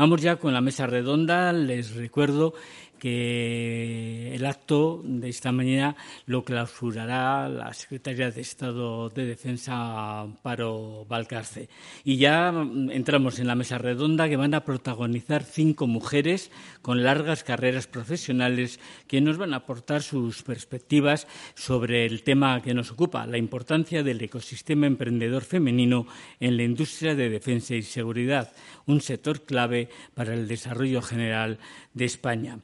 Vamos 0.00 0.22
ya 0.22 0.36
con 0.36 0.54
la 0.54 0.62
mesa 0.62 0.86
redonda. 0.86 1.52
Les 1.52 1.94
recuerdo 1.94 2.54
que 3.00 4.34
el 4.34 4.46
acto 4.46 5.00
de 5.02 5.28
esta 5.28 5.50
mañana 5.52 5.96
lo 6.26 6.44
clausurará 6.44 7.48
la 7.48 7.72
secretaria 7.72 8.30
de 8.30 8.42
Estado 8.42 9.08
de 9.08 9.24
Defensa, 9.24 10.20
Amparo 10.20 11.06
Valcarce. 11.08 11.68
Y 12.04 12.18
ya 12.18 12.50
entramos 12.90 13.38
en 13.40 13.46
la 13.46 13.54
mesa 13.54 13.78
redonda 13.78 14.28
que 14.28 14.36
van 14.36 14.54
a 14.54 14.64
protagonizar 14.64 15.42
cinco 15.42 15.86
mujeres 15.86 16.50
con 16.82 17.02
largas 17.02 17.42
carreras 17.42 17.86
profesionales 17.86 18.78
que 19.08 19.22
nos 19.22 19.38
van 19.38 19.54
a 19.54 19.58
aportar 19.58 20.02
sus 20.02 20.42
perspectivas 20.42 21.26
sobre 21.54 22.04
el 22.04 22.22
tema 22.22 22.60
que 22.60 22.74
nos 22.74 22.90
ocupa, 22.92 23.26
la 23.26 23.38
importancia 23.38 24.02
del 24.02 24.22
ecosistema 24.22 24.86
emprendedor 24.86 25.42
femenino 25.42 26.06
en 26.38 26.56
la 26.56 26.64
industria 26.64 27.14
de 27.14 27.30
defensa 27.30 27.74
y 27.74 27.82
seguridad, 27.82 28.52
un 28.90 29.00
sector 29.00 29.42
clave 29.42 29.88
para 30.14 30.34
el 30.34 30.48
desarrollo 30.48 31.00
general 31.02 31.58
de 31.94 32.04
España. 32.04 32.58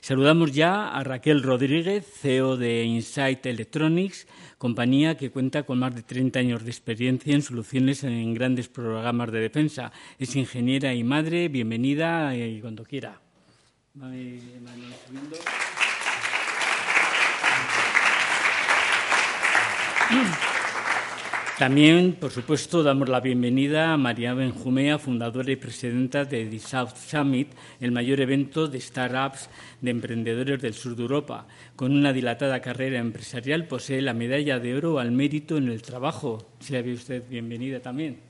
Saludamos 0.00 0.52
ya 0.52 0.88
a 0.88 1.04
Raquel 1.04 1.42
Rodríguez, 1.42 2.06
CEO 2.06 2.56
de 2.56 2.84
Insight 2.84 3.44
Electronics, 3.46 4.26
compañía 4.58 5.16
que 5.16 5.30
cuenta 5.30 5.64
con 5.64 5.78
más 5.78 5.94
de 5.94 6.02
30 6.02 6.38
años 6.38 6.64
de 6.64 6.70
experiencia 6.70 7.34
en 7.34 7.42
soluciones 7.42 8.04
en 8.04 8.32
grandes 8.34 8.68
programas 8.68 9.30
de 9.32 9.40
defensa. 9.40 9.92
Es 10.18 10.36
ingeniera 10.36 10.94
y 10.94 11.04
madre. 11.04 11.48
Bienvenida 11.48 12.34
y 12.36 12.60
cuando 12.60 12.84
quiera. 12.84 13.20
También, 21.60 22.16
por 22.18 22.30
supuesto, 22.30 22.82
damos 22.82 23.10
la 23.10 23.20
bienvenida 23.20 23.92
a 23.92 23.98
María 23.98 24.32
Benjumea, 24.32 24.98
fundadora 24.98 25.52
y 25.52 25.56
presidenta 25.56 26.24
de 26.24 26.46
The 26.46 26.58
South 26.58 26.96
Summit, 26.96 27.48
el 27.82 27.92
mayor 27.92 28.22
evento 28.22 28.66
de 28.66 28.80
startups 28.80 29.50
de 29.82 29.90
emprendedores 29.90 30.62
del 30.62 30.72
sur 30.72 30.96
de 30.96 31.02
Europa. 31.02 31.46
Con 31.76 31.92
una 31.92 32.14
dilatada 32.14 32.62
carrera 32.62 32.98
empresarial, 32.98 33.66
posee 33.66 34.00
la 34.00 34.14
medalla 34.14 34.58
de 34.58 34.74
oro 34.74 34.98
al 34.98 35.12
mérito 35.12 35.58
en 35.58 35.68
el 35.68 35.82
trabajo. 35.82 36.46
Sea 36.60 36.80
usted 36.80 37.24
bienvenida 37.28 37.80
también. 37.80 38.20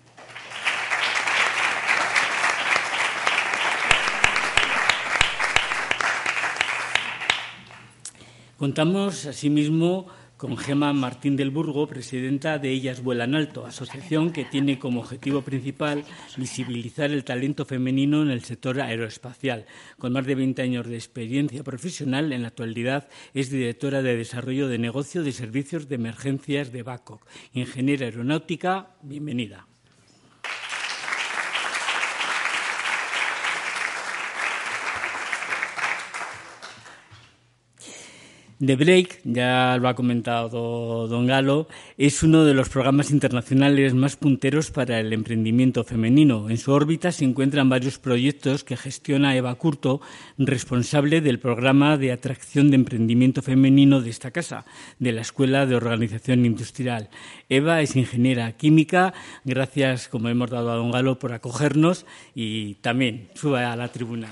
Contamos, 8.59 9.25
asimismo, 9.27 10.09
con 10.41 10.57
Gema 10.57 10.95
Martín 10.95 11.37
del 11.37 11.51
Burgo, 11.51 11.87
presidenta 11.87 12.59
de 12.59 12.71
Ellas 12.71 13.03
Vuelan 13.03 13.35
Alto, 13.35 13.67
asociación 13.67 14.33
que 14.33 14.47
tiene 14.47 14.79
como 14.79 15.01
objetivo 15.01 15.43
principal 15.43 16.03
visibilizar 16.39 17.11
el 17.11 17.25
talento 17.25 17.67
femenino 17.67 18.23
en 18.23 18.31
el 18.31 18.43
sector 18.43 18.81
aeroespacial. 18.81 19.67
Con 19.99 20.15
más 20.15 20.25
de 20.25 20.37
20 20.37 20.63
años 20.63 20.87
de 20.87 20.95
experiencia 20.95 21.63
profesional, 21.63 22.33
en 22.33 22.41
la 22.41 22.49
actualidad 22.49 23.07
es 23.35 23.51
directora 23.51 24.01
de 24.01 24.17
Desarrollo 24.17 24.69
de 24.69 24.79
Negocio 24.79 25.23
de 25.23 25.33
Servicios 25.33 25.91
de 25.91 25.97
Emergencias 25.97 26.73
de 26.73 26.85
BACOC. 26.85 27.21
Ingeniera 27.53 28.07
aeronáutica, 28.07 28.97
bienvenida. 29.03 29.70
The 38.63 38.77
Break, 38.77 39.23
ya 39.25 39.79
lo 39.81 39.89
ha 39.89 39.95
comentado 39.95 41.09
don 41.09 41.27
Galo, 41.27 41.67
es 41.97 42.23
uno 42.23 42.45
de 42.45 42.53
los 42.53 42.69
programas 42.69 43.11
internacionales 43.11 43.95
más 43.95 44.17
punteros 44.17 44.71
para 44.71 45.01
el 45.01 45.15
emprendimiento 45.15 45.83
femenino. 45.83 46.51
En 46.51 46.59
su 46.59 46.71
órbita 46.71 47.11
se 47.11 47.25
encuentran 47.25 47.71
varios 47.71 47.99
proyectos 47.99 48.63
que 48.63 48.77
gestiona 48.77 49.35
Eva 49.35 49.55
Curto, 49.55 50.03
responsable 50.37 51.23
del 51.23 51.39
programa 51.39 51.97
de 51.97 52.13
atracción 52.13 52.69
de 52.69 52.77
emprendimiento 52.77 53.41
femenino 53.41 54.03
de 54.03 54.11
esta 54.11 54.31
casa, 54.31 54.67
de 54.99 55.13
la 55.13 55.23
Escuela 55.23 55.65
de 55.65 55.77
Organización 55.77 56.45
Industrial. 56.45 57.09
Eva 57.49 57.81
es 57.81 57.97
ingeniera 57.97 58.53
química. 58.59 59.15
Gracias, 59.43 60.07
como 60.07 60.29
hemos 60.29 60.51
dado 60.51 60.71
a 60.71 60.77
don 60.77 60.91
Galo, 60.91 61.19
por 61.19 61.33
acogernos 61.33 62.05
y 62.35 62.75
también 62.75 63.31
sube 63.33 63.65
a 63.65 63.75
la 63.75 63.89
tribuna. 63.89 64.29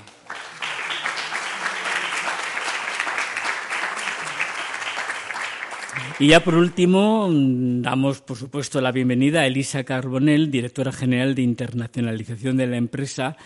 Y 6.21 6.27
ya 6.27 6.43
por 6.43 6.55
último, 6.55 7.29
damos 7.31 8.19
por 8.19 8.35
supuesto 8.35 8.81
la 8.81 8.91
bienvenida 8.91 9.39
a 9.39 9.47
Elisa 9.47 9.85
Carbonell, 9.85 10.51
directora 10.51 10.91
general 10.91 11.33
de 11.33 11.43
internacionalización 11.43 12.57
de 12.57 12.67
la 12.67 12.75
empresa 12.75 13.37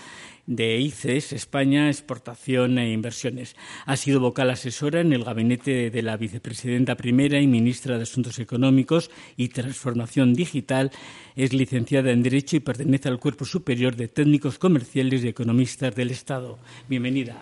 de 0.47 0.79
ICES, 0.79 1.33
España, 1.33 1.87
Exportación 1.89 2.79
e 2.79 2.91
Inversiones. 2.91 3.55
Ha 3.85 3.95
sido 3.95 4.19
vocal 4.19 4.49
asesora 4.49 5.01
en 5.01 5.13
el 5.13 5.23
gabinete 5.23 5.91
de 5.91 6.01
la 6.01 6.17
vicepresidenta 6.17 6.95
primera 6.95 7.39
y 7.39 7.45
ministra 7.45 7.97
de 7.97 8.03
Asuntos 8.03 8.39
Económicos 8.39 9.11
y 9.37 9.49
Transformación 9.49 10.33
Digital. 10.33 10.89
Es 11.35 11.53
licenciada 11.53 12.09
en 12.09 12.23
Derecho 12.23 12.55
y 12.55 12.61
pertenece 12.61 13.07
al 13.07 13.19
Cuerpo 13.19 13.45
Superior 13.45 13.95
de 13.95 14.07
Técnicos 14.07 14.57
Comerciales 14.57 15.23
y 15.23 15.27
Economistas 15.27 15.95
del 15.95 16.09
Estado. 16.09 16.57
Bienvenida. 16.89 17.39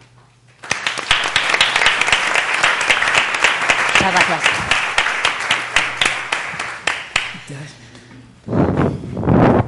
Gracias. 3.97 4.60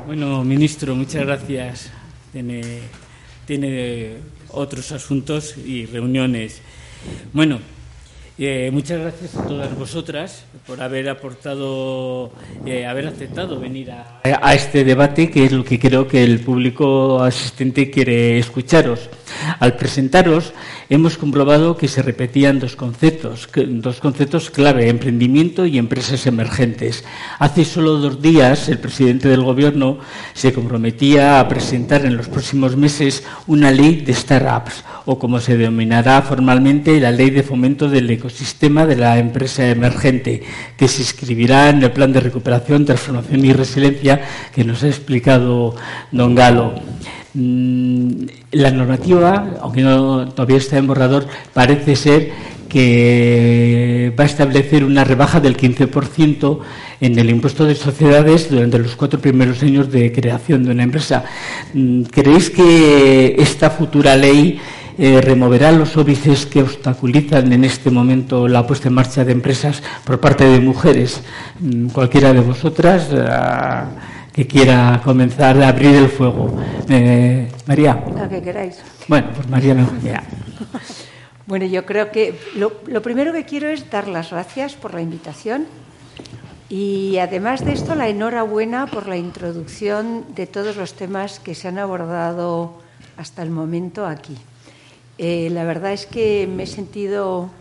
Bueno, 0.06 0.44
ministro, 0.44 0.96
muchas 0.96 1.26
gracias. 1.26 1.92
Tiene, 2.32 4.18
otros 4.50 4.92
asuntos 4.92 5.58
y 5.58 5.86
reuniones. 5.86 6.62
Bueno, 7.34 7.60
eh, 8.38 8.70
muchas 8.72 9.00
gracias 9.00 9.36
a 9.36 9.48
todas 9.48 9.76
vosotras 9.78 10.46
por 10.66 10.82
haber 10.82 11.10
aportado, 11.10 12.32
eh, 12.66 12.86
haber 12.86 13.08
aceptado 13.08 13.60
venir 13.60 13.92
a, 13.92 14.54
este 14.54 14.84
debate, 14.84 15.30
que 15.30 15.46
es 15.46 15.52
lo 15.52 15.64
que 15.64 15.80
creo 15.80 16.08
que 16.08 16.24
el 16.24 16.40
público 16.40 17.22
asistente 17.22 17.90
quiere 17.90 18.38
escucharos. 18.38 19.10
Al 19.60 19.76
presentaros, 19.76 20.54
hemos 20.90 21.18
comprobado 21.18 21.78
que 21.78 21.88
se 21.88 22.02
repetían 22.02 22.60
dos 22.60 22.76
conceptos, 22.76 23.50
dos 23.68 24.00
conceptos 24.00 24.50
clave, 24.50 24.90
emprendimiento 24.90 25.66
y 25.66 25.78
empresas 25.78 26.26
emergentes. 26.28 27.04
Hace 27.40 27.66
solo 27.66 27.98
dos 27.98 28.22
días, 28.22 28.70
el 28.70 28.80
presidente 28.80 29.28
del 29.30 29.44
Gobierno 29.44 30.00
se 30.34 30.54
comprometía 30.54 31.40
a 31.40 31.48
presentar 31.48 32.06
en 32.06 32.18
los 32.18 32.28
próximos 32.28 32.76
meses 32.76 33.24
una 33.48 33.72
ley 33.72 34.02
de 34.02 34.14
startups, 34.14 34.84
o 35.06 35.20
como 35.20 35.40
se 35.40 35.58
denominará 35.58 36.22
formalmente, 36.22 37.00
la 37.00 37.12
ley 37.12 37.30
de 37.30 37.44
fomento 37.44 37.90
del 37.90 38.10
ecosistema 38.10 38.86
de 38.86 38.96
la 38.96 39.18
empresa 39.18 39.68
emergente, 39.68 40.44
que 40.78 40.88
se 40.88 41.02
inscribirá 41.02 41.70
en 41.70 41.84
el 41.84 41.92
plan 41.92 42.14
de 42.14 42.20
recuperación, 42.20 42.86
transformación 42.86 43.46
y 43.46 43.54
resiliencia 43.54 44.22
que 44.54 44.64
nos 44.64 44.84
ha 44.84 44.88
explicado 44.88 45.76
don 46.12 46.36
Galo. 46.36 46.74
Mm, 47.34 48.26
la 48.52 48.70
normativa, 48.72 49.56
aunque 49.62 49.82
no, 49.82 50.30
todavía 50.30 50.58
está 50.58 50.78
en 50.78 50.88
borrador, 50.88 51.26
parece 51.54 51.96
ser 51.96 52.32
que 52.70 54.12
va 54.20 54.24
a 54.24 54.28
establecer 54.28 54.84
una 54.84 55.04
rebaja 55.04 55.40
del 55.40 55.56
15% 55.58 56.60
en 57.02 57.20
el 57.20 57.30
impuesto 57.30 57.66
de 57.66 57.76
sociedades 57.76 58.50
durante 58.50 58.80
los 58.80 58.96
cuatro 58.96 59.20
primeros 59.20 59.62
años 59.62 59.92
de 59.92 60.12
creación 60.12 60.64
de 60.64 60.72
una 60.72 60.84
empresa. 60.84 61.26
Mm, 61.74 62.04
¿Creéis 62.04 62.50
que 62.50 63.36
esta 63.38 63.70
futura 63.70 64.16
ley 64.16 64.60
eh, 64.98 65.22
removerá 65.22 65.72
los 65.72 65.98
óbices 65.98 66.46
que 66.46 66.62
obstaculizan 66.62 67.52
en 67.52 67.64
este 67.64 67.90
momento 67.90 68.48
la 68.48 68.66
puesta 68.66 68.90
en 68.90 68.96
marcha 68.96 69.26
de 69.26 69.32
empresas 69.32 69.82
por 70.06 70.20
parte 70.20 70.46
de 70.46 70.60
mujeres? 70.60 71.22
Mm, 71.60 71.88
cualquiera 71.88 72.32
de 72.32 72.42
vosotras. 72.42 73.10
Ah, 73.12 73.88
que 74.34 74.48
quiera 74.48 75.00
comenzar 75.04 75.62
a 75.62 75.70
abrir 75.70 75.96
el 75.96 76.10
fuego. 76.10 76.60
Eh, 76.90 77.50
María. 77.68 78.04
Lo 78.18 78.28
que 78.28 78.42
queráis. 78.42 78.82
Bueno, 79.08 79.28
pues 79.36 79.48
María 79.48 79.76
me 79.76 79.86
Bueno, 81.46 81.66
yo 81.66 81.86
creo 81.86 82.12
que 82.12 82.40
lo, 82.56 82.72
lo, 82.88 83.02
primero 83.02 83.32
que 83.32 83.44
quiero 83.44 83.68
es 83.68 83.90
dar 83.92 84.08
las 84.08 84.32
gracias 84.32 84.76
por 84.76 84.94
la 84.94 85.02
invitación 85.02 85.68
y 86.70 87.18
además 87.18 87.64
de 87.64 87.74
esto 87.74 87.96
la 87.96 88.08
enhorabuena 88.08 88.88
por 88.88 89.08
la 89.08 89.18
introducción 89.18 90.26
de 90.34 90.48
todos 90.48 90.78
los 90.78 90.94
temas 90.94 91.40
que 91.40 91.54
se 91.54 91.68
han 91.68 91.78
abordado 91.78 92.80
hasta 93.18 93.44
el 93.44 93.52
momento 93.52 94.08
aquí. 94.08 94.38
Eh, 95.18 95.50
la 95.52 95.64
verdad 95.66 95.94
es 95.94 96.08
que 96.08 96.48
me 96.48 96.64
he 96.64 96.68
sentido 96.68 97.52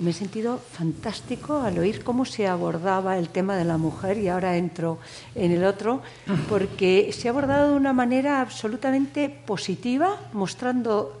me 0.00 0.10
he 0.10 0.14
sentido 0.14 0.58
fantástico 0.58 1.60
al 1.60 1.78
oír 1.78 2.02
cómo 2.02 2.24
se 2.24 2.48
abordaba 2.48 3.18
el 3.18 3.28
tema 3.28 3.56
de 3.56 3.64
la 3.64 3.76
mujer 3.76 4.18
y 4.18 4.28
ahora 4.28 4.56
entro 4.56 4.98
en 5.34 5.52
el 5.52 5.64
otro, 5.64 6.00
porque 6.48 7.12
se 7.12 7.28
ha 7.28 7.30
abordado 7.30 7.70
de 7.70 7.76
una 7.76 7.92
manera 7.92 8.40
absolutamente 8.40 9.28
positiva, 9.28 10.16
mostrando 10.32 11.16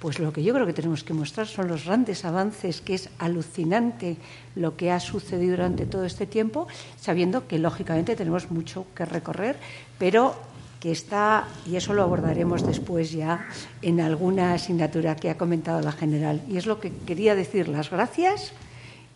pues 0.00 0.18
lo 0.18 0.32
que 0.32 0.42
yo 0.42 0.52
creo 0.52 0.66
que 0.66 0.74
tenemos 0.74 1.02
que 1.02 1.14
mostrar 1.14 1.46
son 1.46 1.68
los 1.68 1.86
grandes 1.86 2.26
avances, 2.26 2.82
que 2.82 2.94
es 2.94 3.08
alucinante 3.18 4.18
lo 4.54 4.76
que 4.76 4.90
ha 4.90 5.00
sucedido 5.00 5.52
durante 5.52 5.86
todo 5.86 6.04
este 6.04 6.26
tiempo, 6.26 6.66
sabiendo 7.00 7.46
que 7.48 7.58
lógicamente 7.58 8.14
tenemos 8.14 8.50
mucho 8.50 8.84
que 8.94 9.06
recorrer, 9.06 9.56
pero 9.98 10.34
que 10.84 10.92
está, 10.92 11.48
y 11.64 11.76
eso 11.76 11.94
lo 11.94 12.02
abordaremos 12.02 12.60
después 12.66 13.10
ya 13.10 13.48
en 13.80 14.02
alguna 14.02 14.52
asignatura 14.52 15.16
que 15.16 15.30
ha 15.30 15.38
comentado 15.38 15.80
la 15.80 15.92
general. 15.92 16.42
Y 16.46 16.58
es 16.58 16.66
lo 16.66 16.78
que 16.78 16.92
quería 17.06 17.34
decir, 17.34 17.68
las 17.68 17.88
gracias 17.88 18.52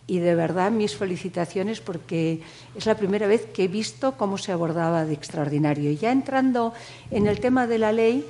y 0.07 0.17
de 0.17 0.33
verdad 0.33 0.71
mis 0.71 0.95
felicitaciones 0.95 1.79
porque 1.79 2.41
es 2.75 2.87
la 2.87 2.95
primera 2.95 3.27
vez 3.27 3.45
que 3.45 3.65
he 3.65 3.67
visto 3.67 4.17
cómo 4.17 4.39
se 4.39 4.51
abordaba 4.51 5.05
de 5.05 5.13
extraordinario. 5.13 5.91
Ya 5.91 6.11
entrando 6.11 6.73
en 7.11 7.27
el 7.27 7.39
tema 7.39 7.67
de 7.67 7.77
la 7.77 7.91
ley, 7.91 8.25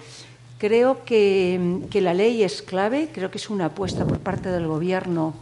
creo 0.58 1.06
que, 1.06 1.88
la 1.94 2.14
ley 2.14 2.44
es 2.44 2.62
clave, 2.62 3.08
creo 3.14 3.32
que 3.32 3.38
es 3.38 3.50
una 3.50 3.68
apuesta 3.68 4.04
por 4.04 4.20
parte 4.20 4.50
del 4.50 4.68
Gobierno 4.68 5.34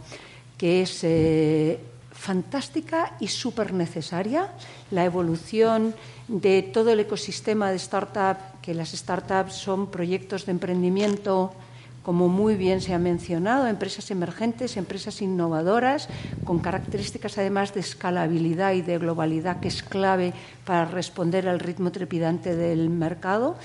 que 0.56 0.82
es 0.82 1.02
eh, 1.02 1.80
fantástica 2.18 3.14
y 3.20 3.28
súper 3.28 3.72
necesaria. 3.72 4.50
La 4.90 5.04
evolución 5.04 5.94
de 6.26 6.62
todo 6.62 6.90
el 6.90 7.00
ecosistema 7.00 7.70
de 7.70 7.76
startup, 7.76 8.36
que 8.60 8.74
las 8.74 8.90
startups 8.90 9.54
son 9.54 9.86
proyectos 9.86 10.44
de 10.44 10.52
emprendimiento, 10.52 11.54
como 12.02 12.28
muy 12.28 12.56
bien 12.56 12.80
se 12.80 12.92
ha 12.92 12.98
mencionado, 12.98 13.66
empresas 13.66 14.10
emergentes, 14.10 14.76
empresas 14.76 15.22
innovadoras, 15.22 16.08
con 16.44 16.58
características 16.58 17.38
además 17.38 17.72
de 17.72 17.80
escalabilidad 17.80 18.72
y 18.72 18.82
de 18.82 18.98
globalidad, 18.98 19.60
que 19.60 19.68
es 19.68 19.82
clave 19.82 20.32
para 20.64 20.86
responder 20.86 21.48
al 21.48 21.60
ritmo 21.60 21.92
trepidante 21.92 22.56
del 22.56 22.90
mercado. 22.90 23.56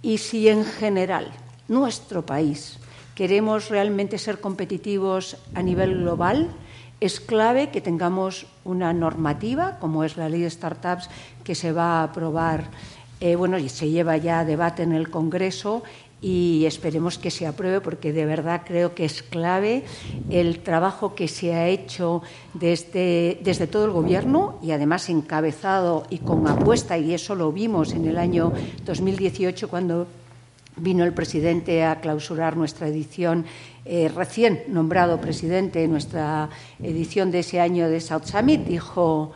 Y 0.00 0.18
si 0.18 0.48
en 0.48 0.64
general 0.64 1.32
nuestro 1.66 2.24
país 2.24 2.78
queremos 3.16 3.68
realmente 3.68 4.18
ser 4.18 4.40
competitivos 4.40 5.38
a 5.54 5.62
nivel 5.62 5.98
global, 5.98 6.54
es 7.00 7.20
clave 7.20 7.70
que 7.70 7.80
tengamos 7.80 8.46
una 8.64 8.92
normativa, 8.92 9.78
como 9.78 10.04
es 10.04 10.16
la 10.16 10.28
ley 10.28 10.40
de 10.40 10.50
startups, 10.50 11.08
que 11.44 11.54
se 11.54 11.72
va 11.72 12.00
a 12.00 12.04
aprobar, 12.04 12.64
eh, 13.20 13.36
bueno, 13.36 13.58
y 13.58 13.68
se 13.68 13.88
lleva 13.88 14.16
ya 14.16 14.44
debate 14.44 14.82
en 14.82 14.92
el 14.92 15.10
Congreso 15.10 15.82
y 16.22 16.64
esperemos 16.64 17.18
que 17.18 17.30
se 17.30 17.46
apruebe 17.46 17.82
porque 17.82 18.12
de 18.12 18.24
verdad 18.24 18.62
creo 18.64 18.94
que 18.94 19.04
es 19.04 19.22
clave 19.22 19.84
el 20.30 20.60
trabajo 20.60 21.14
que 21.14 21.28
se 21.28 21.54
ha 21.54 21.68
hecho 21.68 22.22
desde, 22.54 23.38
desde 23.42 23.66
todo 23.66 23.84
el 23.84 23.90
Gobierno 23.90 24.58
y 24.62 24.70
además 24.70 25.10
encabezado 25.10 26.06
y 26.08 26.18
con 26.18 26.48
apuesta, 26.48 26.96
y 26.96 27.12
eso 27.12 27.34
lo 27.34 27.52
vimos 27.52 27.92
en 27.92 28.06
el 28.06 28.16
año 28.16 28.52
2018 28.84 29.68
cuando 29.68 30.06
vino 30.76 31.04
el 31.04 31.12
presidente 31.12 31.84
a 31.84 32.00
clausurar 32.00 32.56
nuestra 32.56 32.88
edición 32.88 33.44
eh, 33.84 34.10
recién 34.14 34.64
nombrado 34.68 35.20
presidente 35.20 35.84
en 35.84 35.92
nuestra 35.92 36.50
edición 36.82 37.30
de 37.30 37.40
ese 37.40 37.60
año 37.60 37.88
de 37.88 38.00
South 38.00 38.24
Summit, 38.24 38.64
dijo, 38.64 39.32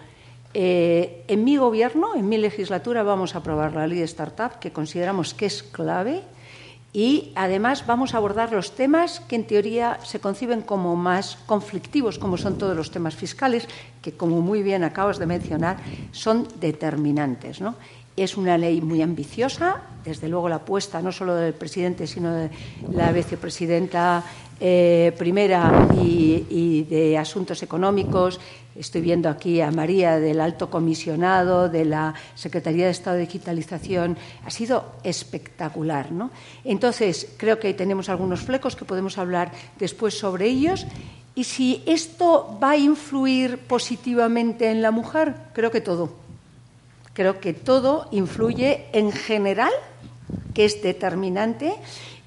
eh, 0.52 1.24
en 1.28 1.44
mi 1.44 1.56
gobierno, 1.56 2.14
en 2.16 2.28
mi 2.28 2.36
legislatura, 2.36 3.02
vamos 3.02 3.34
a 3.34 3.38
aprobar 3.38 3.74
la 3.74 3.86
ley 3.86 4.00
de 4.00 4.04
Startup, 4.04 4.58
que 4.58 4.72
consideramos 4.72 5.34
que 5.34 5.46
es 5.46 5.62
clave, 5.62 6.22
y 6.92 7.30
además 7.36 7.86
vamos 7.86 8.14
a 8.14 8.16
abordar 8.16 8.52
los 8.52 8.74
temas 8.74 9.20
que 9.20 9.36
en 9.36 9.46
teoría 9.46 10.00
se 10.02 10.18
conciben 10.18 10.62
como 10.62 10.96
más 10.96 11.38
conflictivos, 11.46 12.18
como 12.18 12.36
son 12.36 12.58
todos 12.58 12.76
los 12.76 12.90
temas 12.90 13.14
fiscales, 13.14 13.68
que 14.02 14.16
como 14.16 14.40
muy 14.40 14.64
bien 14.64 14.82
acabas 14.82 15.20
de 15.20 15.26
mencionar, 15.26 15.76
son 16.10 16.48
determinantes. 16.58 17.60
¿no? 17.60 17.76
Es 18.20 18.36
una 18.36 18.58
ley 18.58 18.82
muy 18.82 19.00
ambiciosa, 19.00 19.80
desde 20.04 20.28
luego 20.28 20.46
la 20.46 20.56
apuesta 20.56 21.00
no 21.00 21.10
solo 21.10 21.34
del 21.36 21.54
presidente, 21.54 22.06
sino 22.06 22.34
de 22.34 22.50
la 22.92 23.12
vicepresidenta 23.12 24.22
eh, 24.60 25.14
primera 25.16 25.88
y, 25.98 26.82
de 26.82 27.16
Asuntos 27.16 27.62
Económicos. 27.62 28.38
Estoy 28.76 29.00
viendo 29.00 29.30
aquí 29.30 29.62
a 29.62 29.70
María 29.70 30.20
del 30.20 30.42
Alto 30.42 30.68
Comisionado, 30.68 31.70
de 31.70 31.86
la 31.86 32.12
Secretaría 32.34 32.84
de 32.84 32.90
Estado 32.90 33.16
de 33.16 33.22
Digitalización. 33.22 34.18
Ha 34.44 34.50
sido 34.50 34.96
espectacular. 35.02 36.12
¿no? 36.12 36.30
Entonces, 36.62 37.26
creo 37.38 37.58
que 37.58 37.72
tenemos 37.72 38.10
algunos 38.10 38.40
flecos 38.40 38.76
que 38.76 38.84
podemos 38.84 39.16
hablar 39.16 39.50
después 39.78 40.12
sobre 40.12 40.44
ellos. 40.44 40.86
Y 41.34 41.44
si 41.44 41.82
esto 41.86 42.58
va 42.62 42.72
a 42.72 42.76
influir 42.76 43.60
positivamente 43.60 44.70
en 44.70 44.82
la 44.82 44.90
mujer, 44.90 45.36
creo 45.54 45.70
que 45.70 45.80
todo 45.80 46.19
Creo 47.12 47.40
que 47.40 47.52
todo 47.52 48.08
influye 48.10 48.86
en 48.92 49.12
general, 49.12 49.72
que 50.54 50.64
es 50.64 50.82
determinante, 50.82 51.74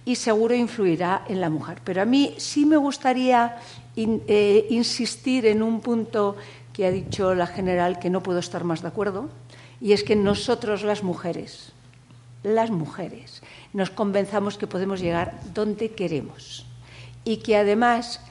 y 0.06 0.15
seguro 0.15 0.53
influirá 0.53 1.24
en 1.27 1.39
la 1.39 1.50
mujer. 1.50 1.80
Pero 1.83 2.01
a 2.01 2.06
mí 2.06 2.35
sí 2.38 2.65
me 2.65 2.77
gustaría 2.77 3.57
eh, 3.95 4.68
insistir 4.69 5.45
en 5.45 5.63
un 5.63 5.80
punto 5.80 6.35
que 6.74 6.85
ha 6.85 6.91
dicho 6.91 7.35
la 7.35 7.47
general 7.47 8.00
que 8.00 8.09
no 8.09 8.24
puedo 8.24 8.39
estar 8.39 8.63
más 8.63 8.81
de 8.81 8.89
acuerdo, 8.89 9.30
y 9.80 9.94
es 9.94 10.03
que 10.03 10.15
nosotros 10.15 10.83
las 10.83 11.03
mujeres, 11.03 11.71
las 12.41 12.71
mujeres, 12.71 13.44
nos 13.74 13.89
convenzamos 13.89 14.57
que 14.57 14.68
podemos 14.68 15.00
llegar 15.00 15.39
donde 15.53 15.91
queremos 15.91 16.65
y 17.24 17.38
que 17.38 17.57
además 17.57 18.21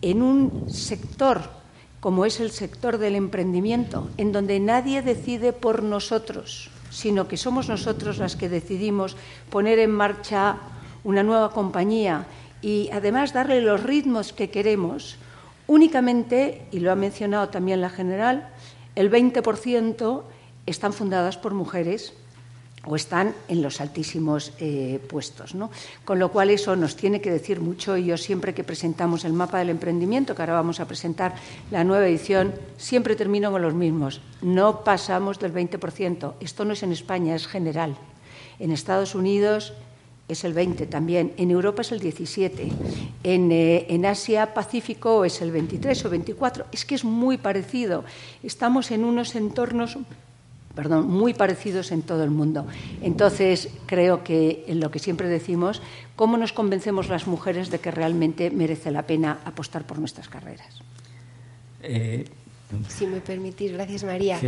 en 0.00 0.22
un 0.22 0.70
sector 0.70 1.61
como 2.02 2.24
es 2.24 2.40
el 2.40 2.50
sector 2.50 2.98
del 2.98 3.14
emprendimiento, 3.14 4.10
en 4.16 4.32
donde 4.32 4.58
nadie 4.58 5.02
decide 5.02 5.52
por 5.52 5.84
nosotros, 5.84 6.68
sino 6.90 7.28
que 7.28 7.36
somos 7.36 7.68
nosotros 7.68 8.18
las 8.18 8.34
que 8.34 8.48
decidimos 8.48 9.16
poner 9.50 9.78
en 9.78 9.92
marcha 9.92 10.56
una 11.04 11.22
nueva 11.22 11.52
compañía 11.52 12.26
y 12.60 12.90
además 12.92 13.32
darle 13.32 13.60
los 13.60 13.84
ritmos 13.84 14.32
que 14.32 14.50
queremos, 14.50 15.14
únicamente, 15.68 16.66
y 16.72 16.80
lo 16.80 16.90
ha 16.90 16.96
mencionado 16.96 17.50
también 17.50 17.80
la 17.80 17.88
general, 17.88 18.48
el 18.96 19.08
20% 19.08 20.22
están 20.66 20.92
fundadas 20.92 21.38
por 21.38 21.54
mujeres 21.54 22.14
o 22.86 22.96
están 22.96 23.34
en 23.48 23.62
los 23.62 23.80
altísimos 23.80 24.52
eh, 24.58 25.00
puestos. 25.08 25.54
¿no? 25.54 25.70
Con 26.04 26.18
lo 26.18 26.30
cual 26.30 26.50
eso 26.50 26.74
nos 26.76 26.96
tiene 26.96 27.20
que 27.20 27.30
decir 27.30 27.60
mucho 27.60 27.96
y 27.96 28.06
yo 28.06 28.16
siempre 28.16 28.54
que 28.54 28.64
presentamos 28.64 29.24
el 29.24 29.32
mapa 29.32 29.58
del 29.58 29.70
emprendimiento, 29.70 30.34
que 30.34 30.42
ahora 30.42 30.54
vamos 30.54 30.80
a 30.80 30.86
presentar 30.86 31.34
la 31.70 31.84
nueva 31.84 32.06
edición, 32.06 32.54
siempre 32.76 33.16
termino 33.16 33.52
con 33.52 33.62
los 33.62 33.74
mismos. 33.74 34.20
No 34.40 34.82
pasamos 34.84 35.38
del 35.38 35.54
20%. 35.54 36.34
Esto 36.40 36.64
no 36.64 36.72
es 36.72 36.82
en 36.82 36.92
España, 36.92 37.34
es 37.34 37.46
general. 37.46 37.96
En 38.58 38.72
Estados 38.72 39.14
Unidos 39.14 39.74
es 40.28 40.44
el 40.44 40.52
20 40.52 40.86
también, 40.86 41.32
en 41.36 41.50
Europa 41.50 41.82
es 41.82 41.92
el 41.92 41.98
17, 41.98 42.72
en, 43.24 43.52
eh, 43.52 43.86
en, 43.88 44.06
Asia 44.06 44.54
Pacífico 44.54 45.24
es 45.24 45.42
el 45.42 45.50
23 45.50 46.04
o 46.04 46.10
24, 46.10 46.66
es 46.72 46.84
que 46.84 46.94
es 46.94 47.04
muy 47.04 47.36
parecido. 47.36 48.04
Estamos 48.42 48.90
en 48.92 49.04
unos 49.04 49.34
entornos 49.34 49.98
perdón, 50.74 51.08
muy 51.08 51.34
parecidos 51.34 51.92
en 51.92 52.02
todo 52.02 52.24
el 52.24 52.30
mundo. 52.30 52.66
Entonces, 53.02 53.68
creo 53.86 54.24
que 54.24 54.64
en 54.66 54.80
lo 54.80 54.90
que 54.90 54.98
siempre 54.98 55.28
decimos, 55.28 55.82
¿cómo 56.16 56.36
nos 56.36 56.52
convencemos 56.52 57.08
las 57.08 57.26
mujeres 57.26 57.70
de 57.70 57.78
que 57.78 57.90
realmente 57.90 58.50
merece 58.50 58.90
la 58.90 59.02
pena 59.02 59.40
apostar 59.44 59.86
por 59.86 59.98
nuestras 59.98 60.28
carreras? 60.28 60.82
Eh, 61.82 62.24
si 62.88 63.06
me 63.06 63.20
permitís, 63.20 63.72
gracias 63.72 64.04
María. 64.04 64.38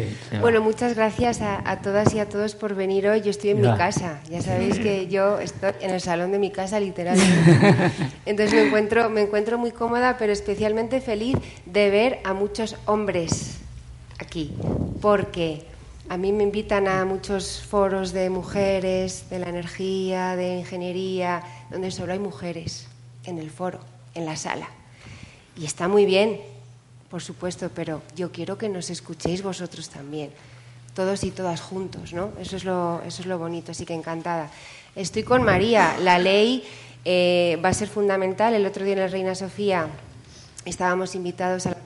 bueno, 0.40 0.62
muchas 0.62 0.94
gracias 0.94 1.40
a, 1.42 1.80
todas 1.82 2.14
y 2.14 2.20
a 2.20 2.28
todos 2.28 2.54
por 2.54 2.74
venir 2.74 3.06
hoy. 3.06 3.20
Yo 3.20 3.30
estoy 3.30 3.50
en 3.50 3.60
mi 3.60 3.76
casa, 3.76 4.20
ya 4.30 4.40
sabéis 4.40 4.78
que 4.78 5.08
yo 5.08 5.38
estoy 5.40 5.72
en 5.80 5.90
el 5.90 6.00
salón 6.00 6.32
de 6.32 6.38
mi 6.38 6.50
casa 6.50 6.80
literalmente. 6.80 7.90
Entonces 8.26 8.54
me 8.54 8.66
encuentro, 8.66 9.10
me 9.10 9.22
encuentro 9.22 9.58
muy 9.58 9.72
cómoda, 9.72 10.16
pero 10.18 10.32
especialmente 10.32 11.00
feliz 11.00 11.36
de 11.66 11.90
ver 11.90 12.20
a 12.24 12.32
muchos 12.32 12.76
hombres 12.86 13.58
aquí, 14.18 14.52
porque 15.02 15.66
a 16.08 16.16
mí 16.16 16.32
me 16.32 16.42
invitan 16.42 16.86
a 16.86 17.04
muchos 17.04 17.62
foros 17.62 18.12
de 18.12 18.28
mujeres, 18.28 19.28
de 19.30 19.38
la 19.38 19.48
energía, 19.48 20.36
de 20.36 20.58
ingeniería, 20.58 21.42
donde 21.70 21.90
solo 21.90 22.12
hay 22.12 22.18
mujeres 22.18 22.86
en 23.24 23.38
el 23.38 23.50
foro, 23.50 23.80
en 24.14 24.26
la 24.26 24.36
sala. 24.36 24.68
Y 25.56 25.64
está 25.64 25.88
muy 25.88 26.04
bien, 26.04 26.40
por 27.10 27.22
supuesto, 27.22 27.70
pero 27.74 28.02
yo 28.16 28.32
quiero 28.32 28.58
que 28.58 28.68
nos 28.68 28.90
escuchéis 28.90 29.42
vosotros 29.42 29.88
también, 29.88 30.30
todos 30.94 31.24
y 31.24 31.30
todas 31.30 31.60
juntos, 31.60 32.12
¿no? 32.12 32.32
Eso 32.38 32.56
es 32.56 32.64
lo, 32.64 33.00
eso 33.06 33.22
es 33.22 33.26
lo 33.26 33.38
bonito, 33.38 33.72
así 33.72 33.86
que 33.86 33.94
encantada. 33.94 34.50
Estoy 34.94 35.22
con 35.22 35.42
María, 35.42 35.96
la 36.00 36.18
ley 36.18 36.64
eh, 37.04 37.58
va 37.64 37.70
a 37.70 37.74
ser 37.74 37.88
fundamental. 37.88 38.54
El 38.54 38.66
otro 38.66 38.84
día 38.84 38.94
en 38.94 39.00
la 39.00 39.08
Reina 39.08 39.34
Sofía 39.34 39.88
estábamos 40.64 41.14
invitados 41.14 41.66
a 41.66 41.76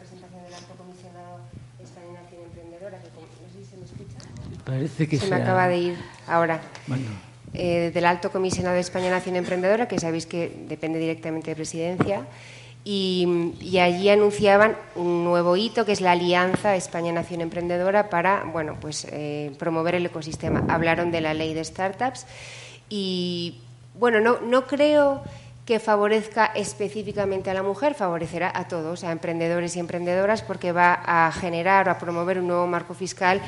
Parece 4.68 5.08
que 5.08 5.16
se 5.16 5.30
me 5.30 5.37
acaba 5.37 5.66
de 5.66 5.78
ir 5.78 5.96
ahora. 6.26 6.60
eh, 7.54 7.90
del 7.94 8.04
Alto 8.04 8.30
Comisionado 8.30 8.75
de 8.75 8.82
España 8.82 9.08
Nación 9.08 9.37
Emprendedora, 9.37 9.88
que 9.88 9.98
sabéis 9.98 10.26
que 10.26 10.52
depende 10.68 10.98
directamente 10.98 11.52
de 11.52 11.56
Presidencia, 11.56 12.26
y, 12.84 13.78
allí 13.80 14.10
anunciaban 14.10 14.76
un 14.94 15.25
nuevo 15.25 15.56
hito 15.56 15.87
que 15.87 15.92
es 15.92 16.02
la 16.02 16.12
Alianza 16.12 16.76
España 16.76 17.12
Nación 17.12 17.40
Emprendedora 17.40 18.10
para 18.10 18.44
bueno, 18.44 18.76
pues, 18.78 19.06
eh, 19.10 19.52
promover 19.58 19.94
el 19.94 20.04
ecosistema. 20.04 20.62
Hablaron 20.68 21.10
de 21.10 21.22
la 21.22 21.32
ley 21.32 21.54
de 21.54 21.64
startups 21.64 22.26
y 22.90 23.62
bueno, 23.98 24.20
no, 24.20 24.40
no 24.40 24.66
creo 24.66 25.22
que 25.64 25.80
favorezca 25.80 26.46
específicamente 26.46 27.50
a 27.50 27.54
la 27.54 27.62
mujer, 27.62 27.94
favorecerá 27.94 28.50
a 28.54 28.68
todos, 28.68 29.04
a 29.04 29.12
emprendedores 29.12 29.76
y 29.76 29.80
emprendedoras, 29.80 30.40
porque 30.40 30.72
va 30.72 30.94
a 31.04 31.30
generar 31.32 31.88
o 31.88 31.90
a 31.90 31.98
promover 31.98 32.38
un 32.38 32.46
nuevo 32.46 32.66
marco 32.66 32.94
fiscal 32.94 33.42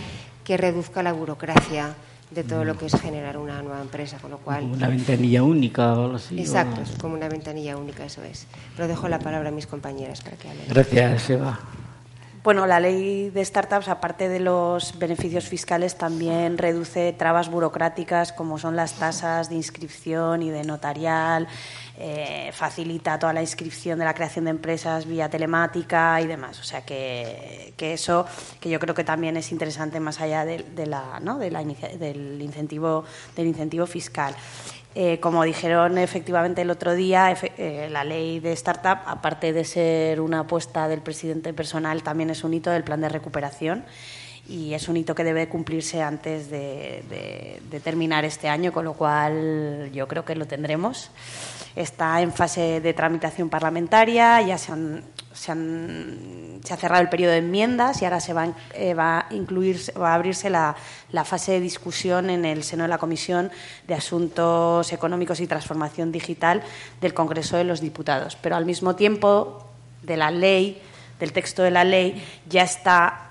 que 0.50 0.56
reduzca 0.56 1.00
la 1.04 1.12
burocracia 1.12 1.94
de 2.32 2.42
todo 2.42 2.64
lo 2.64 2.76
que 2.76 2.86
es 2.86 3.00
generar 3.00 3.38
una 3.38 3.62
nueva 3.62 3.80
empresa, 3.82 4.18
con 4.18 4.32
lo 4.32 4.38
cual... 4.38 4.62
Como 4.62 4.74
una 4.74 4.88
ventanilla 4.88 5.44
única 5.44 5.92
o 5.92 6.06
algo 6.06 6.16
así. 6.16 6.40
Exacto, 6.40 6.80
como 7.00 7.14
una 7.14 7.28
ventanilla 7.28 7.76
única, 7.76 8.04
eso 8.04 8.20
es. 8.24 8.48
Pero 8.74 8.88
dejo 8.88 9.08
la 9.08 9.20
palabra 9.20 9.50
a 9.50 9.52
mis 9.52 9.68
compañeras 9.68 10.22
para 10.22 10.36
que 10.36 10.48
hablen. 10.48 10.64
Gracias, 10.68 11.30
Eva. 11.30 11.60
Bueno, 12.42 12.66
la 12.66 12.80
ley 12.80 13.28
de 13.28 13.44
startups, 13.44 13.88
aparte 13.88 14.30
de 14.30 14.40
los 14.40 14.98
beneficios 14.98 15.46
fiscales, 15.46 15.98
también 15.98 16.56
reduce 16.56 17.12
trabas 17.12 17.50
burocráticas 17.50 18.32
como 18.32 18.58
son 18.58 18.76
las 18.76 18.94
tasas 18.94 19.50
de 19.50 19.56
inscripción 19.56 20.42
y 20.42 20.48
de 20.48 20.64
notarial, 20.64 21.48
eh, 21.98 22.50
facilita 22.54 23.18
toda 23.18 23.34
la 23.34 23.42
inscripción 23.42 23.98
de 23.98 24.06
la 24.06 24.14
creación 24.14 24.46
de 24.46 24.52
empresas 24.52 25.04
vía 25.04 25.28
telemática 25.28 26.18
y 26.22 26.26
demás. 26.26 26.58
O 26.60 26.64
sea 26.64 26.80
que, 26.80 27.74
eso, 27.78 28.24
que 28.58 28.70
yo 28.70 28.80
creo 28.80 28.94
que 28.94 29.04
también 29.04 29.36
es 29.36 29.52
interesante 29.52 30.00
más 30.00 30.18
allá 30.22 30.46
de, 30.46 30.86
la, 30.86 31.20
¿no? 31.20 31.36
de 31.36 31.50
la 31.50 31.62
del 31.62 32.40
incentivo 32.40 33.04
del 33.36 33.48
incentivo 33.48 33.86
fiscal. 33.86 34.34
Eh, 34.96 35.20
como 35.20 35.44
dijeron 35.44 35.98
efectivamente 35.98 36.62
el 36.62 36.70
otro 36.70 36.94
día, 36.94 37.32
eh, 37.32 37.88
la 37.90 38.02
ley 38.02 38.40
de 38.40 38.52
startup, 38.52 38.98
aparte 39.06 39.52
de 39.52 39.64
ser 39.64 40.20
una 40.20 40.40
apuesta 40.40 40.88
del 40.88 41.00
presidente 41.00 41.52
personal, 41.52 42.02
también 42.02 42.30
es 42.30 42.42
un 42.42 42.54
hito 42.54 42.70
del 42.70 42.82
plan 42.82 43.00
de 43.00 43.08
recuperación 43.08 43.84
y 44.48 44.74
es 44.74 44.88
un 44.88 44.96
hito 44.96 45.14
que 45.14 45.22
debe 45.22 45.48
cumplirse 45.48 46.02
antes 46.02 46.50
de, 46.50 47.04
terminar 47.84 48.24
este 48.24 48.48
año, 48.48 48.72
con 48.72 48.84
lo 48.84 48.94
cual 48.94 49.90
yo 49.92 50.08
creo 50.08 50.24
que 50.24 50.34
lo 50.34 50.46
tendremos. 50.46 51.12
Está 51.76 52.20
en 52.20 52.32
fase 52.32 52.80
de 52.80 52.92
tramitación 52.92 53.48
parlamentaria, 53.48 54.42
ya 54.42 54.58
se, 54.58 54.72
se, 55.40 55.52
ha 55.52 56.76
cerrado 56.76 57.00
el 57.00 57.08
periodo 57.08 57.32
de 57.32 57.38
enmiendas 57.38 58.02
y 58.02 58.04
ahora 58.04 58.20
se 58.20 58.34
va, 58.34 58.48
eh, 58.74 58.92
va 58.92 59.20
a 59.20 59.34
incluir, 59.34 59.80
va 59.98 60.10
a 60.10 60.14
abrirse 60.14 60.50
la, 60.50 60.76
fase 61.24 61.52
de 61.52 61.60
discusión 61.60 62.28
en 62.28 62.44
el 62.44 62.62
seno 62.62 62.82
de 62.82 62.88
la 62.90 62.98
Comisión 62.98 63.50
de 63.88 63.94
Asuntos 63.94 64.92
Económicos 64.92 65.40
y 65.40 65.46
Transformación 65.46 66.12
Digital 66.12 66.62
del 67.00 67.14
Congreso 67.14 67.56
de 67.56 67.64
los 67.64 67.80
Diputados. 67.80 68.36
Pero 68.36 68.54
al 68.54 68.66
mismo 68.66 68.96
tiempo 68.96 69.64
de 70.02 70.18
la 70.18 70.30
ley, 70.30 70.82
del 71.18 71.32
texto 71.32 71.62
de 71.62 71.70
la 71.70 71.84
ley, 71.84 72.22
ya 72.46 72.62
está 72.62 73.26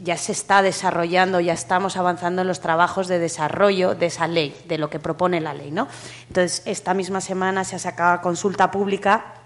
ya 0.00 0.16
se 0.16 0.30
está 0.30 0.62
desarrollando, 0.62 1.40
ya 1.40 1.52
estamos 1.52 1.96
avanzando 1.96 2.42
en 2.42 2.48
los 2.48 2.60
trabajos 2.60 3.08
de 3.08 3.18
desarrollo 3.18 3.96
de 3.96 4.06
esa 4.06 4.28
ley, 4.28 4.56
de 4.68 4.78
lo 4.78 4.90
que 4.90 5.00
propone 5.00 5.40
la 5.40 5.54
ley. 5.54 5.72
¿no? 5.72 5.88
Entonces, 6.28 6.62
esta 6.66 6.94
misma 6.94 7.20
semana 7.20 7.64
se 7.64 7.74
ha 7.74 7.80
sacado 7.80 8.20
consulta 8.20 8.70
pública 8.70 9.37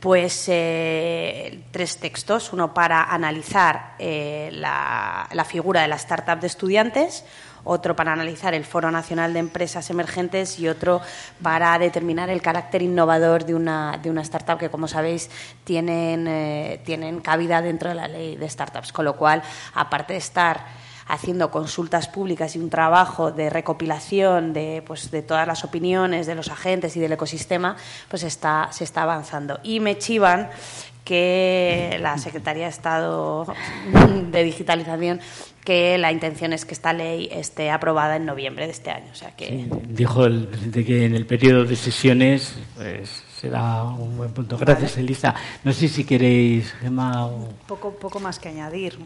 pues 0.00 0.44
eh, 0.48 1.64
tres 1.70 1.98
textos, 1.98 2.52
uno 2.52 2.72
para 2.72 3.04
analizar 3.04 3.94
eh, 3.98 4.50
la, 4.52 5.28
la, 5.32 5.44
figura 5.44 5.82
de 5.82 5.88
la 5.88 5.96
startup 5.96 6.38
de 6.38 6.46
estudiantes, 6.46 7.24
otro 7.64 7.96
para 7.96 8.12
analizar 8.12 8.54
el 8.54 8.64
Foro 8.64 8.90
Nacional 8.90 9.32
de 9.32 9.40
Empresas 9.40 9.90
Emergentes 9.90 10.58
y 10.58 10.68
otro 10.68 11.00
para 11.42 11.78
determinar 11.78 12.30
el 12.30 12.40
carácter 12.40 12.82
innovador 12.82 13.44
de 13.44 13.54
una, 13.54 13.98
de 14.02 14.10
una 14.10 14.22
startup 14.22 14.58
que, 14.58 14.70
como 14.70 14.88
sabéis, 14.88 15.30
tienen, 15.64 16.26
eh, 16.28 16.80
tienen 16.84 17.20
cabida 17.20 17.60
dentro 17.60 17.88
de 17.88 17.94
la 17.96 18.08
ley 18.08 18.36
de 18.36 18.48
startups. 18.48 18.92
Con 18.92 19.04
lo 19.04 19.16
cual, 19.16 19.42
aparte 19.74 20.14
de 20.14 20.18
estar 20.20 20.64
haciendo 21.08 21.50
consultas 21.50 22.08
públicas 22.08 22.54
y 22.54 22.58
un 22.58 22.70
trabajo 22.70 23.32
de 23.32 23.50
recopilación 23.50 24.52
de, 24.52 24.82
pues, 24.86 25.10
de 25.10 25.22
todas 25.22 25.46
las 25.46 25.64
opiniones 25.64 26.26
de 26.26 26.34
los 26.34 26.50
agentes 26.50 26.96
y 26.96 27.00
del 27.00 27.12
ecosistema, 27.12 27.76
pues 28.08 28.22
está, 28.22 28.68
se 28.70 28.84
está 28.84 29.02
avanzando. 29.02 29.58
Y 29.62 29.80
me 29.80 29.98
chivan 29.98 30.50
que 31.04 31.96
la 32.00 32.18
Secretaría 32.18 32.64
de 32.64 32.70
Estado 32.70 33.46
de 34.30 34.44
Digitalización 34.44 35.20
que 35.64 35.98
la 35.98 36.12
intención 36.12 36.52
es 36.52 36.64
que 36.64 36.72
esta 36.72 36.92
ley 36.92 37.28
esté 37.30 37.70
aprobada 37.70 38.16
en 38.16 38.24
noviembre 38.24 38.66
de 38.66 38.72
este 38.72 38.90
año. 38.90 39.10
O 39.12 39.14
sea 39.14 39.36
que... 39.36 39.66
dijo 39.86 40.24
el 40.24 40.46
presidente 40.46 40.84
que 40.84 41.04
en 41.04 41.14
el 41.14 41.26
periodo 41.26 41.64
de 41.64 41.76
sesiones 41.76 42.58
pues, 42.76 43.22
será 43.40 43.84
un 43.84 44.16
buen 44.16 44.30
punto. 44.32 44.58
Gracias, 44.58 44.96
Elisa. 44.98 45.34
No 45.62 45.72
sé 45.72 45.88
si 45.88 46.04
queréis, 46.04 46.72
Gemma. 46.80 47.26
O... 47.26 47.48
Poco, 47.66 47.92
poco 47.92 48.18
más 48.20 48.38
que 48.38 48.48
añadir. 48.48 48.98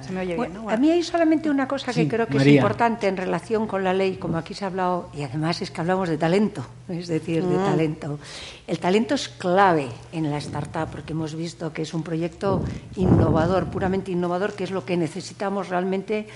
se 0.00 0.12
me 0.12 0.20
oye 0.20 0.36
bien, 0.36 0.56
A 0.68 0.76
mí 0.76 0.90
hay 0.90 1.02
solamente 1.02 1.50
una 1.50 1.66
cosa 1.66 1.92
que 1.92 2.06
creo 2.06 2.26
que 2.26 2.36
es 2.36 2.46
importante 2.46 3.08
en 3.08 3.16
relación 3.16 3.66
con 3.66 3.82
la 3.82 3.92
ley, 3.92 4.16
como 4.16 4.38
aquí 4.38 4.54
se 4.54 4.64
ha 4.64 4.68
hablado, 4.68 5.08
y 5.14 5.22
además 5.22 5.60
es 5.62 5.70
que 5.70 5.80
hablamos 5.80 6.08
de 6.08 6.18
talento, 6.18 6.64
es 6.88 7.08
decir, 7.08 7.44
de 7.44 7.56
mm. 7.56 7.64
talento. 7.64 8.18
El 8.66 8.78
talento 8.78 9.14
es 9.14 9.28
clave 9.28 9.88
en 10.12 10.30
la 10.30 10.38
startup 10.38 10.88
porque 10.90 11.12
hemos 11.12 11.34
visto 11.34 11.72
que 11.72 11.82
es 11.82 11.92
un 11.94 12.02
proyecto 12.02 12.62
innovador, 12.96 13.66
puramente 13.66 14.12
innovador, 14.12 14.54
que 14.54 14.64
es 14.64 14.70
lo 14.70 14.84
que 14.84 14.96
necesitamos 14.96 15.68
realmente 15.68 16.28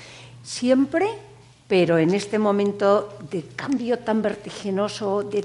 siempre 0.43 1.07
pero 1.69 1.99
en 1.99 2.15
este 2.15 2.39
momento 2.39 3.19
de 3.31 3.43
cambio 3.57 3.99
tan 3.99 4.23
vertiginoso, 4.23 5.23
de 5.23 5.43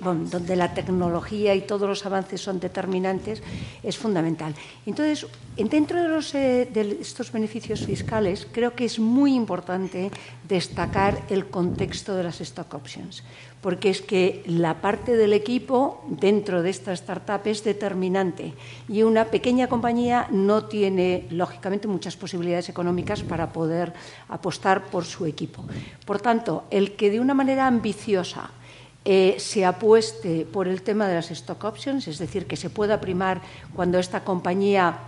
donde 0.00 0.56
la 0.56 0.74
tecnología 0.74 1.54
y 1.54 1.62
todos 1.62 1.88
los 1.88 2.04
avances 2.06 2.40
son 2.40 2.58
determinantes, 2.58 3.42
es 3.82 3.96
fundamental. 3.96 4.54
Entonces, 4.84 5.26
dentro 5.56 6.02
de, 6.02 6.18
eh, 6.34 6.68
de 6.72 6.98
estos 7.00 7.30
beneficios 7.30 7.86
fiscales, 7.86 8.48
creo 8.50 8.74
que 8.74 8.84
es 8.84 8.98
muy 8.98 9.34
importante 9.34 10.10
destacar 10.48 11.22
el 11.30 11.46
contexto 11.46 12.16
de 12.16 12.24
las 12.24 12.40
stock 12.40 12.74
options, 12.74 13.22
porque 13.60 13.90
es 13.90 14.02
que 14.02 14.42
la 14.46 14.80
parte 14.80 15.16
del 15.16 15.32
equipo 15.32 16.02
dentro 16.08 16.62
de 16.62 16.70
esta 16.70 16.92
startup 16.92 17.42
es 17.44 17.62
determinante 17.62 18.54
y 18.88 19.02
una 19.02 19.26
pequeña 19.26 19.68
compañía 19.68 20.26
no 20.30 20.64
tiene, 20.64 21.28
lógicamente, 21.30 21.86
muchas 21.86 22.16
posibilidades 22.16 22.68
económicas 22.68 23.22
para 23.22 23.52
poder 23.52 23.92
apostar 24.28 24.86
por 24.86 25.04
su 25.04 25.26
equipo. 25.26 25.59
Por 26.04 26.20
tanto, 26.20 26.64
el 26.70 26.96
que 26.96 27.10
de 27.10 27.20
una 27.20 27.34
manera 27.34 27.66
ambiciosa 27.66 28.50
eh, 29.04 29.36
se 29.38 29.64
apueste 29.64 30.44
por 30.44 30.68
el 30.68 30.82
tema 30.82 31.08
de 31.08 31.14
las 31.14 31.30
stock 31.30 31.64
options, 31.64 32.08
es 32.08 32.18
decir, 32.18 32.46
que 32.46 32.56
se 32.56 32.68
pueda 32.68 33.00
primar 33.00 33.40
cuando 33.74 33.98
esta 33.98 34.24
compañía 34.24 34.98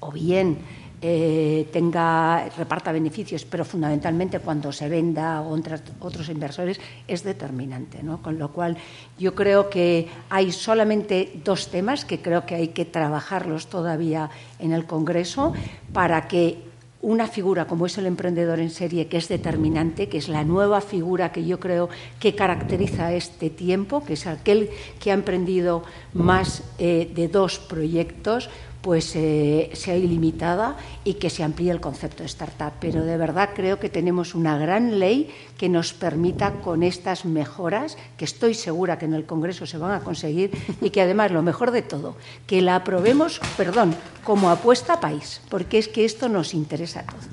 o 0.00 0.10
bien 0.10 0.58
eh, 1.04 1.68
tenga, 1.72 2.48
reparta 2.56 2.92
beneficios, 2.92 3.44
pero 3.44 3.64
fundamentalmente 3.64 4.38
cuando 4.38 4.70
se 4.70 4.88
venda 4.88 5.38
a 5.38 5.42
otros 5.42 6.28
inversores 6.28 6.80
es 7.08 7.24
determinante. 7.24 8.04
¿no? 8.04 8.22
Con 8.22 8.38
lo 8.38 8.52
cual, 8.52 8.76
yo 9.18 9.34
creo 9.34 9.68
que 9.68 10.08
hay 10.30 10.52
solamente 10.52 11.40
dos 11.44 11.70
temas 11.70 12.04
que 12.04 12.22
creo 12.22 12.46
que 12.46 12.54
hay 12.54 12.68
que 12.68 12.84
trabajarlos 12.84 13.66
todavía 13.66 14.30
en 14.60 14.72
el 14.72 14.86
Congreso 14.86 15.52
para 15.92 16.28
que 16.28 16.71
una 17.02 17.26
figura 17.26 17.66
como 17.66 17.86
es 17.86 17.98
el 17.98 18.06
emprendedor 18.06 18.60
en 18.60 18.70
serie, 18.70 19.08
que 19.08 19.16
es 19.16 19.28
determinante, 19.28 20.08
que 20.08 20.18
es 20.18 20.28
la 20.28 20.44
nueva 20.44 20.80
figura 20.80 21.32
que 21.32 21.44
yo 21.44 21.58
creo 21.58 21.88
que 22.20 22.34
caracteriza 22.34 23.12
este 23.12 23.50
tiempo, 23.50 24.04
que 24.04 24.14
es 24.14 24.26
aquel 24.26 24.70
que 25.00 25.10
ha 25.10 25.14
emprendido 25.14 25.82
más 26.14 26.62
eh, 26.78 27.10
de 27.12 27.26
dos 27.26 27.58
proyectos, 27.58 28.48
pues 28.82 29.14
eh, 29.14 29.70
sea 29.74 29.96
ilimitada 29.96 30.76
y 31.04 31.14
que 31.14 31.30
se 31.30 31.44
amplíe 31.44 31.70
el 31.70 31.80
concepto 31.80 32.24
de 32.24 32.26
startup. 32.26 32.72
Pero 32.80 33.04
de 33.04 33.16
verdad 33.16 33.50
creo 33.54 33.78
que 33.78 33.88
tenemos 33.88 34.34
una 34.34 34.58
gran 34.58 34.98
ley 34.98 35.30
que 35.56 35.68
nos 35.68 35.92
permita 35.92 36.54
con 36.54 36.82
estas 36.82 37.24
mejoras, 37.24 37.96
que 38.16 38.24
estoy 38.24 38.54
segura 38.54 38.98
que 38.98 39.06
en 39.06 39.14
el 39.14 39.24
Congreso 39.24 39.64
se 39.64 39.78
van 39.78 39.92
a 39.92 40.00
conseguir 40.00 40.50
y 40.80 40.90
que 40.90 41.00
además 41.00 41.30
lo 41.30 41.42
mejor 41.42 41.70
de 41.70 41.82
todo, 41.82 42.16
que 42.46 42.60
la 42.60 42.76
aprobemos, 42.76 43.40
perdón, 43.56 43.94
como 44.24 44.50
apuesta 44.50 45.00
país, 45.00 45.40
porque 45.48 45.78
es 45.78 45.88
que 45.88 46.04
esto 46.04 46.28
nos 46.28 46.54
interesa 46.54 47.00
a 47.00 47.06
todos. 47.06 47.26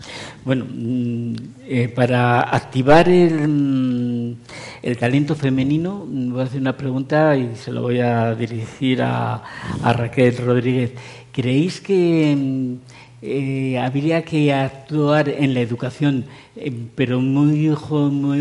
Bueno, 0.46 0.66
mm, 0.70 1.34
eh, 1.68 1.90
para 1.90 2.42
activar 2.42 3.10
el, 3.10 3.48
mm, 3.48 4.36
el, 4.82 4.98
talento 4.98 5.36
femenino, 5.36 6.06
voy 6.08 6.42
a 6.42 6.44
hacer 6.44 6.62
una 6.62 6.78
pregunta 6.78 7.36
y 7.36 7.56
se 7.56 7.72
lo 7.72 7.82
voy 7.82 8.00
a 8.00 8.34
dirigir 8.36 9.02
a, 9.02 9.44
a 9.84 9.94
Raquel 9.94 10.38
Rodríguez. 10.38 10.92
¿Creéis 11.32 11.82
que 11.82 12.36
mm, 12.36 12.76
eh, 13.22 13.78
habría 13.78 14.24
que 14.24 14.54
actuar 14.54 15.30
en 15.30 15.54
la 15.54 15.60
educación, 15.60 16.26
eh, 16.56 16.72
pero 16.96 17.20
muy, 17.20 17.70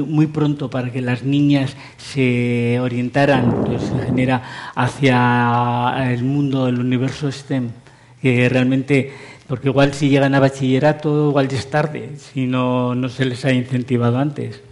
muy, 0.07 0.26
pronto 0.28 0.71
para 0.71 0.90
que 0.92 1.02
las 1.02 1.23
niñas 1.25 1.76
se 1.97 2.78
orientaran, 2.80 3.64
pues, 3.64 3.83
se 3.83 4.07
genera 4.07 4.71
hacia 4.75 6.12
el 6.12 6.23
mundo, 6.25 6.68
el 6.68 6.78
universo 6.78 7.30
STEM? 7.30 7.71
Que 8.23 8.49
realmente, 8.49 9.12
porque 9.47 9.68
igual 9.68 9.95
si 9.95 10.09
llegan 10.09 10.35
a 10.35 10.40
bachillerato, 10.40 11.30
igual 11.30 11.49
ya 11.49 11.59
es 11.59 11.71
tarde, 11.71 12.11
si 12.16 12.47
no, 12.47 12.95
no 12.95 13.09
se 13.09 13.25
les 13.25 13.45
ha 13.45 13.52
incentivado 13.52 14.18
antes. 14.18 14.62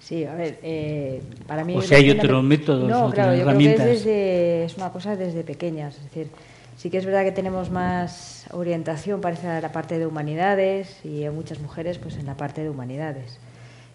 Sí, 0.00 0.24
a 0.24 0.34
ver, 0.34 0.58
eh, 0.62 1.22
para 1.46 1.64
mí... 1.64 1.76
O 1.76 1.80
sea, 1.80 1.98
hay 1.98 2.10
otro 2.10 2.42
método, 2.42 2.88
No, 2.88 3.10
claro, 3.10 3.34
yo 3.34 3.44
creo 3.44 3.58
que 3.58 3.72
es, 3.72 3.78
desde, 3.78 4.64
es 4.64 4.76
una 4.76 4.90
cosa 4.90 5.16
desde 5.16 5.44
pequeñas. 5.44 5.96
Es 5.96 6.04
decir, 6.04 6.26
sí 6.82 6.90
que 6.90 6.98
es 6.98 7.06
verdad 7.06 7.22
que 7.22 7.30
tenemos 7.30 7.70
más 7.70 8.44
orientación, 8.50 9.20
parece, 9.20 9.46
a 9.46 9.60
la 9.60 9.70
parte 9.70 10.00
de 10.00 10.06
humanidades 10.06 10.98
y 11.04 11.22
hay 11.22 11.30
muchas 11.30 11.60
mujeres 11.60 11.98
pues 11.98 12.16
en 12.16 12.26
la 12.26 12.36
parte 12.36 12.64
de 12.64 12.70
humanidades, 12.70 13.38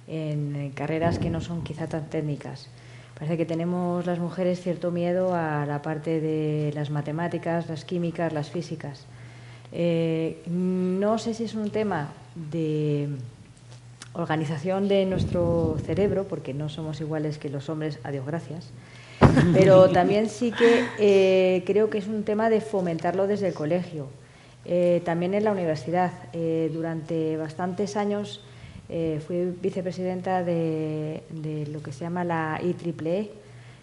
en 0.08 0.72
carreras 0.74 1.20
que 1.20 1.30
no 1.30 1.42
son 1.42 1.66
quizá 1.66 1.88
tan 1.88 2.10
técnicas. 2.10 2.70
Parece 3.16 3.36
que 3.36 3.46
tenemos 3.46 4.06
las 4.06 4.20
mujeres 4.20 4.62
cierto 4.62 4.92
miedo 4.92 5.36
a 5.36 5.66
la 5.66 5.82
parte 5.82 6.22
de 6.22 6.72
las 6.76 6.90
matemáticas, 6.90 7.68
las 7.68 7.84
químicas, 7.84 8.32
las 8.32 8.52
físicas. 8.52 9.06
Eh, 9.74 10.42
no 10.48 11.18
sé 11.18 11.34
si 11.34 11.44
es 11.44 11.56
un 11.56 11.72
tema 11.72 12.14
de 12.36 13.10
organización 14.14 14.88
de 14.88 15.06
nuestro 15.06 15.76
cerebro, 15.86 16.24
porque 16.24 16.54
no 16.54 16.70
somos 16.70 17.02
iguales 17.02 17.38
que 17.38 17.50
los 17.50 17.68
hombres, 17.68 18.00
a 18.06 18.12
Dios 18.12 18.26
gracias, 18.26 18.72
pero 19.54 19.90
también 19.90 20.30
sí 20.30 20.52
que 20.52 20.86
eh, 21.00 21.64
creo 21.66 21.90
que 21.90 21.98
es 21.98 22.08
un 22.08 22.24
tema 22.24 22.50
de 22.50 22.62
fomentarlo 22.62 23.28
desde 23.28 23.48
el 23.48 23.54
colegio. 23.54 24.08
Eh, 24.66 25.02
también 25.06 25.34
en 25.34 25.44
la 25.44 25.52
universidad. 25.52 26.12
Eh, 26.34 26.70
durante 26.74 27.38
bastantes 27.38 27.96
años 27.96 28.42
fui 29.28 29.54
vicepresidenta 29.62 30.46
de, 30.46 31.22
lo 31.72 31.82
que 31.84 31.92
se 31.92 32.06
llama 32.06 32.24
la 32.24 32.62
IEEE, 32.64 33.32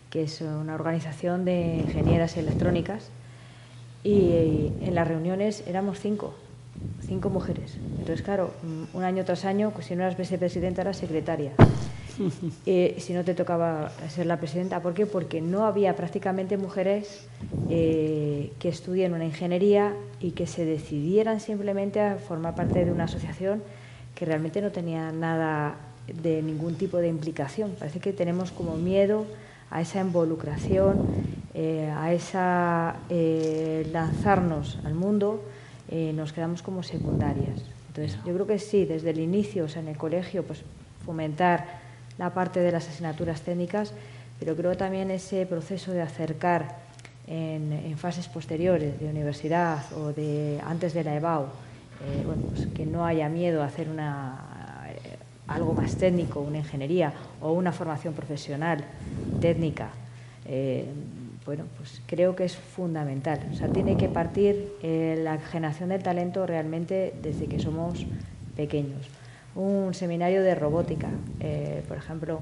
que 0.09 0.23
es 0.23 0.41
una 0.41 0.75
organización 0.75 1.45
de 1.45 1.83
ingenieras 1.87 2.38
electrónicas, 2.38 3.11
y 4.03 4.71
en 4.81 4.95
las 4.95 5.07
reuniones 5.07 5.62
éramos 5.67 6.00
cinco 6.00 6.35
cinco 7.07 7.31
mujeres. 7.31 7.76
Entonces, 7.99 8.23
claro, 8.23 8.50
un 8.93 9.05
año 9.05 9.25
tras 9.25 9.45
año, 9.45 9.71
pues, 9.71 9.87
si 9.87 9.95
no 9.95 10.03
eras 10.03 10.17
vicepresidenta, 10.17 10.83
eras 10.83 10.97
secretaria. 10.97 11.53
Eh, 12.66 12.97
si 12.99 13.12
no 13.12 13.25
te 13.25 13.35
tocaba 13.35 13.90
ser 14.09 14.26
la 14.26 14.38
presidenta. 14.38 14.80
¿Por 14.80 14.94
qué? 14.94 15.06
Porque 15.06 15.40
no 15.40 15.66
había 15.66 15.97
prácticamente 15.97 16.56
mujeres 16.56 17.26
eh, 17.68 18.52
que 18.59 18.68
estudien 18.68 19.12
una 19.12 19.25
ingeniería 19.25 19.94
y 20.21 20.33
que 20.33 20.47
se 20.47 20.64
decidieran 20.64 21.40
simplemente 21.40 22.00
a 22.00 22.16
formar 22.16 22.54
parte 22.54 22.85
de 22.85 22.92
una 22.92 23.04
asociación 23.04 23.62
que 24.14 24.25
realmente 24.25 24.61
no 24.62 24.71
tenía 24.71 25.12
nada 25.12 25.76
de 26.06 26.42
ningún 26.42 26.75
tipo 26.75 26.99
de 26.99 27.09
implicación. 27.09 27.73
Parece 27.78 28.00
que 28.00 28.12
tenemos 28.12 28.50
como 28.50 28.76
miedo 28.76 29.26
a 29.71 29.80
esa 29.80 30.00
involucración, 30.00 31.06
eh, 31.54 31.92
a 31.94 32.12
esa 32.12 32.97
lanzarnos 33.92 34.78
al 34.85 34.94
mundo 34.94 35.42
eh, 35.88 36.12
nos 36.14 36.33
quedamos 36.33 36.62
como 36.62 36.83
secundarias. 36.83 37.62
Entonces, 37.88 38.18
yo 38.25 38.35
creo 38.35 38.47
que 38.47 38.59
sí, 38.59 38.85
desde 38.85 39.11
el 39.11 39.21
inicio, 39.21 39.64
o 39.64 39.68
sea, 39.68 39.83
en 39.83 39.88
el 39.88 39.97
colegio, 39.97 40.42
pues 40.42 40.62
fomentar 41.04 41.84
la 42.18 42.30
parte 42.30 42.61
de 42.61 42.73
las 42.73 42.88
asignaturas 42.88 43.42
técnicas, 43.42 43.92
pero 44.38 44.56
creo 44.56 44.76
también 44.76 45.11
ese 45.11 45.47
proceso 45.47 45.92
de 45.92 46.02
acercar 46.02 46.76
en, 47.26 47.97
fases 47.97 48.28
posteriores 48.28 49.00
de 49.00 49.06
universidad 49.09 49.80
o 49.94 50.12
de 50.12 50.61
antes 50.66 50.92
de 50.94 51.04
la 51.04 51.16
EBAU, 51.16 51.44
eh, 51.44 52.23
bueno, 52.25 52.42
pues 52.54 52.66
que 52.66 52.85
no 52.85 53.06
haya 53.06 53.28
miedo 53.28 53.62
a 53.62 53.66
hacer 53.66 53.88
una, 53.88 54.87
eh, 54.88 55.16
algo 55.47 55.73
más 55.73 55.97
técnico, 55.97 56.40
una 56.40 56.59
ingeniería 56.59 57.12
o 57.40 57.52
una 57.52 57.73
formación 57.73 58.14
profesional 58.14 58.85
técnica 59.40 59.90
bueno, 61.47 61.64
pues 61.76 62.00
creo 62.06 62.35
que 62.35 62.44
es 62.44 62.56
fundamental. 62.56 63.40
O 63.52 63.54
sea, 63.54 63.68
tiene 63.68 63.97
que 63.97 64.09
partir 64.09 64.73
eh, 64.83 65.21
la 65.23 65.38
generación 65.38 65.90
del 65.90 66.02
talento 66.02 66.47
realmente 66.47 67.14
desde 67.23 67.47
que 67.47 67.59
somos 67.61 68.06
pequeños. 68.56 69.06
Un 69.54 69.94
seminario 69.94 70.42
de 70.42 70.54
robótica, 70.54 71.08
eh, 71.40 71.84
por 71.87 71.96
ejemplo, 71.96 72.40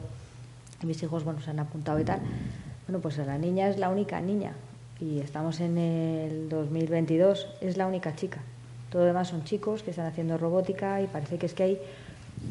mis 0.83 1.03
hijos 1.03 1.25
bueno, 1.25 1.41
se 1.41 1.51
han 1.51 1.59
apuntado 1.59 2.01
y 2.01 2.05
tal. 2.05 2.21
Bueno, 2.87 3.01
pues 3.01 3.19
la 3.19 3.39
niña 3.39 3.69
es 3.69 3.79
la 3.79 3.91
única 3.91 4.21
niña 4.21 4.53
y 5.01 5.21
estamos 5.21 5.61
en 5.61 5.79
el 5.79 6.49
2022, 6.49 7.47
es 7.61 7.77
la 7.77 7.87
única 7.87 8.15
chica. 8.17 8.41
Todo 8.91 9.03
lo 9.03 9.09
demás 9.09 9.29
son 9.29 9.45
chicos 9.45 9.83
que 9.83 9.91
están 9.91 10.07
haciendo 10.07 10.39
robótica 10.39 11.01
y 11.01 11.07
parece 11.07 11.39
que 11.39 11.47
es 11.47 11.55
que 11.55 11.63
hay 11.63 11.79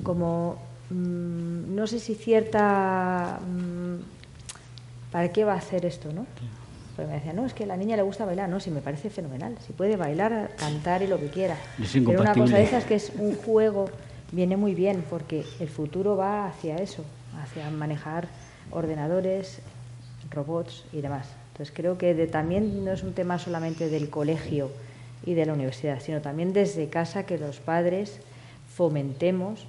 como, 0.03 0.57
mm, 0.89 1.75
no 1.75 1.87
sé 1.87 1.99
si 1.99 2.15
cierta... 2.15 3.39
Mm, 3.45 4.21
¿para 5.11 5.29
qué 5.31 5.43
va 5.43 5.53
a 5.53 5.57
hacer 5.57 5.85
esto? 5.85 6.11
¿no? 6.11 6.25
Pues 6.95 7.07
me 7.07 7.15
decía, 7.15 7.33
no, 7.33 7.45
es 7.45 7.53
que 7.53 7.65
a 7.65 7.67
la 7.67 7.77
niña 7.77 7.95
le 7.95 8.01
gusta 8.01 8.25
bailar. 8.25 8.49
No, 8.49 8.59
sí, 8.59 8.71
me 8.71 8.81
parece 8.81 9.09
fenomenal. 9.09 9.55
Si 9.65 9.73
puede 9.73 9.97
bailar, 9.97 10.51
cantar 10.57 11.01
y 11.03 11.07
lo 11.07 11.19
que 11.19 11.27
quiera. 11.27 11.57
Pero 11.93 12.21
una 12.21 12.33
cosa 12.33 12.57
de 12.57 12.63
esas 12.63 12.85
que 12.85 12.95
es 12.95 13.11
un 13.17 13.35
juego, 13.35 13.89
viene 14.31 14.57
muy 14.57 14.75
bien, 14.75 15.03
porque 15.09 15.43
el 15.59 15.69
futuro 15.69 16.15
va 16.15 16.47
hacia 16.47 16.77
eso, 16.77 17.03
hacia 17.41 17.69
manejar 17.69 18.27
ordenadores, 18.71 19.59
robots 20.31 20.85
y 20.93 21.01
demás. 21.01 21.27
Entonces 21.51 21.73
creo 21.75 21.97
que 21.97 22.13
también 22.27 22.83
no 22.85 22.91
es 22.91 23.03
un 23.03 23.13
tema 23.13 23.37
solamente 23.37 23.89
del 23.89 24.09
colegio 24.09 24.71
y 25.25 25.33
de 25.33 25.45
la 25.45 25.53
universidad, 25.53 25.99
sino 25.99 26.21
también 26.21 26.53
desde 26.53 26.87
casa 26.87 27.25
que 27.25 27.37
los 27.37 27.57
padres 27.57 28.19
fomentemos 28.75 29.67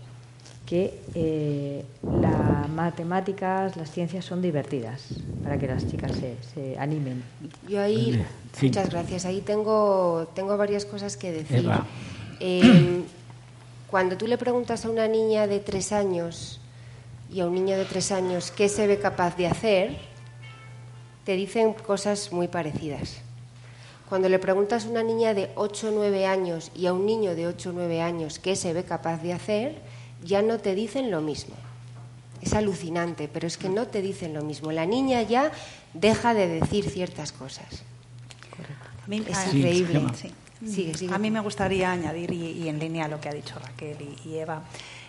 que 0.64 1.00
eh, 1.14 1.84
las 2.02 2.68
matemáticas, 2.70 3.76
las 3.76 3.90
ciencias 3.90 4.24
son 4.24 4.40
divertidas 4.40 5.08
para 5.42 5.58
que 5.58 5.66
las 5.66 5.86
chicas 5.88 6.12
se, 6.54 6.78
animen. 6.78 7.22
Yo 7.68 7.80
ahí, 7.82 8.24
muchas 8.62 8.88
gracias, 8.88 9.26
ahí 9.26 9.40
tengo, 9.40 10.28
tengo 10.34 10.56
varias 10.56 10.86
cosas 10.86 11.16
que 11.16 11.32
decir. 11.32 11.68
Eh, 12.40 13.02
cuando 13.92 14.16
tú 14.16 14.26
le 14.26 14.38
preguntas 14.38 14.86
a 14.86 14.90
una 14.90 15.06
niña 15.06 15.46
de 15.46 15.60
tres 15.60 15.92
años 15.92 16.62
y 17.30 17.40
a 17.40 17.46
un 17.46 17.52
niño 17.52 17.76
de 17.76 17.84
tres 17.84 18.10
años 18.10 18.50
qué 18.50 18.70
se 18.70 18.86
ve 18.86 18.98
capaz 18.98 19.36
de 19.36 19.46
hacer, 19.46 19.98
te 21.26 21.36
dicen 21.36 21.74
cosas 21.74 22.32
muy 22.32 22.48
parecidas. 22.48 23.18
Cuando 24.08 24.30
le 24.30 24.38
preguntas 24.38 24.86
a 24.86 24.88
una 24.88 25.02
niña 25.02 25.34
de 25.34 25.50
8 25.56 25.88
o 25.88 25.90
9 25.90 26.26
años 26.26 26.72
y 26.74 26.86
a 26.86 26.94
un 26.94 27.04
niño 27.04 27.34
de 27.34 27.46
8 27.46 27.68
o 27.68 27.72
9 27.74 28.00
años 28.00 28.38
qué 28.38 28.56
se 28.56 28.72
ve 28.72 28.82
capaz 28.84 29.18
de 29.18 29.34
hacer, 29.34 29.74
ya 30.24 30.40
no 30.40 30.58
te 30.58 30.74
dicen 30.74 31.10
lo 31.10 31.20
mismo. 31.20 31.54
Es 32.40 32.54
alucinante, 32.54 33.28
pero 33.28 33.46
es 33.46 33.58
que 33.58 33.68
no 33.68 33.88
te 33.88 34.00
dicen 34.00 34.32
lo 34.32 34.42
mismo. 34.42 34.72
La 34.72 34.86
niña 34.86 35.20
ya 35.20 35.52
deja 35.92 36.32
de 36.32 36.48
decir 36.48 36.88
ciertas 36.88 37.30
cosas. 37.30 37.82
es 39.06 39.54
increíble. 39.54 40.00
A 41.10 41.18
mí 41.18 41.30
me 41.30 41.40
gustaría 41.40 41.90
añadir, 41.90 42.32
y, 42.32 42.68
en 42.68 42.78
línea 42.78 43.06
a 43.06 43.08
lo 43.08 43.20
que 43.20 43.28
ha 43.28 43.32
dicho 43.32 43.58
Raquel 43.58 43.96
y 44.24 44.34
Eva, 44.36 44.62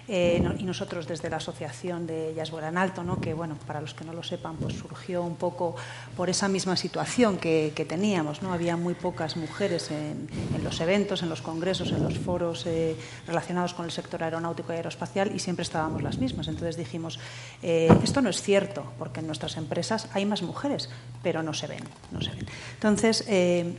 eh, 0.08 0.44
y 0.60 0.64
nosotros 0.64 1.08
desde 1.08 1.30
la 1.30 1.38
asociación 1.38 2.06
de 2.06 2.32
Ellas 2.32 2.52
Vuelan 2.52 2.78
Alto, 2.78 3.04
¿no? 3.04 3.22
que 3.22 3.34
bueno, 3.34 3.58
para 3.66 3.80
los 3.80 3.94
que 3.94 4.04
no 4.04 4.12
lo 4.12 4.22
sepan, 4.22 4.58
pues 4.58 4.74
surgió 4.76 5.24
un 5.24 5.36
poco 5.36 5.76
por 6.18 6.30
esa 6.30 6.50
misma 6.50 6.76
situación 6.76 7.38
que, 7.38 7.72
teníamos. 7.88 8.42
¿no? 8.42 8.54
Había 8.54 8.76
muy 8.78 8.94
pocas 8.94 9.38
mujeres 9.38 9.92
en, 9.92 10.28
los 10.64 10.80
eventos, 10.82 11.22
en 11.22 11.30
los 11.30 11.42
congresos, 11.42 11.92
en 11.92 12.04
los 12.04 12.18
foros 12.18 12.66
eh, 12.66 12.96
relacionados 13.28 13.74
con 13.74 13.86
el 13.86 13.92
sector 13.92 14.24
aeronáutico 14.24 14.74
y 14.74 14.78
aeroespacial 14.78 15.34
y 15.36 15.40
siempre 15.40 15.64
estábamos 15.64 16.02
las 16.02 16.18
mismas. 16.18 16.48
Entonces 16.48 16.76
dijimos, 16.76 17.20
eh, 17.62 17.90
esto 18.04 18.22
no 18.22 18.30
es 18.30 18.42
cierto, 18.42 18.86
porque 18.98 19.22
en 19.22 19.28
nuestras 19.28 19.58
empresas 19.58 20.10
hay 20.14 20.26
más 20.26 20.42
mujeres, 20.42 20.90
pero 21.22 21.44
no 21.44 21.54
se 21.54 21.68
ven. 21.68 21.84
No 22.12 22.22
se 22.22 22.32
ven. 22.32 22.46
Entonces, 22.74 23.26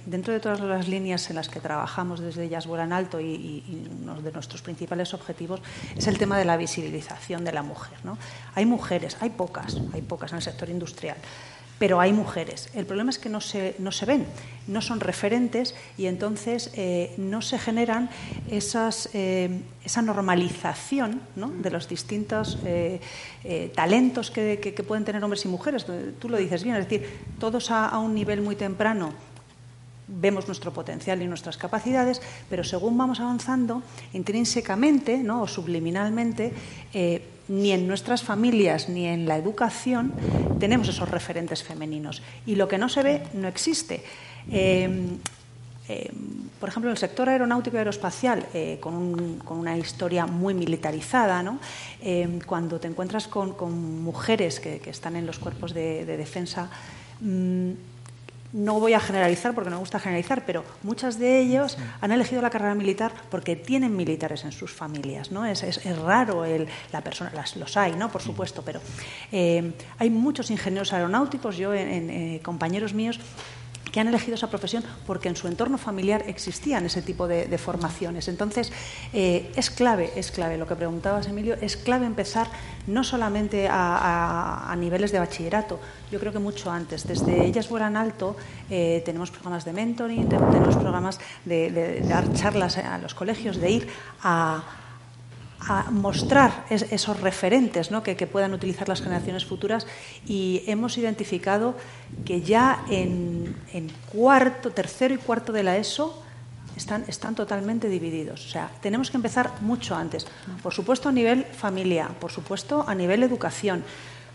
dentro 0.06 0.32
de 0.32 0.40
todas 0.40 0.60
las 0.60 0.88
líneas 0.88 1.28
en 1.28 1.36
las 1.36 1.48
que 1.48 1.60
trabajamos 1.60 2.20
desde 2.20 2.44
Ellas 2.44 2.66
Vuelan 2.66 2.92
Alto 2.92 3.20
y, 3.20 3.24
y 3.26 3.88
uno 4.02 4.20
de 4.20 4.32
nuestros 4.32 4.62
principales 4.62 5.14
objetivos 5.14 5.60
es 5.96 6.06
el 6.06 6.13
el 6.14 6.18
tema 6.18 6.38
de 6.38 6.44
la 6.44 6.56
visibilización 6.56 7.44
de 7.44 7.52
la 7.52 7.62
mujer. 7.62 7.98
¿no? 8.04 8.16
Hay 8.54 8.66
mujeres, 8.66 9.16
hay 9.20 9.30
pocas, 9.30 9.76
hay 9.92 10.00
pocas 10.00 10.30
en 10.30 10.36
el 10.36 10.42
sector 10.42 10.70
industrial, 10.70 11.16
pero 11.80 12.00
hay 12.00 12.12
mujeres. 12.12 12.68
El 12.72 12.86
problema 12.86 13.10
es 13.10 13.18
que 13.18 13.28
no 13.28 13.40
se, 13.40 13.74
no 13.80 13.90
se 13.90 14.06
ven, 14.06 14.24
no 14.68 14.80
son 14.80 15.00
referentes 15.00 15.74
y 15.98 16.06
entonces 16.06 16.70
eh, 16.74 17.14
no 17.18 17.42
se 17.42 17.58
generan 17.58 18.10
esas, 18.48 19.10
eh, 19.12 19.60
esa 19.84 20.02
normalización 20.02 21.20
de 21.34 21.70
los 21.70 21.88
distintos 21.88 22.58
eh, 22.64 23.00
talentos 23.74 24.30
que, 24.30 24.84
pueden 24.86 25.04
tener 25.04 25.22
hombres 25.24 25.44
y 25.44 25.48
mujeres. 25.48 25.84
Tú 26.20 26.28
lo 26.28 26.36
dices 26.36 26.62
bien, 26.62 26.76
es 26.76 26.88
decir, 26.88 27.08
todos 27.40 27.72
a 27.72 27.98
un 27.98 28.14
nivel 28.14 28.40
muy 28.40 28.54
temprano 28.54 29.33
vemos 30.06 30.46
nuestro 30.46 30.72
potencial 30.72 31.22
y 31.22 31.26
nuestras 31.26 31.56
capacidades, 31.56 32.20
pero 32.50 32.64
según 32.64 32.96
vamos 32.96 33.20
avanzando, 33.20 33.82
intrínsecamente 34.12 35.18
¿no? 35.18 35.42
o 35.42 35.48
subliminalmente, 35.48 36.52
eh, 36.92 37.22
ni 37.48 37.72
en 37.72 37.86
nuestras 37.86 38.22
familias 38.22 38.88
ni 38.88 39.06
en 39.06 39.26
la 39.26 39.36
educación 39.36 40.12
tenemos 40.58 40.88
esos 40.88 41.10
referentes 41.10 41.62
femeninos. 41.62 42.22
Y 42.46 42.56
lo 42.56 42.68
que 42.68 42.78
no 42.78 42.88
se 42.88 43.02
ve 43.02 43.22
no 43.34 43.48
existe. 43.48 44.02
Eh, 44.50 45.18
eh, 45.86 46.10
por 46.58 46.70
ejemplo, 46.70 46.88
en 46.88 46.92
el 46.92 46.98
sector 46.98 47.28
aeronáutico 47.28 47.76
y 47.76 47.78
aeroespacial, 47.78 48.46
con, 48.80 49.42
una 49.50 49.76
historia 49.76 50.24
muy 50.24 50.54
militarizada, 50.54 51.42
¿no? 51.42 51.58
cuando 52.46 52.80
te 52.80 52.88
encuentras 52.88 53.28
con, 53.28 53.54
mujeres 54.02 54.60
que, 54.60 54.80
están 54.86 55.14
en 55.16 55.26
los 55.26 55.38
cuerpos 55.38 55.74
de, 55.74 56.06
defensa, 56.06 56.70
mm, 57.20 57.72
no 58.54 58.78
voy 58.78 58.94
a 58.94 59.00
generalizar 59.00 59.52
porque 59.52 59.68
no 59.68 59.76
me 59.76 59.80
gusta 59.80 59.98
generalizar, 59.98 60.44
pero 60.46 60.64
muchas 60.84 61.18
de 61.18 61.40
ellos 61.40 61.76
han 62.00 62.12
elegido 62.12 62.40
la 62.40 62.50
carrera 62.50 62.74
militar 62.76 63.12
porque 63.28 63.56
tienen 63.56 63.96
militares 63.96 64.44
en 64.44 64.52
sus 64.52 64.72
familias, 64.72 65.32
¿no? 65.32 65.44
Es, 65.44 65.64
raro 65.98 66.44
el, 66.44 66.68
la 66.92 67.00
persona, 67.02 67.32
las, 67.34 67.56
los 67.56 67.76
hay, 67.76 67.94
¿no? 67.96 68.12
Por 68.12 68.22
supuesto, 68.22 68.62
pero 68.64 68.80
eh, 69.32 69.72
hay 69.98 70.08
muchos 70.08 70.52
ingenieros 70.52 70.92
aeronáuticos, 70.92 71.56
yo 71.56 71.74
en, 71.74 72.10
eh, 72.10 72.40
compañeros 72.44 72.94
míos 72.94 73.18
que 73.94 74.00
han 74.00 74.08
elegido 74.08 74.34
esa 74.34 74.48
profesión 74.48 74.82
porque 75.06 75.28
en 75.28 75.36
su 75.36 75.46
entorno 75.46 75.78
familiar 75.78 76.24
existían 76.26 76.84
ese 76.84 77.00
tipo 77.00 77.28
de, 77.28 77.46
formaciones. 77.58 78.26
Entonces, 78.26 78.72
eh, 79.12 79.52
es 79.54 79.70
clave, 79.70 80.10
es 80.16 80.32
clave, 80.32 80.58
lo 80.58 80.66
que 80.66 80.74
preguntabas, 80.74 81.28
Emilio, 81.28 81.54
es 81.60 81.76
clave 81.76 82.04
empezar 82.04 82.48
no 82.88 83.04
solamente 83.04 83.68
a, 83.70 84.74
niveles 84.76 85.12
de 85.12 85.20
bachillerato, 85.20 85.78
yo 86.10 86.18
creo 86.18 86.32
que 86.32 86.40
mucho 86.40 86.72
antes. 86.72 87.06
Desde 87.06 87.46
Ellas 87.46 87.68
Vuelan 87.68 87.96
Alto 87.96 88.36
eh, 88.68 89.00
tenemos 89.04 89.30
programas 89.30 89.64
de 89.64 89.72
mentoring, 89.72 90.28
tenemos 90.28 90.74
programas 90.74 91.20
de 91.44 92.02
dar 92.08 92.32
charlas 92.32 92.78
a 92.78 92.98
los 92.98 93.14
colegios, 93.14 93.60
de 93.60 93.70
ir 93.70 93.88
a 94.24 94.64
a 95.66 95.90
mostrar 95.90 96.66
esos 96.68 97.20
referentes 97.20 97.90
que, 98.02 98.26
puedan 98.26 98.52
utilizar 98.52 98.88
las 98.88 99.00
generaciones 99.00 99.44
futuras 99.44 99.86
y 100.26 100.62
hemos 100.66 100.98
identificado 100.98 101.74
que 102.24 102.42
ya 102.42 102.84
en, 102.90 103.54
cuarto, 104.12 104.70
tercero 104.70 105.14
y 105.14 105.18
cuarto 105.18 105.52
de 105.52 105.62
la 105.62 105.76
ESO 105.76 106.22
están, 106.76 107.04
están 107.08 107.34
totalmente 107.34 107.88
divididos. 107.88 108.44
O 108.46 108.48
sea, 108.48 108.70
tenemos 108.80 109.10
que 109.10 109.16
empezar 109.16 109.52
mucho 109.60 109.94
antes. 109.94 110.26
Por 110.62 110.74
supuesto 110.74 111.08
a 111.08 111.12
nivel 111.12 111.44
familia, 111.44 112.08
por 112.20 112.30
supuesto 112.30 112.84
a 112.86 112.94
nivel 112.94 113.22
educación, 113.22 113.84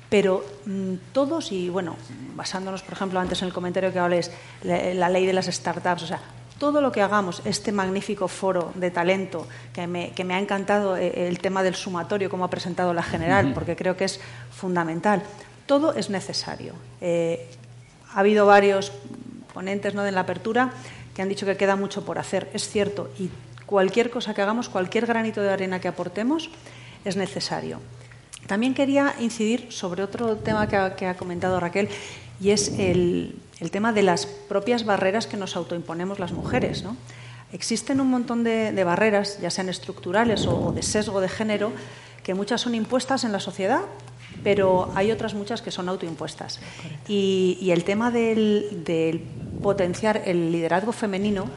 pero 0.09 0.43
mm, 0.65 0.93
todos, 1.11 1.51
y 1.51 1.69
bueno, 1.69 1.95
basándonos, 2.35 2.81
por 2.81 2.93
ejemplo, 2.93 3.19
antes 3.19 3.41
en 3.41 3.49
el 3.49 3.53
comentario 3.53 3.93
que 3.93 3.99
hables, 3.99 4.31
la, 4.63 4.93
la 4.95 5.09
ley 5.09 5.25
de 5.25 5.33
las 5.33 5.45
startups, 5.45 6.03
o 6.03 6.07
sea, 6.07 6.19
todo 6.59 6.81
lo 6.81 6.91
que 6.91 7.01
hagamos, 7.01 7.41
este 7.45 7.71
magnífico 7.71 8.27
foro 8.27 8.71
de 8.75 8.91
talento, 8.91 9.47
que 9.73 9.87
me, 9.87 10.33
ha 10.33 10.39
encantado 10.39 10.97
eh, 10.97 11.27
el 11.27 11.39
tema 11.39 11.63
del 11.63 11.75
sumatorio, 11.75 12.29
como 12.29 12.43
ha 12.43 12.49
presentado 12.49 12.93
la 12.93 13.01
general, 13.01 13.53
porque 13.53 13.75
creo 13.75 13.95
que 13.95 14.05
es 14.05 14.19
fundamental, 14.51 15.23
todo 15.65 15.93
es 15.93 16.09
necesario. 16.09 16.73
Eh, 17.01 17.49
ha 18.13 18.19
habido 18.19 18.45
varios 18.45 18.91
ponentes 19.53 19.95
¿no? 19.95 20.05
en 20.05 20.13
la 20.13 20.21
apertura 20.21 20.71
que 21.15 21.21
han 21.21 21.29
dicho 21.29 21.45
que 21.45 21.57
queda 21.57 21.75
mucho 21.75 22.05
por 22.05 22.19
hacer, 22.19 22.49
es 22.53 22.67
cierto, 22.67 23.09
y 23.17 23.29
cualquier 23.65 24.09
cosa 24.09 24.33
que 24.33 24.41
hagamos, 24.41 24.69
cualquier 24.69 25.05
granito 25.05 25.41
de 25.41 25.51
arena 25.51 25.79
que 25.79 25.87
aportemos, 25.87 26.49
es 27.05 27.15
necesario. 27.15 27.79
También 28.47 28.73
quería 28.73 29.15
incidir 29.19 29.71
sobre 29.71 30.03
otro 30.03 30.37
tema 30.37 30.67
que 30.67 31.05
ha 31.05 31.15
comentado 31.15 31.59
Raquel, 31.59 31.87
y 32.41 32.51
es 32.51 32.69
el, 32.79 33.35
el 33.59 33.71
tema 33.71 33.91
de 33.93 34.03
las 34.03 34.25
propias 34.25 34.85
barreras 34.85 35.27
que 35.27 35.37
nos 35.37 35.55
autoimponemos 35.55 36.19
las 36.19 36.31
mujeres. 36.31 36.83
¿no? 36.83 36.95
Existen 37.51 37.99
un 37.99 38.09
montón 38.09 38.43
de, 38.43 38.83
barreras, 38.83 39.39
ya 39.41 39.49
sean 39.49 39.69
estructurales 39.69 40.45
o, 40.45 40.71
de 40.71 40.83
sesgo 40.83 41.19
de 41.19 41.29
género, 41.29 41.71
que 42.23 42.33
muchas 42.33 42.61
son 42.61 42.75
impuestas 42.75 43.23
en 43.23 43.31
la 43.31 43.39
sociedad, 43.39 43.81
pero 44.43 44.91
hay 44.95 45.11
otras 45.11 45.33
muchas 45.33 45.61
que 45.61 45.71
son 45.71 45.89
autoimpuestas. 45.89 46.59
Y, 47.07 47.69
el 47.71 47.83
tema 47.83 48.11
del, 48.11 49.25
potenciar 49.61 50.21
el 50.25 50.51
liderazgo 50.51 50.91
femenino, 50.91 51.49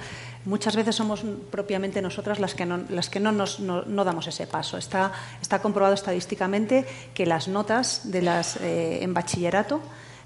muchas 0.44 0.74
veces 0.74 0.96
somos 0.96 1.24
propiamente 1.50 2.02
nosotras 2.02 2.40
las 2.40 2.54
que 2.54 2.66
no, 2.66 2.80
las 2.88 3.08
que 3.10 3.20
no, 3.20 3.30
nos, 3.30 3.60
no, 3.60 4.04
damos 4.04 4.26
ese 4.26 4.46
paso. 4.48 4.78
Está, 4.78 5.12
está, 5.40 5.60
comprobado 5.60 5.94
estadísticamente 5.94 6.84
que 7.14 7.26
las 7.26 7.46
notas 7.46 8.10
de 8.10 8.22
las, 8.22 8.56
eh, 8.56 9.04
en 9.04 9.14
bachillerato 9.14 9.80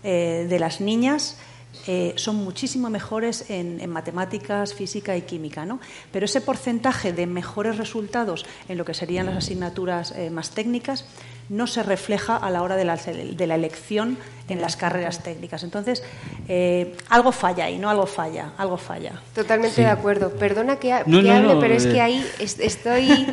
eh, 0.07 0.47
de 0.49 0.59
las 0.59 0.81
niñas 0.81 1.37
eh, 1.89 2.15
son 2.17 2.37
muchísimo 2.37 2.91
mejores 2.91 3.49
en, 3.49 3.89
matemáticas, 3.91 4.75
física 4.75 5.17
y 5.17 5.23
química, 5.23 5.65
¿no? 5.65 5.79
Pero 6.11 6.25
ese 6.25 6.41
porcentaje 6.41 7.13
de 7.13 7.27
mejores 7.27 7.77
resultados 7.77 8.45
en 8.69 8.77
lo 8.77 8.85
que 8.85 8.93
serían 8.93 9.27
las 9.27 9.37
asignaturas 9.37 10.13
eh, 10.17 10.31
más 10.31 10.51
técnicas 10.51 11.05
no 11.49 11.69
se 11.69 11.85
refleja 11.85 12.37
a 12.37 12.51
la 12.51 12.63
hora 12.63 12.75
de 12.75 12.85
la, 12.85 13.55
elección 13.55 14.19
en 14.49 14.61
las 14.61 14.77
carreras 14.77 15.23
técnicas. 15.23 15.63
Entonces, 15.63 16.03
eh, 16.49 16.97
algo 17.09 17.31
falla 17.31 17.67
ahí, 17.67 17.79
no 17.79 17.89
algo 17.89 18.07
falla, 18.07 18.51
algo 18.59 18.77
falla. 18.79 19.21
Totalmente 19.33 19.81
de 19.81 19.87
acuerdo. 19.87 20.31
Perdona 20.31 20.77
que, 20.77 20.93
hable, 20.93 21.57
pero 21.61 21.75
es 21.75 21.87
que 21.87 22.01
ahí 22.01 22.27
estoy 22.41 23.09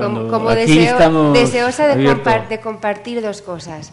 como, 0.00 0.50
deseosa 0.52 1.88
de, 1.88 2.14
de, 2.48 2.60
compartir 2.60 3.20
dos 3.22 3.42
cosas. 3.42 3.90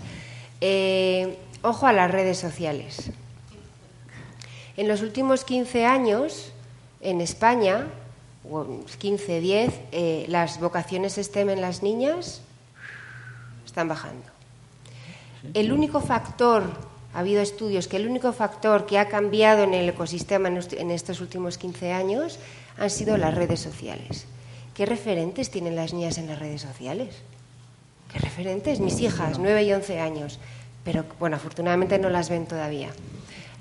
Ojo 1.62 1.88
a 1.88 1.94
las 1.94 2.12
redes 2.12 2.38
sociales. 2.38 3.12
En 4.76 4.88
los 4.88 5.02
últimos 5.02 5.44
15 5.44 5.86
años, 5.86 6.52
en 7.02 7.22
España, 7.22 7.88
15, 9.00 9.40
10, 9.40 9.74
eh, 9.92 10.26
las 10.30 10.60
vocaciones 10.60 11.16
STEM 11.16 11.50
en 11.50 11.62
las 11.62 11.84
niñas 11.84 12.42
están 13.66 13.88
bajando. 13.88 14.26
El 15.54 15.72
único 15.72 16.00
factor, 16.00 16.64
ha 17.14 17.20
habido 17.20 17.42
estudios 17.42 17.88
que 17.88 17.98
el 17.98 18.08
único 18.08 18.34
factor 18.34 18.86
que 18.86 19.00
ha 19.00 19.08
cambiado 19.08 19.64
en 19.64 19.74
el 19.74 19.90
ecosistema 19.90 20.50
en 20.50 20.92
estos 20.92 21.22
últimos 21.22 21.58
15 21.58 21.92
años 21.92 22.40
han 22.78 22.90
sido 22.90 23.18
las 23.18 23.34
redes 23.34 23.60
sociales. 23.60 24.26
¿Qué 24.74 24.86
referentes 24.86 25.50
tienen 25.50 25.76
las 25.76 25.94
niñas 25.94 26.18
en 26.20 26.28
las 26.28 26.38
redes 26.38 26.62
sociales? 26.62 27.16
¿Qué 28.12 28.20
referentes? 28.20 28.80
Mis 28.80 29.00
hijas, 29.00 29.40
9 29.40 29.64
y 29.64 29.74
11 29.74 30.00
años. 30.00 30.40
Pero 30.88 31.04
bueno, 31.20 31.36
afortunadamente 31.36 32.00
no 32.00 32.10
las 32.10 32.30
ven 32.30 32.46
todavía. 32.46 32.88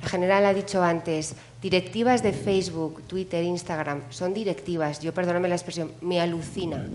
La 0.01 0.09
general 0.09 0.47
ha 0.47 0.55
dicho 0.55 0.81
antes, 0.81 1.35
directivas 1.61 2.23
de 2.23 2.33
Facebook, 2.33 3.03
Twitter, 3.09 3.43
Instagram, 3.43 4.03
son 4.11 4.33
directivas. 4.33 5.01
Yo, 5.01 5.13
perdóname 5.13 5.49
la 5.49 5.57
expresión, 5.57 5.91
me 6.01 6.21
alucina 6.21 6.87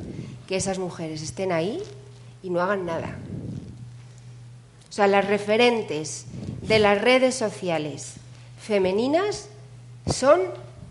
que 0.47 0.55
esas 0.55 0.79
mujeres 0.79 1.21
estén 1.21 1.51
ahí 1.51 1.83
y 2.41 2.49
no 2.49 2.61
hagan 2.61 2.85
nada. 2.85 3.17
O 4.89 4.93
sea, 4.93 5.07
las 5.07 5.27
referentes 5.27 6.27
de 6.61 6.79
las 6.79 7.01
redes 7.01 7.35
sociales 7.35 8.13
femeninas 8.57 9.49
son 10.07 10.39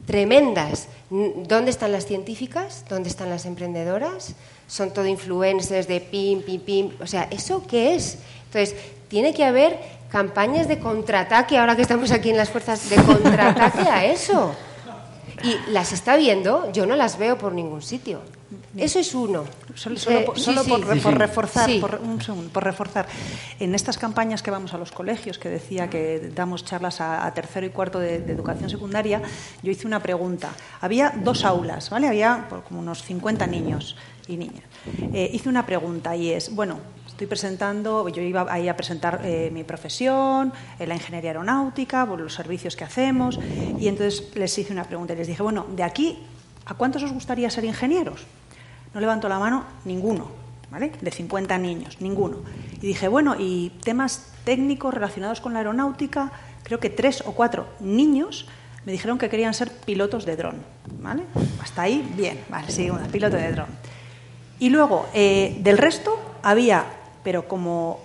tremendas. 0.05 0.89
¿Dónde 1.09 1.71
están 1.71 1.93
las 1.93 2.05
científicas? 2.05 2.85
¿Dónde 2.91 3.09
están 3.09 3.31
las 3.31 3.47
emprendedoras? 3.47 4.35
Son 4.69 4.93
todo 4.93 5.07
influencers 5.07 5.89
de 5.89 6.03
pim, 6.03 6.43
pim, 6.43 6.61
pim. 6.61 6.91
O 7.01 7.07
sea, 7.07 7.27
¿eso 7.31 7.67
qué 7.67 7.95
es? 7.95 8.19
Entonces, 8.45 8.75
tiene 9.11 9.35
que 9.35 9.45
haber 9.45 9.79
campañas 10.09 10.69
de 10.69 10.79
contraataque, 10.79 11.59
ahora 11.59 11.77
que 11.77 11.83
estamos 11.83 12.11
aquí 12.13 12.31
en 12.31 12.37
las 12.37 12.49
fuerzas, 12.49 12.89
de 12.89 12.97
contraataque 13.03 13.83
a 13.91 14.07
eso. 14.07 14.55
Y 15.43 15.71
las 15.71 15.93
está 15.93 16.17
viendo, 16.17 16.71
yo 16.73 16.87
no 16.87 16.97
las 16.97 17.19
veo 17.19 17.37
por 17.37 17.53
ningún 17.53 17.83
sitio. 17.83 18.21
Eso 18.77 19.01
es 19.01 19.15
uno. 19.15 19.45
Solo, 19.75 19.97
por, 20.65 21.19
reforzar, 21.19 21.71
por, 21.81 22.01
un 22.03 22.21
segundo, 22.21 22.51
por 22.53 22.63
reforzar. 22.63 23.07
En 23.59 23.75
estas 23.75 23.99
campañas 23.99 24.43
que 24.43 24.51
vamos 24.51 24.75
a 24.75 24.79
los 24.79 24.93
colegios, 24.93 25.39
que 25.39 25.49
decía 25.49 25.91
que 25.91 26.31
damos 26.35 26.65
charlas 26.65 27.01
a, 27.01 27.33
tercero 27.35 27.67
y 27.67 27.71
cuarto 27.71 27.99
de, 27.99 28.17
educación 28.17 28.71
secundaria, 28.71 29.23
yo 29.63 29.73
hice 29.73 29.87
una 29.87 30.01
pregunta. 30.01 30.51
Había 30.81 31.13
dos 31.17 31.45
aulas, 31.45 31.91
¿vale? 31.91 32.07
Había 32.07 32.49
como 32.69 32.81
unos 32.81 33.03
50 33.03 33.47
niños 33.47 33.97
y 34.29 34.37
niñas. 34.37 34.65
Eh, 35.13 35.31
hice 35.33 35.49
una 35.49 35.67
pregunta 35.67 36.15
y 36.15 36.31
es, 36.31 36.55
bueno, 36.55 36.79
estoy 37.21 37.29
presentando, 37.29 38.09
yo 38.09 38.23
iba 38.23 38.47
ahí 38.49 38.67
a 38.71 38.75
presentar 38.75 39.21
eh, 39.23 39.51
mi 39.53 39.63
profesión, 39.63 40.55
eh, 40.79 40.87
la 40.87 40.95
ingeniería 40.95 41.33
aeronáutica, 41.33 42.07
los 42.07 42.33
servicios 42.33 42.77
que 42.77 42.85
hacemos, 42.85 43.39
y 43.79 43.89
entonces 43.89 44.35
les 44.35 44.57
hice 44.57 44.73
una 44.73 44.85
pregunta 44.85 45.13
y 45.13 45.17
les 45.17 45.27
dije, 45.27 45.43
bueno, 45.43 45.67
de 45.77 45.83
aquí, 45.83 46.19
¿a 46.65 46.73
cuántos 46.73 47.03
os 47.03 47.13
gustaría 47.13 47.51
ser 47.51 47.65
ingenieros? 47.65 48.25
No 48.95 49.03
levantó 49.03 49.29
la 49.29 49.39
mano 49.39 49.67
ninguno, 49.85 50.29
¿vale? 50.71 50.93
De 50.99 51.11
50 51.11 51.59
niños, 51.59 52.01
ninguno. 52.01 52.39
Y 52.81 52.87
dije, 52.87 53.07
bueno, 53.07 53.37
y 53.39 53.71
temas 53.85 54.33
técnicos 54.45 54.95
relacionados 54.95 55.43
con 55.43 55.53
la 55.53 55.59
aeronáutica, 55.59 56.33
creo 56.63 56.81
que 56.81 56.89
tres 56.89 57.23
o 57.27 57.33
cuatro 57.33 57.67
niños 57.81 58.49
me 58.87 58.93
dijeron 58.93 59.19
que 59.19 59.29
querían 59.29 59.53
ser 59.53 59.71
pilotos 59.71 60.25
de 60.25 60.37
dron, 60.37 60.55
¿vale? 61.03 61.25
Hasta 61.63 61.83
ahí, 61.83 62.03
bien, 62.17 62.41
vale, 62.49 62.71
sí, 62.71 62.89
piloto 63.13 63.37
de 63.37 63.53
dron. 63.53 63.67
Y 64.59 64.71
luego, 64.71 65.07
eh, 65.13 65.59
del 65.61 65.77
resto, 65.77 66.19
había 66.43 66.87
pero 67.23 67.49
como, 67.49 68.01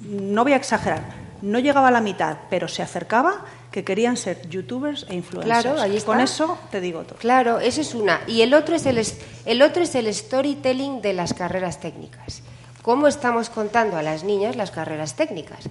no 0.00 0.44
voy 0.44 0.52
a 0.52 0.56
exagerar, 0.56 1.02
no 1.42 1.58
llegaba 1.58 1.88
a 1.88 1.90
la 1.90 2.00
mitad, 2.00 2.36
pero 2.50 2.68
se 2.68 2.82
acercaba, 2.82 3.44
que 3.70 3.84
querían 3.84 4.16
ser 4.16 4.48
youtubers 4.48 5.06
e 5.08 5.14
influencers. 5.14 5.62
Claro, 5.62 5.80
ahí 5.80 6.00
Con 6.00 6.20
eso 6.20 6.58
te 6.70 6.80
digo 6.80 7.02
todo. 7.02 7.18
Claro, 7.18 7.60
eso 7.60 7.80
es 7.80 7.94
una. 7.94 8.20
Y 8.26 8.42
el 8.42 8.52
otro 8.52 8.74
es 8.74 8.84
el, 8.86 9.00
el 9.44 9.62
otro 9.62 9.82
es 9.82 9.94
el 9.94 10.12
storytelling 10.12 11.00
de 11.00 11.12
las 11.12 11.34
carreras 11.34 11.78
técnicas. 11.80 12.42
¿Cómo 12.82 13.06
estamos 13.06 13.50
contando 13.50 13.96
a 13.96 14.02
las 14.02 14.24
niñas 14.24 14.56
las 14.56 14.70
carreras 14.70 15.14
técnicas? 15.14 15.68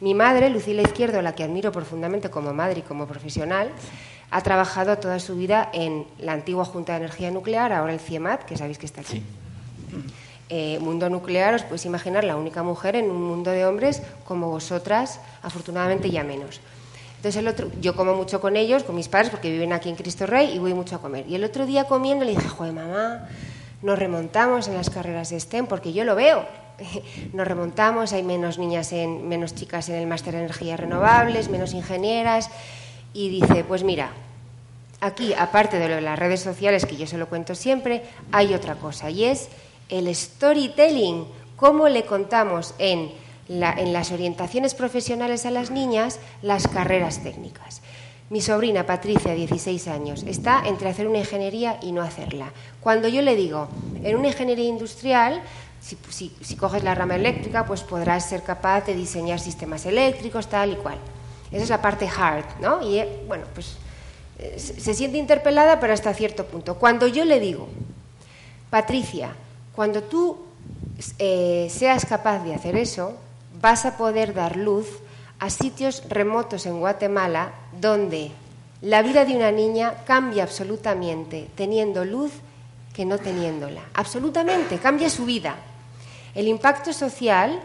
Mi 0.00 0.14
madre, 0.14 0.50
Lucila 0.50 0.82
Izquierdo, 0.82 1.20
la 1.22 1.34
que 1.34 1.44
admiro 1.44 1.72
profundamente 1.72 2.30
como 2.30 2.52
madre 2.52 2.80
y 2.80 2.82
como 2.82 3.06
profesional, 3.06 3.70
ha 4.30 4.40
trabajado 4.40 4.96
toda 4.98 5.18
su 5.18 5.36
vida 5.36 5.68
en 5.72 6.06
la 6.18 6.32
antigua 6.32 6.64
Junta 6.64 6.92
de 6.92 6.98
Energía 6.98 7.30
Nuclear, 7.30 7.72
ahora 7.72 7.92
el 7.92 8.00
CIEMAT, 8.00 8.44
que 8.44 8.56
sabéis 8.56 8.78
que 8.78 8.86
está 8.86 9.02
aquí. 9.02 9.22
Eh, 10.50 10.78
mundo 10.78 11.08
nuclear, 11.08 11.54
os 11.54 11.62
podéis 11.64 11.86
imaginar 11.86 12.22
la 12.22 12.36
única 12.36 12.62
mujer 12.62 12.96
en 12.96 13.10
un 13.10 13.22
mundo 13.22 13.50
de 13.50 13.64
hombres 13.64 14.02
como 14.28 14.50
vosotras, 14.50 15.20
afortunadamente 15.42 16.10
ya 16.10 16.22
menos. 16.22 16.60
Entonces 17.16 17.40
el 17.40 17.48
otro, 17.48 17.70
yo 17.80 17.96
como 17.96 18.12
mucho 18.14 18.42
con 18.42 18.54
ellos, 18.54 18.84
con 18.84 18.94
mis 18.94 19.08
padres, 19.08 19.30
porque 19.30 19.50
viven 19.50 19.72
aquí 19.72 19.88
en 19.88 19.96
Cristo 19.96 20.26
Rey 20.26 20.52
y 20.54 20.58
voy 20.58 20.74
mucho 20.74 20.96
a 20.96 21.00
comer. 21.00 21.24
Y 21.26 21.34
el 21.34 21.44
otro 21.44 21.64
día 21.64 21.84
comiendo 21.84 22.26
le 22.26 22.32
dije, 22.32 22.46
joder, 22.46 22.74
mamá, 22.74 23.26
nos 23.80 23.98
remontamos 23.98 24.68
en 24.68 24.74
las 24.74 24.90
carreras 24.90 25.30
de 25.30 25.40
STEM, 25.40 25.66
porque 25.66 25.94
yo 25.94 26.04
lo 26.04 26.14
veo. 26.14 26.44
Nos 27.32 27.46
remontamos, 27.46 28.12
hay 28.12 28.22
menos 28.22 28.58
niñas, 28.58 28.92
en, 28.92 29.28
menos 29.28 29.54
chicas 29.54 29.88
en 29.88 29.94
el 29.94 30.06
máster 30.06 30.34
de 30.34 30.40
energías 30.40 30.78
renovables, 30.78 31.48
menos 31.48 31.72
ingenieras. 31.72 32.50
Y 33.14 33.28
dice, 33.28 33.64
pues 33.64 33.84
mira, 33.84 34.10
aquí, 35.00 35.34
aparte 35.34 35.78
de 35.78 35.88
lo 35.88 35.94
de 35.94 36.00
las 36.00 36.18
redes 36.18 36.40
sociales, 36.40 36.84
que 36.84 36.96
yo 36.96 37.06
se 37.06 37.16
lo 37.16 37.28
cuento 37.28 37.54
siempre, 37.54 38.02
hay 38.32 38.54
otra 38.54 38.74
cosa, 38.74 39.08
y 39.08 39.24
es 39.24 39.48
el 39.88 40.14
storytelling, 40.14 41.26
cómo 41.56 41.88
le 41.88 42.04
contamos 42.04 42.74
en 42.78 43.12
las 43.48 44.10
orientaciones 44.10 44.74
profesionales 44.74 45.46
a 45.46 45.50
las 45.50 45.70
niñas 45.70 46.18
las 46.42 46.66
carreras 46.66 47.22
técnicas. 47.22 47.82
Mi 48.30 48.40
sobrina 48.40 48.86
Patricia, 48.86 49.34
16 49.34 49.86
años, 49.88 50.22
está 50.22 50.62
entre 50.66 50.88
hacer 50.88 51.06
una 51.06 51.18
ingeniería 51.18 51.78
y 51.82 51.92
no 51.92 52.00
hacerla. 52.00 52.52
Cuando 52.80 53.06
yo 53.06 53.20
le 53.20 53.36
digo, 53.36 53.68
en 54.02 54.16
una 54.16 54.28
ingeniería 54.28 54.64
industrial, 54.64 55.42
si, 55.80 56.56
coges 56.56 56.82
la 56.82 56.94
rama 56.94 57.16
eléctrica, 57.16 57.66
pues 57.66 57.82
podrás 57.82 58.26
ser 58.26 58.42
capaz 58.42 58.86
de 58.86 58.94
diseñar 58.94 59.38
sistemas 59.38 59.84
eléctricos, 59.84 60.48
tal 60.48 60.72
y 60.72 60.76
cual. 60.76 60.96
Esa 61.52 61.64
es 61.64 61.68
la 61.68 61.82
parte 61.82 62.08
hard, 62.08 62.46
¿no? 62.60 62.82
Y 62.88 62.98
eh, 62.98 63.24
bueno, 63.28 63.44
pues 63.52 63.76
eh, 64.38 64.58
se 64.58 64.94
siente 64.94 65.18
interpelada, 65.18 65.78
pero 65.78 65.92
hasta 65.92 66.14
cierto 66.14 66.46
punto. 66.46 66.76
Cuando 66.76 67.06
yo 67.06 67.26
le 67.26 67.38
digo, 67.38 67.68
Patricia, 68.70 69.36
cuando 69.74 70.02
tú 70.02 70.38
eh, 71.18 71.68
seas 71.70 72.04
capaz 72.06 72.44
de 72.44 72.54
hacer 72.54 72.76
eso, 72.76 73.16
vas 73.60 73.84
a 73.84 73.96
poder 73.96 74.34
dar 74.34 74.56
luz 74.56 74.86
a 75.38 75.50
sitios 75.50 76.04
remotos 76.08 76.66
en 76.66 76.80
Guatemala 76.80 77.52
donde 77.80 78.30
la 78.80 79.02
vida 79.02 79.24
de 79.24 79.36
una 79.36 79.50
niña 79.50 80.04
cambia 80.06 80.44
absolutamente 80.44 81.48
teniendo 81.56 82.04
luz 82.04 82.32
que 82.92 83.04
no 83.04 83.18
teniéndola. 83.18 83.82
Absolutamente, 83.94 84.78
cambia 84.78 85.10
su 85.10 85.24
vida. 85.24 85.56
El 86.34 86.48
impacto 86.48 86.92
social, 86.92 87.60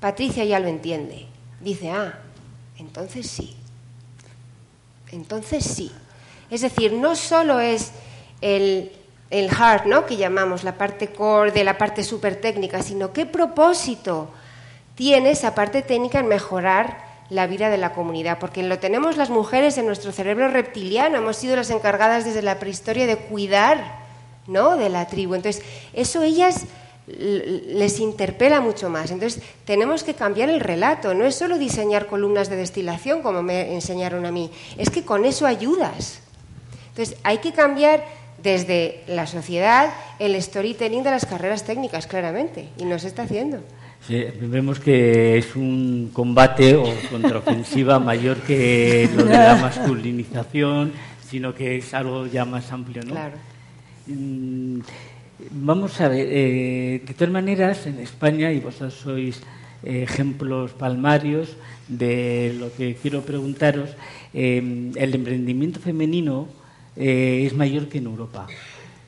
Patricia 0.00 0.44
ya 0.44 0.60
lo 0.60 0.68
entiende. 0.68 1.26
Dice, 1.60 1.90
ah, 1.90 2.18
entonces 2.78 3.28
sí. 3.28 3.56
Entonces 5.10 5.64
sí. 5.64 5.90
Es 6.50 6.60
decir, 6.60 6.92
no 6.92 7.16
solo 7.16 7.60
es 7.60 7.92
el, 8.40 8.92
el 9.30 9.50
hard, 9.50 9.86
¿no? 9.86 10.06
que 10.06 10.16
llamamos 10.16 10.64
la 10.64 10.78
parte 10.78 11.08
core 11.08 11.52
de 11.52 11.64
la 11.64 11.76
parte 11.76 12.02
súper 12.02 12.36
técnica, 12.36 12.82
sino 12.82 13.12
qué 13.12 13.26
propósito 13.26 14.30
tiene 14.94 15.30
esa 15.30 15.54
parte 15.54 15.82
técnica 15.82 16.20
en 16.20 16.28
mejorar 16.28 17.06
la 17.30 17.46
vida 17.46 17.68
de 17.68 17.76
la 17.76 17.92
comunidad, 17.92 18.38
porque 18.38 18.62
lo 18.62 18.78
tenemos 18.78 19.16
las 19.16 19.28
mujeres 19.28 19.76
en 19.76 19.86
nuestro 19.86 20.12
cerebro 20.12 20.48
reptiliano, 20.48 21.18
hemos 21.18 21.36
sido 21.36 21.56
las 21.56 21.70
encargadas 21.70 22.24
desde 22.24 22.42
la 22.42 22.58
prehistoria 22.58 23.06
de 23.06 23.16
cuidar 23.16 23.98
¿no? 24.46 24.76
de 24.76 24.88
la 24.88 25.06
tribu. 25.06 25.34
Entonces, 25.34 25.62
eso 25.92 26.22
ellas 26.22 26.64
les 27.06 28.00
interpela 28.00 28.60
mucho 28.60 28.88
más. 28.90 29.10
Entonces, 29.10 29.42
tenemos 29.64 30.04
que 30.04 30.14
cambiar 30.14 30.50
el 30.50 30.60
relato. 30.60 31.14
No 31.14 31.24
es 31.24 31.34
solo 31.34 31.58
diseñar 31.58 32.06
columnas 32.06 32.48
de 32.48 32.56
destilación, 32.56 33.22
como 33.22 33.42
me 33.42 33.74
enseñaron 33.74 34.26
a 34.26 34.32
mí, 34.32 34.50
es 34.76 34.90
que 34.90 35.04
con 35.04 35.24
eso 35.24 35.46
ayudas. 35.46 36.20
Entonces, 36.90 37.16
hay 37.22 37.38
que 37.38 37.52
cambiar 37.52 38.04
desde 38.42 39.02
la 39.06 39.26
sociedad 39.26 39.92
el 40.18 40.40
storytelling 40.40 41.02
de 41.02 41.10
las 41.10 41.26
carreras 41.26 41.64
técnicas, 41.64 42.06
claramente, 42.06 42.68
y 42.78 42.84
no 42.84 42.98
se 42.98 43.08
está 43.08 43.22
haciendo 43.22 43.62
vemos 44.40 44.80
que 44.80 45.38
es 45.38 45.54
un 45.56 46.10
combate 46.12 46.76
o 46.76 46.84
contraofensiva 47.10 47.98
mayor 48.10 48.38
que 48.38 49.08
lo 49.14 49.24
de 49.24 49.34
la 49.34 49.56
masculinización, 49.56 50.92
sino 51.28 51.54
que 51.54 51.76
es 51.76 51.92
algo 51.94 52.26
ya 52.26 52.44
más 52.44 52.72
amplio, 52.72 53.02
¿no? 53.02 53.12
Claro. 53.12 53.36
Mm, 54.06 54.80
vamos 55.50 56.00
a 56.00 56.08
ver, 56.08 56.26
eh, 56.30 57.02
de 57.06 57.14
todas 57.14 57.32
maneras, 57.32 57.86
en 57.86 57.98
España, 57.98 58.50
y 58.52 58.60
vosotros 58.60 58.94
sois 58.94 59.42
eh, 59.82 60.02
ejemplos 60.02 60.72
palmarios 60.72 61.56
de 61.88 62.56
lo 62.58 62.72
que 62.72 62.96
quiero 62.96 63.22
preguntaros, 63.22 63.90
eh, 64.32 64.92
el 64.96 65.14
emprendimiento 65.14 65.80
femenino 65.80 66.48
es 66.98 67.54
mayor 67.54 67.88
que 67.88 67.98
en 67.98 68.06
Europa. 68.06 68.46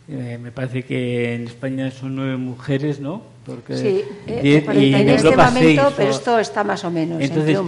me 0.08 0.52
parece 0.52 0.84
que 0.84 1.34
en 1.34 1.46
España 1.46 1.90
son 1.90 2.16
nueve 2.16 2.36
mujeres, 2.36 3.00
¿no? 3.00 3.22
sí, 3.68 4.02
eh, 4.26 4.64
en, 4.66 5.08
este 5.08 5.36
momento, 5.36 5.92
pero 5.96 6.10
esto 6.10 6.38
está 6.38 6.62
más 6.64 6.84
o 6.84 6.90
menos 6.90 7.20
Entonces, 7.20 7.58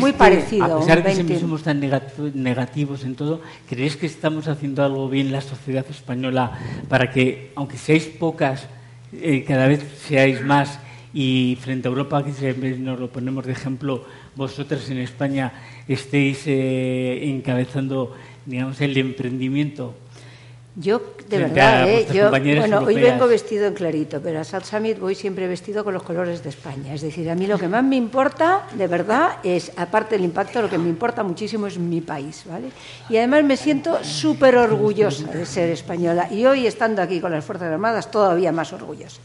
muy 0.00 0.12
parecido. 0.12 0.64
a 0.64 0.80
pesar 0.80 1.02
de 1.02 1.24
que 1.24 1.38
somos 1.38 1.62
tan 1.62 1.80
negativos 1.80 3.04
en 3.04 3.14
todo, 3.14 3.40
¿creéis 3.68 3.96
que 3.96 4.06
estamos 4.06 4.48
haciendo 4.48 4.84
algo 4.84 5.08
bien 5.08 5.32
la 5.32 5.40
sociedad 5.40 5.84
española 5.88 6.52
para 6.88 7.10
que, 7.10 7.52
aunque 7.56 7.78
seáis 7.78 8.04
pocas, 8.04 8.66
eh, 9.12 9.44
cada 9.46 9.66
vez 9.66 9.82
seáis 10.06 10.42
más 10.42 10.78
y 11.12 11.56
frente 11.60 11.88
a 11.88 11.90
Europa, 11.90 12.24
que 12.24 12.76
nos 12.78 12.98
lo 12.98 13.08
ponemos 13.08 13.46
de 13.46 13.52
ejemplo, 13.52 14.04
vosotras 14.34 14.90
en 14.90 14.98
España 14.98 15.52
estéis 15.86 16.42
eh, 16.46 17.30
encabezando 17.30 18.14
digamos, 18.46 18.80
el 18.80 18.96
emprendimiento 18.96 19.94
yo, 20.76 21.00
de 21.28 21.38
verdad, 21.38 21.88
¿eh? 21.88 22.08
yo, 22.12 22.30
bueno, 22.30 22.80
hoy 22.80 22.96
vengo 22.96 23.28
vestido 23.28 23.68
en 23.68 23.74
clarito, 23.74 24.20
pero 24.20 24.40
a 24.40 24.44
South 24.44 24.64
Summit 24.64 24.98
voy 24.98 25.14
siempre 25.14 25.46
vestido 25.46 25.84
con 25.84 25.94
los 25.94 26.02
colores 26.02 26.42
de 26.42 26.48
España. 26.48 26.92
Es 26.92 27.02
decir, 27.02 27.30
a 27.30 27.36
mí 27.36 27.46
lo 27.46 27.58
que 27.58 27.68
más 27.68 27.84
me 27.84 27.94
importa, 27.94 28.66
de 28.74 28.88
verdad, 28.88 29.38
es, 29.44 29.70
aparte 29.76 30.16
del 30.16 30.24
impacto, 30.24 30.60
lo 30.62 30.68
que 30.68 30.78
me 30.78 30.88
importa 30.88 31.22
muchísimo 31.22 31.68
es 31.68 31.78
mi 31.78 32.00
país, 32.00 32.42
¿vale? 32.50 32.70
Y 33.08 33.18
además 33.18 33.44
me 33.44 33.56
siento 33.56 34.02
súper 34.02 34.56
orgullosa 34.56 35.30
de 35.30 35.46
ser 35.46 35.70
española. 35.70 36.28
Y 36.32 36.44
hoy, 36.44 36.66
estando 36.66 37.02
aquí 37.02 37.20
con 37.20 37.30
las 37.30 37.44
Fuerzas 37.44 37.70
Armadas, 37.70 38.10
todavía 38.10 38.50
más 38.50 38.72
orgullosa. 38.72 39.20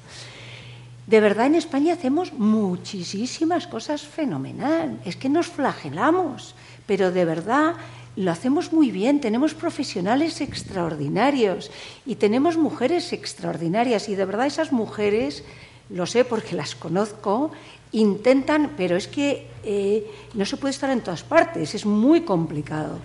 De 1.08 1.20
verdad, 1.20 1.48
en 1.48 1.56
España 1.56 1.94
hacemos 1.96 2.32
muchísimas 2.34 3.66
cosas 3.66 4.04
fenomenal. 4.04 5.00
Es 5.04 5.16
que 5.16 5.30
nos 5.30 5.48
flagelamos, 5.48 6.54
pero 6.86 7.12
de 7.12 7.26
verdad 7.26 7.74
lo 8.20 8.32
hacemos 8.32 8.74
muy 8.74 8.92
bien, 8.92 9.22
tenemos 9.22 9.54
profesionales 9.54 10.42
extraordinarios 10.42 11.72
y 12.06 12.16
tenemos 12.16 12.58
mujeres 12.58 13.14
extraordinarias 13.14 14.10
y 14.10 14.16
de 14.16 14.26
verdad 14.26 14.46
esas 14.46 14.74
mujeres, 14.74 15.46
lo 15.90 16.06
sé 16.06 16.26
porque 16.26 16.54
las 16.54 16.76
conozco, 16.76 17.52
intentan, 17.94 18.74
pero 18.76 18.98
es 18.98 19.08
que 19.08 19.48
eh, 19.64 20.06
no 20.34 20.44
se 20.44 20.58
puede 20.58 20.74
estar 20.74 20.90
en 20.90 21.00
todas 21.00 21.24
partes, 21.24 21.74
es 21.74 21.86
muy 21.86 22.22
complicado. 22.22 23.00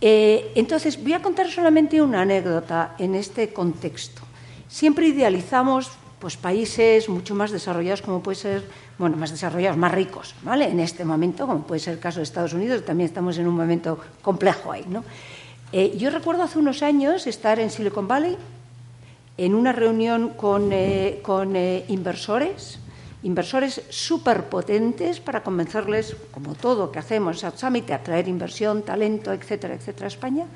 Eh, 0.00 0.50
entonces, 0.54 0.96
voy 1.02 1.12
a 1.12 1.20
contar 1.20 1.50
solamente 1.50 2.00
una 2.00 2.22
anécdota 2.22 2.94
en 2.98 3.16
este 3.16 3.52
contexto. 3.52 4.22
Siempre 4.66 5.08
idealizamos 5.08 5.90
pues, 6.18 6.36
países 6.36 7.08
mucho 7.08 7.34
más 7.34 7.50
desarrollados 7.50 8.02
como 8.02 8.22
puede 8.22 8.36
ser 8.36 8.64
bueno, 8.98 9.16
más 9.16 9.30
desarrollados, 9.30 9.76
más 9.78 9.92
ricos, 9.92 10.34
¿vale? 10.42 10.68
En 10.68 10.80
este 10.80 11.04
momento, 11.04 11.46
como 11.46 11.62
puede 11.62 11.80
ser 11.80 11.94
el 11.94 12.00
caso 12.00 12.18
de 12.18 12.24
Estados 12.24 12.52
Unidos, 12.52 12.84
también 12.84 13.08
estamos 13.08 13.38
en 13.38 13.46
un 13.46 13.56
momento 13.56 13.98
complejo 14.22 14.72
ahí, 14.72 14.84
¿no? 14.88 15.04
Eh, 15.72 15.96
yo 15.96 16.10
recuerdo 16.10 16.42
hace 16.42 16.58
unos 16.58 16.82
años 16.82 17.26
estar 17.26 17.60
en 17.60 17.70
Silicon 17.70 18.08
Valley 18.08 18.36
en 19.36 19.54
una 19.54 19.72
reunión 19.72 20.30
con, 20.30 20.72
eh, 20.72 21.20
con 21.22 21.54
eh, 21.54 21.84
inversores, 21.88 22.80
inversores 23.22 23.82
súper 23.88 24.44
potentes 24.44 25.20
para 25.20 25.42
convencerles, 25.42 26.16
como 26.32 26.54
todo 26.54 26.90
que 26.90 26.98
hacemos 26.98 27.44
en 27.44 27.56
Summit, 27.56 27.88
inversión, 28.26 28.82
talento, 28.82 29.32
etcétera, 29.32 29.74
etcétera, 29.74 30.06
a 30.06 30.08
España. 30.08 30.46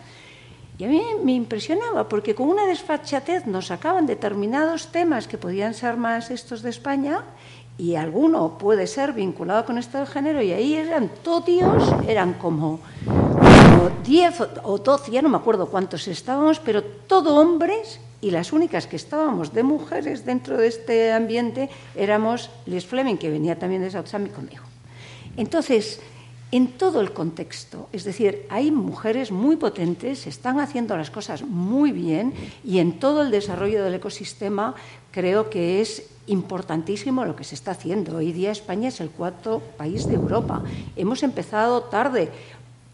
Y 0.78 0.84
a 0.84 0.88
mí 0.88 1.02
me 1.22 1.32
impresionaba 1.32 2.08
porque 2.08 2.34
con 2.34 2.48
una 2.48 2.66
desfachatez 2.66 3.46
nos 3.46 3.66
sacaban 3.66 4.06
determinados 4.06 4.88
temas 4.88 5.28
que 5.28 5.38
podían 5.38 5.74
ser 5.74 5.96
más 5.96 6.30
estos 6.30 6.62
de 6.62 6.70
España 6.70 7.24
y 7.78 7.94
alguno 7.94 8.58
puede 8.58 8.86
ser 8.86 9.12
vinculado 9.12 9.64
con 9.64 9.78
esto 9.78 9.98
del 9.98 10.06
género, 10.06 10.42
y 10.42 10.52
ahí 10.52 10.74
eran 10.74 11.10
todos 11.22 11.94
eran 12.06 12.34
como, 12.34 12.80
10 14.04 14.40
o 14.62 14.78
12, 14.78 15.10
ya 15.10 15.22
no 15.22 15.28
me 15.28 15.36
acuerdo 15.36 15.66
cuántos 15.66 16.06
estábamos, 16.06 16.60
pero 16.60 16.82
todo 16.82 17.36
hombres, 17.36 17.98
y 18.20 18.30
las 18.30 18.52
únicas 18.52 18.86
que 18.86 18.96
estábamos 18.96 19.52
de 19.52 19.62
mujeres 19.62 20.24
dentro 20.24 20.56
de 20.58 20.68
este 20.68 21.12
ambiente 21.12 21.70
éramos 21.96 22.50
Liz 22.66 22.86
Fleming, 22.86 23.16
que 23.16 23.30
venía 23.30 23.58
también 23.58 23.82
de 23.82 23.90
South 23.90 24.12
conmigo. 24.32 24.62
Entonces, 25.36 26.00
en 26.52 26.68
todo 26.68 27.00
el 27.00 27.12
contexto. 27.12 27.88
Es 27.92 28.04
decir, 28.04 28.46
hay 28.50 28.70
mujeres 28.70 29.32
muy 29.32 29.56
potentes, 29.56 30.26
están 30.26 30.60
haciendo 30.60 30.96
las 30.96 31.10
cosas 31.10 31.42
muy 31.42 31.92
bien 31.92 32.34
y 32.62 32.78
en 32.78 32.98
todo 32.98 33.22
el 33.22 33.30
desarrollo 33.30 33.82
del 33.82 33.94
ecosistema 33.94 34.74
creo 35.10 35.48
que 35.48 35.80
es 35.80 36.10
importantísimo 36.26 37.24
lo 37.24 37.34
que 37.34 37.44
se 37.44 37.54
está 37.54 37.70
haciendo. 37.70 38.18
Hoy 38.18 38.32
día 38.32 38.52
España 38.52 38.88
es 38.88 39.00
el 39.00 39.10
cuarto 39.10 39.62
país 39.78 40.06
de 40.06 40.14
Europa. 40.14 40.62
Hemos 40.94 41.22
empezado 41.22 41.84
tarde. 41.84 42.28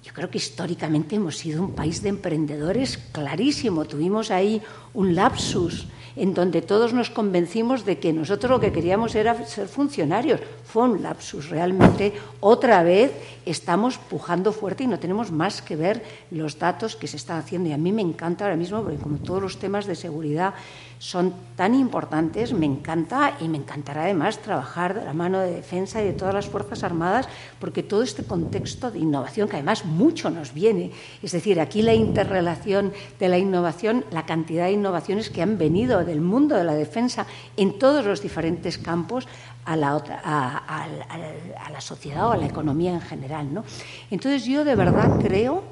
Yo 0.05 0.14
creo 0.14 0.31
que 0.31 0.38
históricamente 0.38 1.16
hemos 1.16 1.37
sido 1.37 1.61
un 1.61 1.73
país 1.73 2.01
de 2.01 2.11
emprendedores 2.11 2.97
clarísimo. 3.11 3.85
Tuvimos 3.85 4.31
ahí 4.31 4.62
un 4.99 5.15
lapsus 5.15 5.87
en 6.17 6.35
donde 6.35 6.63
todos 6.63 6.93
nos 6.93 7.11
convencimos 7.11 7.85
de 7.87 7.99
que 8.03 8.13
nosotros 8.13 8.51
lo 8.51 8.59
que 8.59 8.73
queríamos 8.73 9.15
era 9.15 9.47
ser 9.47 9.69
funcionarios. 9.69 10.41
Fue 10.65 10.83
un 10.83 11.01
lapsus. 11.01 11.49
Realmente, 11.49 12.13
otra 12.41 12.83
vez, 12.83 13.13
estamos 13.47 13.99
pujando 13.99 14.51
fuerte 14.53 14.83
y 14.83 14.89
no 14.89 14.99
tenemos 14.99 15.31
más 15.31 15.63
que 15.63 15.77
ver 15.77 16.03
los 16.33 16.59
datos 16.59 16.97
que 16.97 17.07
se 17.07 17.17
están 17.17 17.39
haciendo. 17.39 17.69
Y 17.69 17.73
a 17.73 17.79
mí 17.79 17.93
me 17.93 18.03
encanta 18.03 18.45
ahora 18.45 18.57
mismo, 18.57 18.83
porque 18.83 18.99
como 18.99 19.19
todos 19.19 19.41
los 19.41 19.59
temas 19.59 19.87
de 19.87 19.95
seguridad 19.95 20.55
son 20.99 21.33
tan 21.55 21.75
importantes, 21.75 22.53
me 22.53 22.67
encanta 22.67 23.37
y 23.41 23.49
me 23.49 23.59
encantará 23.59 24.03
además 24.03 24.39
trabajar 24.39 24.99
de 24.99 25.05
la 25.05 25.13
mano 25.13 25.39
de 25.39 25.53
defensa 25.53 26.03
y 26.03 26.07
de 26.07 26.13
todas 26.13 26.35
las 26.35 26.49
Fuerzas 26.49 26.83
Armadas, 26.83 27.29
porque 27.61 27.85
todo 27.85 28.03
este 28.03 28.25
contexto 28.25 28.91
de 28.91 28.99
innovación, 28.99 29.49
que 29.49 29.57
además 29.57 29.85
mucho 29.85 30.29
nos 30.31 30.53
viene, 30.53 30.91
es 31.23 31.31
decir, 31.31 31.61
aquí 31.61 31.83
la 31.83 31.95
interrelación 31.95 32.93
de 33.21 33.29
la 33.29 33.39
innovación, 33.39 34.05
la 34.11 34.27
cantidad 34.27 34.65
de 34.65 34.73
innovaciones 34.88 35.29
que 35.29 35.42
han 35.42 35.59
venido 35.59 36.03
del 36.05 36.22
mundo 36.22 36.57
de 36.57 36.64
la 36.64 36.74
defensa 36.74 37.27
en 37.57 37.79
todos 37.79 38.07
los 38.07 38.22
diferentes 38.22 38.79
campos, 38.79 39.29
a 39.66 39.77
la, 39.77 39.96
a, 40.24 41.70
la 41.70 41.81
sociedad 41.83 42.29
o 42.29 42.33
a 42.33 42.38
la 42.38 42.46
economía 42.46 42.94
en 42.94 43.03
general. 43.03 43.53
¿no? 43.53 43.64
Entonces 44.11 44.46
yo 44.46 44.64
de 44.64 44.74
verdad 44.74 45.20
creo 45.20 45.62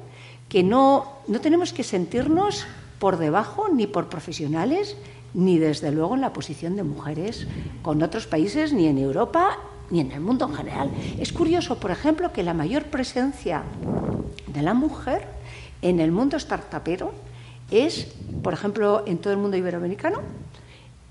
que 0.49 0.61
no, 0.61 1.13
no 1.27 1.41
tenemos 1.41 1.73
que 1.73 1.83
sentirnos 1.83 2.67
por 2.99 3.17
debajo 3.17 3.69
ni 3.73 3.87
por 3.87 4.07
profesionales 4.07 4.95
ni 5.33 5.57
desde 5.57 5.91
luego 5.91 6.13
en 6.13 6.21
la 6.21 6.31
posición 6.31 6.75
de 6.75 6.83
mujeres 6.83 7.47
con 7.81 8.01
otros 8.03 8.27
países, 8.27 8.71
ni 8.71 8.85
en 8.85 8.97
Europa, 8.97 9.57
ni 9.89 9.99
en 9.99 10.11
el 10.11 10.21
mundo 10.21 10.45
en 10.47 10.55
general. 10.55 10.91
Es 11.19 11.33
curioso, 11.33 11.79
por 11.79 11.91
ejemplo, 11.91 12.31
que 12.31 12.43
la 12.43 12.53
mayor 12.53 12.85
presencia 12.85 13.63
de 14.45 14.61
la 14.61 14.73
mujer 14.73 15.27
en 15.81 15.99
el 15.99 16.11
mundo 16.11 16.39
startupero 16.39 17.11
es, 17.71 18.07
por 18.43 18.53
ejemplo, 18.53 19.03
en 19.05 19.17
todo 19.17 19.33
el 19.33 19.39
mundo 19.39 19.57
iberoamericano, 19.57 20.21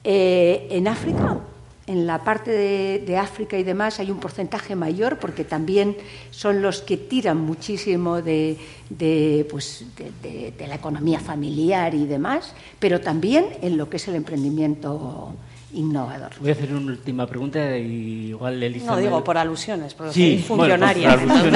eh, 0.05 0.69
en 0.71 0.89
África, 0.89 1.41
en 1.87 2.07
la 2.07 2.25
parte 2.25 2.51
de, 2.51 3.17
África 3.17 3.57
y 3.59 3.63
demás 3.63 4.01
hay 4.01 4.11
un 4.11 4.19
porcentaje 4.19 4.75
mayor 4.75 5.19
porque 5.19 5.45
también 5.45 5.97
son 6.31 6.61
los 6.61 6.81
que 6.81 6.97
tiran 6.97 7.39
muchísimo 7.39 8.23
de, 8.23 8.59
pues, 9.51 9.85
de, 10.23 10.67
la 10.67 10.75
economía 10.75 11.21
familiar 11.21 11.95
y 11.95 12.07
demás, 12.07 12.55
pero 12.81 13.01
también 13.01 13.47
en 13.63 13.77
lo 13.77 13.89
que 13.89 13.99
es 13.99 14.09
el 14.09 14.17
emprendimiento 14.17 15.35
innovador. 15.77 16.33
Voy 16.41 16.51
a 16.51 16.53
hacer 16.53 16.73
una 16.73 16.93
última 16.93 17.27
pregunta 17.27 17.77
y 17.77 18.29
igual 18.29 18.63
Elisa... 18.63 18.87
No, 18.87 18.97
digo 18.97 19.23
por 19.23 19.39
alusiones, 19.39 19.95
porque 19.95 20.13
sí, 20.13 20.39
soy 20.39 20.57
funcionaria. 20.57 21.17
Bueno, 21.17 21.35
pues 21.43 21.55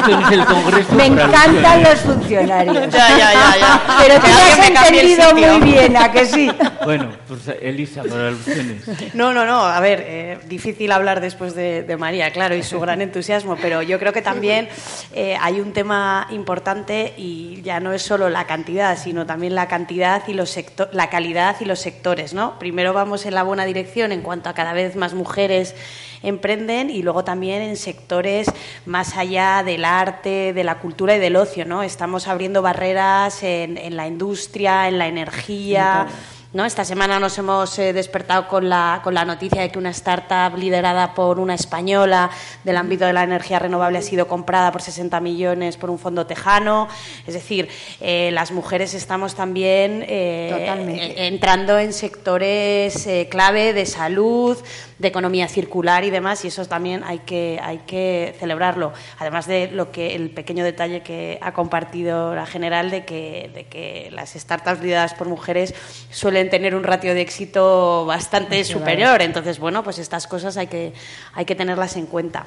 esto 0.00 0.10
no 0.10 0.26
es 0.26 0.32
el 0.32 0.44
Congreso 0.46 0.94
Me 0.94 1.06
encantan 1.06 1.82
los 1.82 2.00
funcionarios. 2.00 2.88
ya, 2.90 3.08
ya, 3.10 3.32
ya, 3.32 3.56
ya. 3.58 3.82
Pero 4.00 4.20
tú 4.20 4.26
lo 4.26 4.34
has 4.34 4.68
entendido 4.68 5.34
muy 5.34 5.72
bien, 5.72 5.96
¿a 5.96 6.10
que 6.10 6.26
sí? 6.26 6.50
Bueno, 6.84 7.10
pues 7.28 7.48
Elisa, 7.60 8.02
por 8.02 8.18
alusiones. 8.18 9.14
No, 9.14 9.32
no, 9.32 9.44
no, 9.44 9.60
a 9.60 9.80
ver, 9.80 10.02
eh, 10.06 10.38
difícil 10.48 10.90
hablar 10.92 11.20
después 11.20 11.54
de, 11.54 11.96
María, 11.98 12.32
claro, 12.32 12.56
y 12.56 12.62
su 12.62 12.80
gran 12.80 13.00
entusiasmo, 13.02 13.56
pero 13.60 13.82
yo 13.82 13.98
creo 13.98 14.12
que 14.12 14.22
también 14.22 14.68
eh, 15.12 15.36
hay 15.40 15.60
un 15.60 15.72
tema 15.72 16.26
importante 16.30 17.14
y 17.16 17.62
ya 17.62 17.80
no 17.80 17.92
es 17.92 18.02
solo 18.02 18.28
la 18.30 18.46
cantidad, 18.46 18.98
sino 18.98 19.26
también 19.26 19.54
la 19.54 19.68
cantidad 19.68 20.26
y 20.26 20.34
los 20.34 20.58
la 20.92 21.10
calidad 21.10 21.56
y 21.60 21.64
los 21.64 21.80
sectores, 21.80 22.34
¿no? 22.34 22.58
Primero 22.58 22.93
vamos 22.94 23.26
en 23.26 23.34
la 23.34 23.42
buena 23.42 23.66
dirección 23.66 24.12
en 24.12 24.22
cuanto 24.22 24.48
a 24.48 24.54
cada 24.54 24.72
vez 24.72 24.96
más 24.96 25.12
mujeres 25.12 25.74
emprenden 26.22 26.88
y 26.88 27.02
luego 27.02 27.24
también 27.24 27.60
en 27.60 27.76
sectores 27.76 28.50
más 28.86 29.16
allá 29.16 29.62
del 29.62 29.84
arte, 29.84 30.54
de 30.54 30.64
la 30.64 30.78
cultura 30.78 31.16
y 31.16 31.18
del 31.18 31.36
ocio, 31.36 31.66
¿no? 31.66 31.82
Estamos 31.82 32.26
abriendo 32.28 32.62
barreras 32.62 33.42
en, 33.42 33.76
en 33.76 33.96
la 33.96 34.06
industria, 34.06 34.88
en 34.88 34.98
la 34.98 35.06
energía. 35.06 36.06
¿No? 36.54 36.64
Esta 36.64 36.84
semana 36.84 37.18
nos 37.18 37.36
hemos 37.36 37.76
eh, 37.80 37.92
despertado 37.92 38.46
con 38.46 38.68
la, 38.68 39.00
con 39.02 39.12
la 39.12 39.24
noticia 39.24 39.60
de 39.60 39.72
que 39.72 39.78
una 39.78 39.90
startup 39.90 40.56
liderada 40.56 41.12
por 41.12 41.40
una 41.40 41.54
española 41.54 42.30
del 42.62 42.76
ámbito 42.76 43.04
de 43.04 43.12
la 43.12 43.24
energía 43.24 43.58
renovable 43.58 43.98
ha 43.98 44.02
sido 44.02 44.28
comprada 44.28 44.70
por 44.70 44.80
60 44.80 45.18
millones 45.18 45.76
por 45.76 45.90
un 45.90 45.98
fondo 45.98 46.26
tejano. 46.26 46.86
Es 47.26 47.34
decir, 47.34 47.68
eh, 48.00 48.30
las 48.32 48.52
mujeres 48.52 48.94
estamos 48.94 49.34
también 49.34 50.04
eh, 50.06 51.14
entrando 51.16 51.76
en 51.76 51.92
sectores 51.92 53.08
clave 53.28 53.72
de 53.72 53.84
salud, 53.84 54.56
de 54.98 55.08
economía 55.08 55.48
circular 55.48 56.04
y 56.04 56.10
demás, 56.10 56.44
y 56.44 56.48
eso 56.48 56.64
también 56.66 57.02
hay 57.04 57.18
que, 57.20 57.58
hay 57.60 57.78
que 57.78 58.36
celebrarlo. 58.38 58.92
Además 59.18 59.48
de 59.48 59.70
lo 59.72 59.90
que 59.90 60.14
el 60.14 60.30
pequeño 60.30 60.62
detalle 60.64 61.02
que 61.02 61.38
ha 61.42 61.52
compartido 61.52 62.32
la 62.34 62.46
general 62.46 62.92
de 62.92 63.04
que, 63.04 63.50
de 63.52 63.64
que 63.64 64.08
las 64.12 64.34
startups 64.34 64.80
lideradas 64.80 65.14
por 65.14 65.28
mujeres 65.28 65.74
suelen 66.10 66.43
tener 66.50 66.74
un 66.74 66.84
ratio 66.84 67.14
de 67.14 67.20
éxito 67.20 68.04
bastante 68.06 68.64
superior. 68.64 69.22
Entonces, 69.22 69.58
bueno, 69.58 69.82
pues 69.82 69.98
estas 69.98 70.26
cosas 70.26 70.56
hay 70.56 70.66
que, 70.66 70.92
hay 71.34 71.44
que 71.44 71.54
tenerlas 71.54 71.96
en 71.96 72.06
cuenta. 72.06 72.46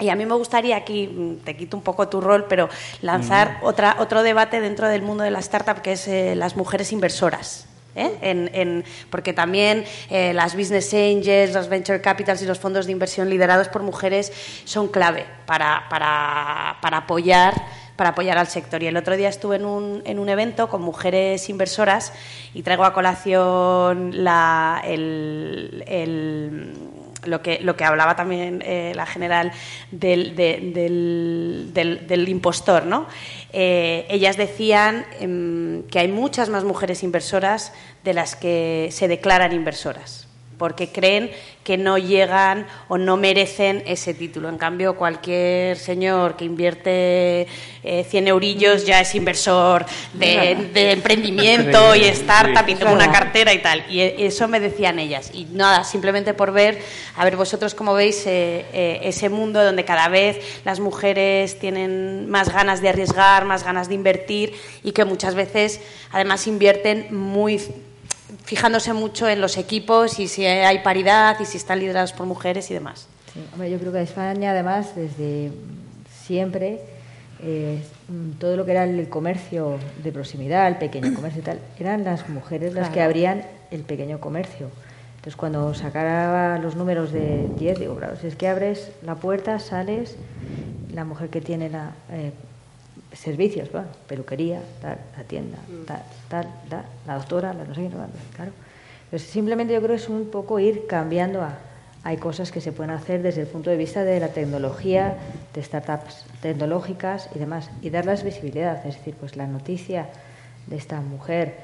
Y 0.00 0.10
a 0.10 0.14
mí 0.14 0.26
me 0.26 0.34
gustaría 0.34 0.76
aquí, 0.76 1.08
mm, 1.08 1.44
te 1.44 1.56
quito 1.56 1.76
un 1.76 1.82
poco 1.82 2.08
tu 2.08 2.20
rol, 2.20 2.46
pero 2.48 2.68
lanzar 3.02 3.58
otra, 3.62 3.96
otro 3.98 4.22
debate 4.22 4.60
dentro 4.60 4.88
del 4.88 5.02
mundo 5.02 5.24
de 5.24 5.30
la 5.30 5.40
startup 5.40 5.82
que 5.82 5.92
es 5.92 6.06
eh, 6.06 6.34
las 6.36 6.56
mujeres 6.56 6.92
inversoras. 6.92 7.66
¿eh? 7.96 8.16
En, 8.22 8.84
porque 9.10 9.32
también 9.32 9.84
eh, 10.08 10.32
las 10.32 10.54
business 10.56 10.94
angels, 10.94 11.52
los 11.52 11.68
venture 11.68 12.00
capitals 12.00 12.42
y 12.42 12.46
los 12.46 12.60
fondos 12.60 12.86
de 12.86 12.92
inversión 12.92 13.28
liderados 13.28 13.68
por 13.68 13.82
mujeres 13.82 14.32
son 14.64 14.86
clave 14.86 15.26
para, 15.46 15.86
para, 15.90 16.78
para 16.80 16.98
apoyar 16.98 17.54
para 17.98 18.10
apoyar 18.10 18.38
al 18.38 18.46
sector. 18.46 18.80
Y 18.80 18.86
el 18.86 18.96
otro 18.96 19.16
día 19.16 19.28
estuve 19.28 19.56
en 19.56 19.66
un, 19.66 20.02
en 20.06 20.20
un 20.20 20.28
evento 20.28 20.68
con 20.68 20.80
mujeres 20.82 21.50
inversoras 21.50 22.12
y 22.54 22.62
traigo 22.62 22.84
a 22.84 22.94
colación 22.94 24.22
la, 24.22 24.80
el, 24.84 25.84
lo 27.24 27.42
que, 27.42 27.58
lo 27.60 27.76
que 27.76 27.84
hablaba 27.84 28.14
también 28.14 28.62
eh, 28.64 28.92
la 28.94 29.04
general 29.04 29.50
del, 29.90 30.36
del, 30.36 32.28
impostor. 32.28 32.86
¿no? 32.86 33.08
Eh, 33.52 34.06
ellas 34.08 34.36
decían 34.36 35.04
em, 35.18 35.82
que 35.88 35.98
hay 35.98 36.06
muchas 36.06 36.50
más 36.50 36.62
mujeres 36.62 37.02
inversoras 37.02 37.72
de 38.04 38.14
las 38.14 38.36
que 38.36 38.90
se 38.92 39.08
declaran 39.08 39.52
inversoras 39.52 40.27
porque 40.58 40.88
creen 40.88 41.30
que 41.64 41.76
no 41.76 41.98
llegan 41.98 42.66
o 42.88 42.98
no 42.98 43.16
merecen 43.16 43.82
ese 43.86 44.14
título. 44.14 44.48
En 44.48 44.58
cambio, 44.58 44.96
cualquier 44.96 45.76
señor 45.76 46.36
que 46.36 46.44
invierte 46.44 47.46
eh, 47.82 48.04
100 48.08 48.28
eurillos 48.28 48.84
ya 48.84 49.00
es 49.00 49.14
inversor 49.14 49.86
de, 50.14 50.52
emprendimiento 50.90 51.94
y 51.94 52.04
startup 52.04 52.68
y 52.68 52.74
tengo 52.74 52.92
una 52.92 53.12
cartera 53.12 53.52
y 53.52 53.60
tal. 53.60 53.84
Y 53.88 54.00
eso 54.00 54.48
me 54.48 54.60
decían 54.60 54.98
ellas. 54.98 55.30
Y 55.32 55.44
nada, 55.52 55.84
simplemente 55.84 56.34
por 56.34 56.52
ver, 56.52 56.82
a 57.16 57.24
ver 57.24 57.36
vosotros 57.36 57.74
cómo 57.74 57.94
veis 57.94 58.26
eh, 58.26 58.64
eh, 58.72 59.00
ese 59.04 59.28
mundo 59.28 59.62
donde 59.62 59.84
cada 59.84 60.08
vez 60.08 60.38
las 60.64 60.80
mujeres 60.80 61.58
tienen 61.58 62.28
más 62.28 62.52
ganas 62.52 62.80
de 62.80 62.88
arriesgar, 62.88 63.44
más 63.44 63.62
ganas 63.62 63.88
de 63.88 63.94
invertir 63.94 64.54
y 64.82 64.92
que 64.92 65.04
muchas 65.04 65.34
veces 65.34 65.80
además 66.10 66.46
invierten 66.46 67.14
muy 67.14 67.60
fijándose 68.48 68.94
mucho 68.94 69.28
en 69.28 69.42
los 69.42 69.58
equipos 69.58 70.18
y 70.18 70.26
si 70.26 70.46
hay 70.46 70.78
paridad 70.78 71.38
y 71.38 71.44
si 71.44 71.58
están 71.58 71.80
liderados 71.80 72.14
por 72.14 72.24
mujeres 72.24 72.70
y 72.70 72.74
demás. 72.74 73.06
yo 73.58 73.78
creo 73.78 73.92
que 73.92 74.00
España, 74.00 74.52
además, 74.52 74.96
desde 74.96 75.52
siempre, 76.24 76.80
eh, 77.42 77.82
todo 78.40 78.56
lo 78.56 78.64
que 78.64 78.70
era 78.70 78.84
el 78.84 79.06
comercio 79.10 79.78
de 80.02 80.12
proximidad, 80.12 80.66
el 80.66 80.76
pequeño 80.76 81.14
comercio 81.14 81.42
y 81.42 81.44
tal, 81.44 81.58
eran 81.78 82.04
las 82.04 82.26
mujeres 82.30 82.72
las 82.72 82.88
que 82.88 83.02
abrían 83.02 83.44
el 83.70 83.82
pequeño 83.82 84.18
comercio. 84.18 84.70
Entonces, 85.16 85.36
cuando 85.36 85.74
sacara 85.74 86.58
los 86.58 86.74
números 86.74 87.12
de 87.12 87.50
10, 87.58 87.80
digo, 87.80 87.96
claro, 87.96 88.16
si 88.18 88.28
es 88.28 88.34
que 88.34 88.48
abres 88.48 88.92
la 89.02 89.16
puerta, 89.16 89.58
sales, 89.58 90.16
la 90.94 91.04
mujer 91.04 91.28
que 91.28 91.42
tiene 91.42 91.68
la, 91.68 91.90
eh, 92.10 92.32
servicios, 93.12 93.70
bueno, 93.72 93.88
peluquería, 94.06 94.60
tal, 94.80 94.98
la 95.16 95.24
tienda, 95.24 95.58
mm. 95.68 95.84
tal, 95.84 96.02
tal, 96.28 96.46
tal, 96.68 96.84
la 97.06 97.14
doctora, 97.14 97.52
la 97.54 97.64
no 97.64 97.74
sé 97.74 97.82
qué, 97.82 97.90
claro. 98.36 98.52
Pues 99.10 99.22
simplemente 99.22 99.72
yo 99.72 99.80
creo 99.80 99.96
que 99.96 100.02
es 100.02 100.08
un 100.08 100.26
poco 100.26 100.58
ir 100.58 100.86
cambiando 100.86 101.42
a... 101.42 101.58
Hay 102.04 102.16
cosas 102.16 102.52
que 102.52 102.60
se 102.60 102.72
pueden 102.72 102.90
hacer 102.92 103.22
desde 103.22 103.42
el 103.42 103.48
punto 103.48 103.70
de 103.70 103.76
vista 103.76 104.04
de 104.04 104.20
la 104.20 104.28
tecnología, 104.28 105.16
de 105.52 105.62
startups 105.62 106.24
tecnológicas 106.40 107.28
y 107.34 107.38
demás, 107.38 107.70
y 107.82 107.90
darles 107.90 108.22
visibilidad. 108.22 108.86
Es 108.86 108.96
decir, 108.96 109.14
pues 109.18 109.36
la 109.36 109.46
noticia 109.46 110.08
de 110.68 110.76
esta 110.76 111.00
mujer, 111.00 111.56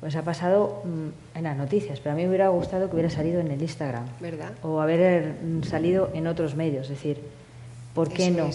pues 0.00 0.14
ha 0.14 0.22
pasado 0.22 0.82
mm, 0.84 1.38
en 1.38 1.44
las 1.44 1.56
noticias, 1.56 2.00
pero 2.00 2.12
a 2.12 2.16
mí 2.16 2.22
me 2.22 2.28
hubiera 2.28 2.48
gustado 2.48 2.88
que 2.88 2.94
hubiera 2.94 3.10
salido 3.10 3.40
en 3.40 3.50
el 3.50 3.62
Instagram. 3.62 4.04
¿Verdad? 4.20 4.52
O 4.62 4.80
haber 4.80 5.36
mm, 5.42 5.62
salido 5.64 6.10
en 6.12 6.26
otros 6.26 6.54
medios. 6.54 6.84
Es 6.84 6.90
decir, 6.90 7.20
¿por 7.94 8.10
qué 8.12 8.30
no? 8.30 8.50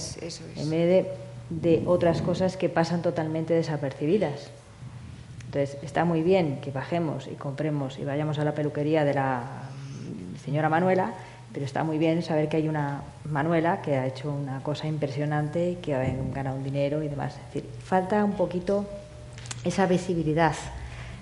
En 0.56 0.70
vez 0.70 0.88
de 0.88 1.12
de 1.50 1.84
otras 1.86 2.22
cosas 2.22 2.58
que 2.58 2.70
pasan 2.70 3.02
totalmente 3.02 3.54
desapercibidas. 3.54 4.50
Entonces, 5.46 5.78
está 5.82 6.06
muy 6.06 6.22
bien 6.22 6.60
que 6.62 6.72
bajemos 6.72 7.28
y 7.28 7.36
compremos 7.36 8.00
y 8.00 8.04
vayamos 8.04 8.38
a 8.40 8.44
la 8.44 8.54
peluquería 8.54 9.06
de 9.06 9.14
la 9.14 9.44
señora 10.44 10.70
Manuela, 10.70 11.14
pero 11.54 11.66
está 11.66 11.84
muy 11.84 11.98
bien 11.98 12.22
saber 12.22 12.50
que 12.50 12.58
hay 12.58 12.68
una 12.68 13.02
Manuela 13.26 13.82
que 13.82 13.96
ha 13.96 14.06
hecho 14.06 14.32
una 14.32 14.62
cosa 14.62 14.88
impresionante, 14.88 15.78
que 15.82 15.96
ha 15.96 16.04
ganado 16.34 16.58
un 16.58 16.64
dinero 16.64 17.02
y 17.02 17.08
demás. 17.08 17.38
Falta 17.84 18.24
un 18.24 18.34
poquito 18.34 18.86
esa 19.64 19.86
visibilidad. 19.86 20.56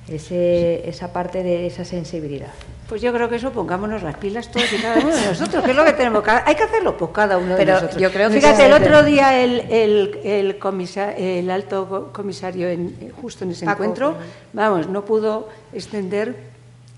ese, 0.08 0.88
esa 0.88 1.14
parte 1.14 1.44
de 1.44 1.66
esa 1.66 1.86
sensibilidad. 1.86 2.54
Pues 2.88 3.02
yo 3.02 3.12
creo 3.12 3.28
que 3.28 3.38
eso 3.38 3.52
pongámonos 3.52 4.04
las 4.04 4.16
pilas 4.18 4.52
todos 4.52 4.72
y 4.72 4.78
cada 4.78 5.00
uno 5.00 5.16
de 5.16 5.26
nosotros, 5.26 5.64
que 5.64 5.72
es 5.72 5.78
lo 5.78 5.84
que 5.84 5.94
tenemos. 5.94 6.24
Hay 6.28 6.56
que 6.56 6.64
hacerlo, 6.64 6.96
pues 6.96 7.12
cada 7.12 7.38
uno 7.38 7.56
de 7.56 7.66
nosotros. 7.66 8.00
Yo 8.00 8.12
creo 8.12 8.30
que 8.30 8.40
Fíjate, 8.40 8.68
el 8.68 8.74
otro 8.74 9.04
día 9.04 9.42
el, 9.42 9.62
el, 9.72 10.20
el, 10.24 10.58
el 11.18 11.50
alto 11.50 12.12
comisario, 12.14 12.70
en, 12.70 13.12
justo 13.20 13.44
en 13.44 13.52
ese 13.52 13.66
encuentro, 13.66 14.16
vamos, 14.54 14.88
no 14.88 15.04
pudo 15.04 15.50
extender 15.74 16.36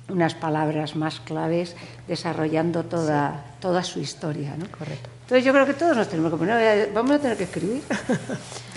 unas 0.09 0.35
palabras 0.35 0.95
más 0.95 1.19
claves 1.19 1.75
desarrollando 2.07 2.83
toda, 2.83 3.45
toda 3.61 3.83
su 3.83 3.99
historia. 3.99 4.55
¿no? 4.57 4.65
Correcto. 4.77 5.09
Entonces 5.28 5.43
yo 5.43 5.51
creo 5.51 5.65
que 5.65 5.73
todos 5.73 5.97
nos 5.97 6.07
tenemos 6.07 6.32
que 6.32 6.38
poner, 6.38 6.89
vamos 6.93 7.11
a 7.11 7.19
tener 7.19 7.36
que 7.36 7.43
escribir. 7.43 7.84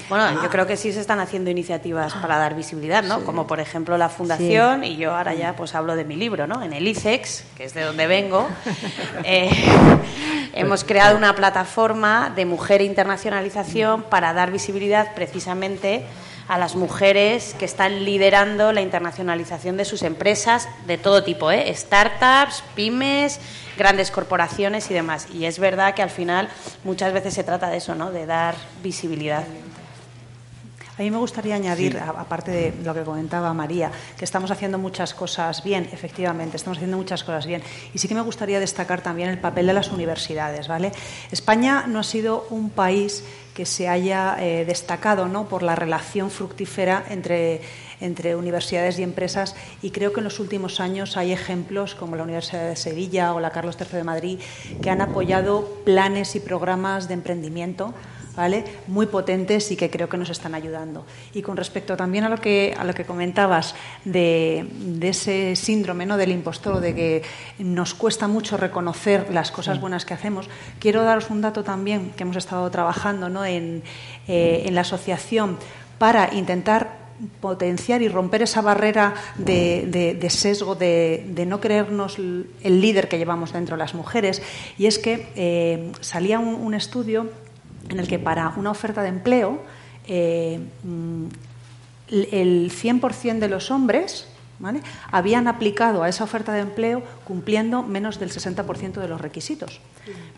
Bueno, 0.08 0.42
yo 0.42 0.50
creo 0.50 0.66
que 0.66 0.76
sí 0.76 0.92
se 0.92 1.00
están 1.00 1.20
haciendo 1.20 1.50
iniciativas 1.50 2.14
para 2.14 2.36
dar 2.36 2.56
visibilidad, 2.56 3.04
¿no? 3.04 3.24
Como 3.24 3.46
por 3.46 3.60
ejemplo 3.60 3.96
la 3.96 4.08
Fundación, 4.08 4.82
y 4.82 4.96
yo 4.96 5.14
ahora 5.14 5.34
ya 5.34 5.54
pues 5.54 5.76
hablo 5.76 5.94
de 5.94 6.04
mi 6.04 6.16
libro, 6.16 6.48
¿no? 6.48 6.64
En 6.64 6.72
el 6.72 6.88
ICEX, 6.88 7.44
que 7.56 7.62
es 7.62 7.74
de 7.74 7.82
donde 7.82 8.08
vengo, 8.08 8.48
eh, 9.24 9.48
hemos 10.52 10.82
creado 10.82 11.16
una 11.16 11.36
plataforma 11.36 12.32
de 12.34 12.44
mujer 12.44 12.80
e 12.80 12.86
internacionalización 12.86 14.02
para 14.02 14.32
dar 14.32 14.50
visibilidad 14.50 15.14
precisamente 15.14 16.04
a 16.48 16.58
las 16.58 16.74
mujeres 16.74 17.54
que 17.56 17.64
están 17.64 18.04
liderando 18.04 18.72
la 18.72 18.80
internacionalización 18.80 19.76
de 19.76 19.84
sus 19.84 20.02
empresas 20.02 20.68
de 20.88 20.98
todo 20.98 21.22
tipo, 21.22 21.52
¿eh? 21.52 21.72
startups, 21.72 22.64
pymes, 22.74 23.38
grandes 23.80 24.10
corporaciones 24.10 24.90
y 24.90 24.94
demás. 24.94 25.26
Y 25.32 25.46
es 25.46 25.58
verdad 25.58 25.94
que 25.94 26.02
al 26.02 26.10
final 26.10 26.50
muchas 26.84 27.14
veces 27.14 27.32
se 27.32 27.44
trata 27.44 27.70
de 27.70 27.78
eso, 27.78 27.94
¿no? 27.94 28.12
de 28.12 28.26
dar 28.26 28.54
visibilidad. 28.82 29.44
A 30.98 31.02
mí 31.02 31.10
me 31.10 31.16
gustaría 31.16 31.54
añadir, 31.54 31.96
aparte 31.98 32.50
de 32.50 32.74
lo 32.84 32.92
que 32.92 33.04
comentaba 33.04 33.54
María, 33.54 33.90
que 34.18 34.24
estamos 34.26 34.50
haciendo 34.50 34.76
muchas 34.76 35.14
cosas 35.14 35.64
bien, 35.64 35.88
efectivamente, 35.92 36.58
estamos 36.58 36.76
haciendo 36.76 36.98
muchas 36.98 37.24
cosas 37.24 37.46
bien. 37.46 37.62
Y 37.94 37.98
sí 37.98 38.06
que 38.06 38.14
me 38.14 38.20
gustaría 38.20 38.60
destacar 38.60 39.00
también 39.00 39.30
el 39.30 39.38
papel 39.38 39.66
de 39.66 39.72
las 39.72 39.88
universidades. 39.88 40.68
¿vale? 40.68 40.92
España 41.30 41.86
no 41.86 42.00
ha 42.00 42.02
sido 42.02 42.46
un 42.50 42.68
país 42.68 43.24
que 43.54 43.64
se 43.64 43.88
haya 43.88 44.36
eh, 44.40 44.66
destacado 44.66 45.26
¿no? 45.26 45.48
por 45.48 45.62
la 45.62 45.74
relación 45.74 46.30
fructífera 46.30 47.02
entre 47.08 47.62
entre 48.00 48.36
universidades 48.36 48.98
y 48.98 49.02
empresas 49.02 49.54
y 49.82 49.90
creo 49.90 50.12
que 50.12 50.20
en 50.20 50.24
los 50.24 50.40
últimos 50.40 50.80
años 50.80 51.16
hay 51.16 51.32
ejemplos 51.32 51.94
como 51.94 52.16
la 52.16 52.22
Universidad 52.22 52.68
de 52.68 52.76
Sevilla 52.76 53.34
o 53.34 53.40
la 53.40 53.50
Carlos 53.50 53.76
III 53.78 53.98
de 53.98 54.04
Madrid 54.04 54.38
que 54.82 54.90
han 54.90 55.00
apoyado 55.00 55.68
planes 55.84 56.36
y 56.36 56.40
programas 56.40 57.08
de 57.08 57.14
emprendimiento 57.14 57.94
¿vale? 58.36 58.64
muy 58.86 59.06
potentes 59.06 59.70
y 59.70 59.76
que 59.76 59.90
creo 59.90 60.08
que 60.08 60.16
nos 60.16 60.30
están 60.30 60.54
ayudando. 60.54 61.04
Y 61.34 61.42
con 61.42 61.56
respecto 61.56 61.96
también 61.96 62.24
a 62.24 62.28
lo 62.28 62.38
que, 62.38 62.74
a 62.78 62.84
lo 62.84 62.94
que 62.94 63.04
comentabas 63.04 63.74
de, 64.04 64.66
ese 65.02 65.56
síndrome 65.56 66.06
¿no? 66.06 66.16
del 66.16 66.30
impostor, 66.32 66.80
de 66.80 66.94
que 66.94 67.22
nos 67.58 67.94
cuesta 67.94 68.28
mucho 68.28 68.56
reconocer 68.56 69.32
las 69.32 69.50
cosas 69.50 69.80
buenas 69.80 70.04
que 70.04 70.14
hacemos, 70.14 70.48
quiero 70.78 71.02
daros 71.02 71.30
un 71.30 71.40
dato 71.40 71.64
también 71.64 72.12
que 72.16 72.22
hemos 72.22 72.36
estado 72.36 72.70
trabajando 72.70 73.28
¿no? 73.28 73.44
en, 73.44 73.82
eh, 74.28 74.62
en 74.66 74.74
la 74.74 74.82
asociación 74.82 75.58
para 75.98 76.32
intentar 76.34 76.99
potenciar 77.40 78.02
y 78.02 78.08
romper 78.08 78.42
esa 78.42 78.60
barrera 78.60 79.14
de, 79.36 80.26
sesgo, 80.30 80.74
de, 80.74 81.44
no 81.46 81.60
creernos 81.60 82.18
el 82.18 82.80
líder 82.80 83.08
que 83.08 83.18
llevamos 83.18 83.52
dentro 83.52 83.76
las 83.76 83.94
mujeres. 83.94 84.42
Y 84.78 84.86
es 84.86 84.98
que 84.98 85.28
eh, 85.36 85.92
salía 86.00 86.38
un, 86.38 86.74
estudio 86.74 87.30
en 87.88 87.98
el 87.98 88.06
que 88.06 88.18
para 88.18 88.54
una 88.56 88.70
oferta 88.70 89.02
de 89.02 89.08
empleo 89.08 89.60
eh, 90.06 90.60
mm, 90.84 91.26
el 92.08 92.70
100% 92.70 93.38
de 93.38 93.48
los 93.48 93.70
hombres 93.70 94.26
habían 95.10 95.48
aplicado 95.48 96.02
a 96.02 96.08
esa 96.08 96.24
oferta 96.24 96.52
de 96.52 96.60
empleo 96.60 97.02
cumpliendo 97.24 97.82
menos 97.82 98.18
del 98.18 98.30
60% 98.30 99.00
de 99.00 99.08
los 99.08 99.20
requisitos, 99.20 99.80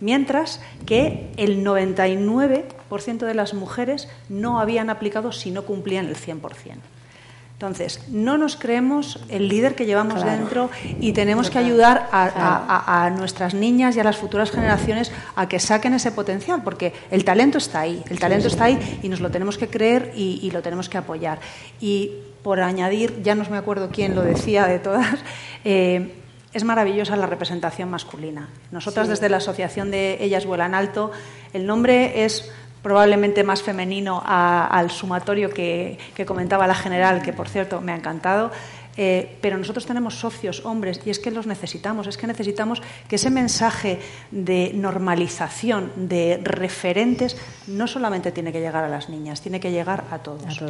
mientras 0.00 0.60
que 0.86 1.32
el 1.36 1.64
99% 1.64 3.26
de 3.26 3.34
las 3.34 3.54
mujeres 3.54 4.08
no 4.28 4.60
habían 4.60 4.90
aplicado 4.90 5.32
si 5.32 5.50
no 5.50 5.64
cumplían 5.64 6.06
el 6.06 6.16
100%. 6.16 6.76
Entonces, 7.62 8.00
no 8.08 8.38
nos 8.38 8.56
creemos 8.56 9.20
el 9.28 9.46
líder 9.46 9.76
que 9.76 9.86
llevamos 9.86 10.24
dentro 10.24 10.68
y 10.98 11.12
tenemos 11.12 11.48
que 11.48 11.58
ayudar 11.58 12.08
a, 12.10 13.08
nuestras 13.16 13.54
niñas 13.54 13.94
y 13.94 14.00
a 14.00 14.04
las 14.04 14.16
futuras 14.16 14.50
generaciones 14.50 15.12
a 15.36 15.46
que 15.46 15.60
saquen 15.60 15.94
ese 15.94 16.10
potencial, 16.10 16.64
porque 16.64 16.92
el 17.12 17.24
talento 17.24 17.58
está 17.58 17.78
ahí, 17.78 18.02
el 18.10 18.18
talento 18.18 18.48
está 18.48 18.64
ahí 18.64 18.98
y 19.04 19.08
nos 19.08 19.20
lo 19.20 19.30
tenemos 19.30 19.58
que 19.58 19.68
creer 19.68 20.12
y, 20.16 20.50
lo 20.50 20.60
tenemos 20.60 20.88
que 20.88 20.98
apoyar. 20.98 21.38
Y 21.80 22.10
por 22.42 22.60
añadir, 22.60 23.22
ya 23.22 23.34
no 23.34 23.44
me 23.50 23.56
acuerdo 23.56 23.90
quién 23.92 24.14
lo 24.14 24.22
decía 24.22 24.66
de 24.66 24.78
todas, 24.78 25.18
eh, 25.64 26.14
es 26.52 26.64
maravillosa 26.64 27.16
la 27.16 27.26
representación 27.26 27.90
masculina. 27.90 28.48
Nosotras 28.70 29.08
desde 29.08 29.28
la 29.28 29.38
Asociación 29.38 29.90
de 29.90 30.18
Ellas 30.20 30.44
Vuelan 30.44 30.74
Alto, 30.74 31.10
el 31.54 31.66
nombre 31.66 32.24
es 32.24 32.52
probablemente 32.82 33.44
más 33.44 33.62
femenino 33.62 34.22
al 34.26 34.90
sumatorio 34.90 35.50
que, 35.50 35.98
comentaba 36.26 36.66
la 36.66 36.74
general, 36.74 37.22
que 37.22 37.32
por 37.32 37.48
cierto 37.48 37.80
me 37.80 37.92
ha 37.92 37.96
encantado. 37.96 38.50
Eh, 38.96 39.38
pero 39.40 39.56
nosotros 39.56 39.86
tenemos 39.86 40.16
socios 40.16 40.64
hombres 40.64 41.00
y 41.04 41.10
es 41.10 41.18
que 41.18 41.30
los 41.30 41.46
necesitamos, 41.46 42.06
es 42.06 42.16
que 42.16 42.26
necesitamos 42.26 42.82
que 43.08 43.16
ese 43.16 43.30
mensaje 43.30 43.98
de 44.30 44.72
normalización, 44.74 45.92
de 45.96 46.38
referentes, 46.42 47.36
no 47.66 47.86
solamente 47.86 48.32
tiene 48.32 48.52
que 48.52 48.60
llegar 48.60 48.84
a 48.84 48.88
las 48.88 49.08
niñas, 49.08 49.40
tiene 49.40 49.60
que 49.60 49.70
llegar 49.70 50.04
a 50.10 50.18
todos. 50.18 50.62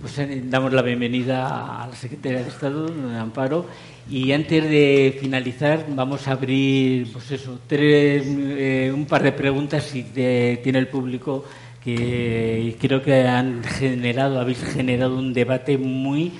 Pues 0.00 0.18
eh, 0.18 0.42
damos 0.44 0.72
la 0.72 0.82
bienvenida 0.82 1.82
a 1.82 1.88
la 1.88 1.96
secretaria 1.96 2.42
de 2.42 2.48
Estado, 2.48 2.86
Amparo, 3.18 3.66
y 4.08 4.30
antes 4.30 4.62
de 4.62 5.18
finalizar, 5.20 5.86
vamos 5.88 6.28
a 6.28 6.32
abrir 6.32 7.10
pues 7.12 7.32
eso, 7.32 7.58
eh, 7.70 8.92
un 8.94 9.06
par 9.06 9.22
de 9.22 9.32
preguntas 9.32 9.84
si 9.84 10.04
tiene 10.04 10.78
el 10.78 10.86
público 10.86 11.44
que 11.82 12.76
creo 12.80 13.00
que 13.00 13.22
han 13.22 13.62
generado, 13.62 14.40
habéis 14.40 14.58
generado 14.64 15.18
un 15.18 15.32
debate 15.32 15.78
muy, 15.78 16.32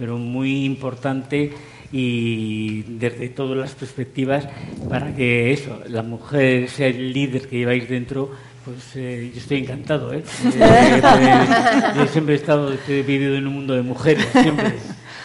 pero 0.00 0.16
muy 0.16 0.64
importante 0.64 1.52
y 1.92 2.82
desde 2.82 3.28
todas 3.28 3.58
las 3.58 3.74
perspectivas 3.74 4.48
para 4.88 5.14
que 5.14 5.52
eso, 5.52 5.78
la 5.88 6.02
mujer 6.02 6.70
sea 6.70 6.86
el 6.86 7.12
líder 7.12 7.46
que 7.46 7.58
lleváis 7.58 7.88
dentro. 7.88 8.30
Pues 8.64 8.96
eh, 8.96 9.30
yo 9.32 9.40
estoy 9.40 9.58
encantado, 9.58 10.12
¿eh? 10.12 10.22
eh 10.54 11.00
pues, 11.00 11.94
yo 11.96 12.06
siempre 12.06 12.34
he 12.34 12.38
estado, 12.38 12.72
he 12.88 13.02
vivido 13.02 13.36
en 13.36 13.46
un 13.46 13.54
mundo 13.54 13.74
de 13.74 13.82
mujeres, 13.82 14.26
siempre, 14.32 14.72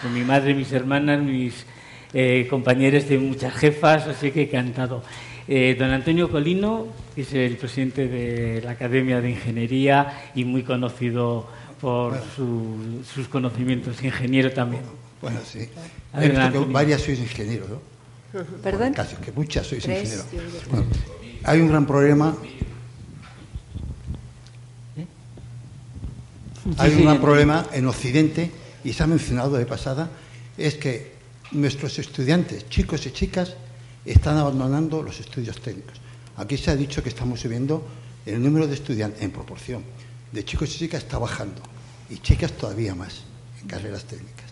con 0.02 0.14
mi 0.14 0.22
madre, 0.22 0.54
mis 0.54 0.72
hermanas, 0.72 1.22
mis 1.22 1.66
eh, 2.14 2.48
compañeros 2.50 3.08
de 3.10 3.18
muchas 3.18 3.54
jefas, 3.54 4.08
así 4.08 4.32
que 4.32 4.44
he 4.44 4.50
cantado. 4.50 5.04
Eh, 5.48 5.76
don 5.78 5.92
Antonio 5.92 6.32
Colino, 6.32 6.88
que 7.14 7.22
es 7.22 7.34
el 7.34 7.56
presidente 7.58 8.08
de 8.08 8.64
la 8.64 8.72
Academia 8.72 9.22
de 9.22 9.30
Ingeniería 9.30 10.32
y 10.34 10.44
muy 10.44 10.64
conocido 10.64 11.48
por 11.80 12.20
sus 12.36 13.28
conocimientos, 13.28 14.04
ingeniero 14.04 14.52
también. 14.52 14.84
Bueno, 15.22 15.40
sí. 15.46 15.70
varias 16.70 17.02
sois 17.02 17.20
ingenieros, 17.20 17.70
¿no? 17.70 17.82
¿Perdón? 18.62 18.94
Casi, 18.94 19.16
que 19.18 19.32
muchas 19.32 19.68
sois 19.68 19.86
ingenieros. 19.86 20.26
hay 21.44 21.62
un 21.62 21.70
gran 21.70 21.86
problema. 21.86 22.36
¿Eh? 24.98 25.06
Hay 26.78 26.94
un 26.96 27.04
gran 27.04 27.22
problema 27.22 27.68
en 27.72 27.88
Occidente, 27.88 28.52
y 28.84 28.94
se 28.94 29.04
ha 29.04 29.08
mencionado 29.08 29.58
de 29.58 29.66
pasada, 29.66 30.10
es 30.58 30.76
que 30.76 31.16
nuestros 31.52 31.98
estudiantes, 32.00 32.70
chicos 32.70 33.06
y 33.06 33.12
chicas, 33.12 33.56
están 34.06 34.38
abandonando 34.38 35.02
los 35.02 35.20
estudios 35.20 35.62
técnicos. 35.62 36.00
Aquí 36.38 36.58
se 36.58 36.72
ha 36.72 36.76
dicho 36.76 37.02
que 37.02 37.10
estamos 37.10 37.40
subiendo 37.40 37.84
el 38.26 38.42
número 38.42 38.68
de 38.68 38.76
estudiantes 38.76 39.22
en 39.22 39.32
proporción. 39.32 39.84
De 40.36 40.44
chicos 40.44 40.76
y 40.76 40.80
chicas 40.80 41.04
está 41.04 41.18
bajando 41.18 41.62
y 42.10 42.18
chicas 42.18 42.52
todavía 42.52 42.94
más 42.94 43.22
en 43.62 43.70
carreras 43.70 44.04
técnicas. 44.04 44.44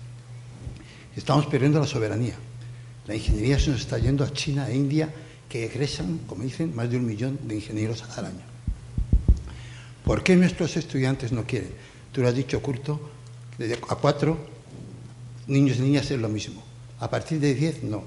Estamos 1.13 1.45
perdiendo 1.47 1.77
la 1.77 1.86
soberanía. 1.86 2.36
La 3.05 3.15
ingeniería 3.15 3.59
se 3.59 3.71
nos 3.71 3.81
está 3.81 3.97
yendo 3.97 4.23
a 4.23 4.31
China 4.31 4.69
e 4.69 4.77
India, 4.77 5.13
que 5.49 5.65
egresan, 5.65 6.19
como 6.19 6.43
dicen, 6.43 6.73
más 6.73 6.89
de 6.89 6.95
un 6.95 7.05
millón 7.05 7.38
de 7.43 7.55
ingenieros 7.55 8.01
al 8.17 8.27
año. 8.27 8.45
¿Por 10.05 10.23
qué 10.23 10.38
nuestros 10.38 10.77
estudiantes 10.77 11.34
no 11.34 11.43
quieren? 11.43 11.71
Tú 12.13 12.21
lo 12.21 12.29
has 12.29 12.36
dicho, 12.36 12.61
Curto, 12.61 13.11
a 13.89 13.95
cuatro 13.95 14.38
niños 15.47 15.79
y 15.79 15.81
niñas 15.81 16.09
es 16.09 16.17
lo 16.17 16.29
mismo. 16.29 16.63
A 17.01 17.09
partir 17.09 17.41
de 17.41 17.53
10, 17.53 17.84
no. 17.84 18.05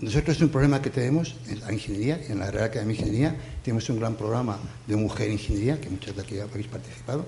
Nosotros 0.00 0.36
es 0.36 0.42
un 0.42 0.50
problema 0.50 0.80
que 0.80 0.90
tenemos 0.90 1.34
en 1.48 1.60
la 1.60 1.72
ingeniería, 1.72 2.20
en 2.28 2.38
la 2.38 2.50
Real 2.52 2.66
Academia 2.66 2.94
de 2.94 3.00
Ingeniería, 3.00 3.36
tenemos 3.64 3.88
un 3.90 3.98
gran 3.98 4.14
programa 4.14 4.56
de 4.86 4.94
mujer 4.94 5.28
ingeniería, 5.28 5.80
que 5.80 5.90
muchos 5.90 6.14
de 6.14 6.22
aquí 6.22 6.38
habéis 6.38 6.68
participado, 6.68 7.26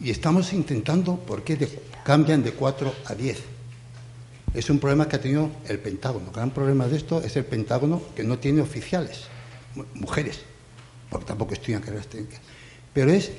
y 0.00 0.10
estamos 0.10 0.52
intentando 0.52 1.16
por 1.16 1.42
qué 1.42 1.80
cambian 2.04 2.42
de 2.42 2.52
4 2.52 2.94
a 3.06 3.14
10. 3.14 3.38
Es 4.52 4.68
un 4.68 4.78
problema 4.78 5.08
que 5.08 5.16
ha 5.16 5.20
tenido 5.20 5.50
el 5.66 5.78
Pentágono. 5.78 6.26
El 6.26 6.32
gran 6.32 6.50
problema 6.50 6.86
de 6.86 6.96
esto 6.98 7.22
es 7.22 7.36
el 7.36 7.44
Pentágono 7.46 8.02
que 8.14 8.22
no 8.22 8.38
tiene 8.38 8.60
oficiales, 8.60 9.24
mujeres, 9.94 10.40
porque 11.08 11.26
tampoco 11.26 11.54
estudian 11.54 11.80
carreras 11.80 12.06
técnicas. 12.06 12.40
Pero 12.92 13.10
es 13.10 13.30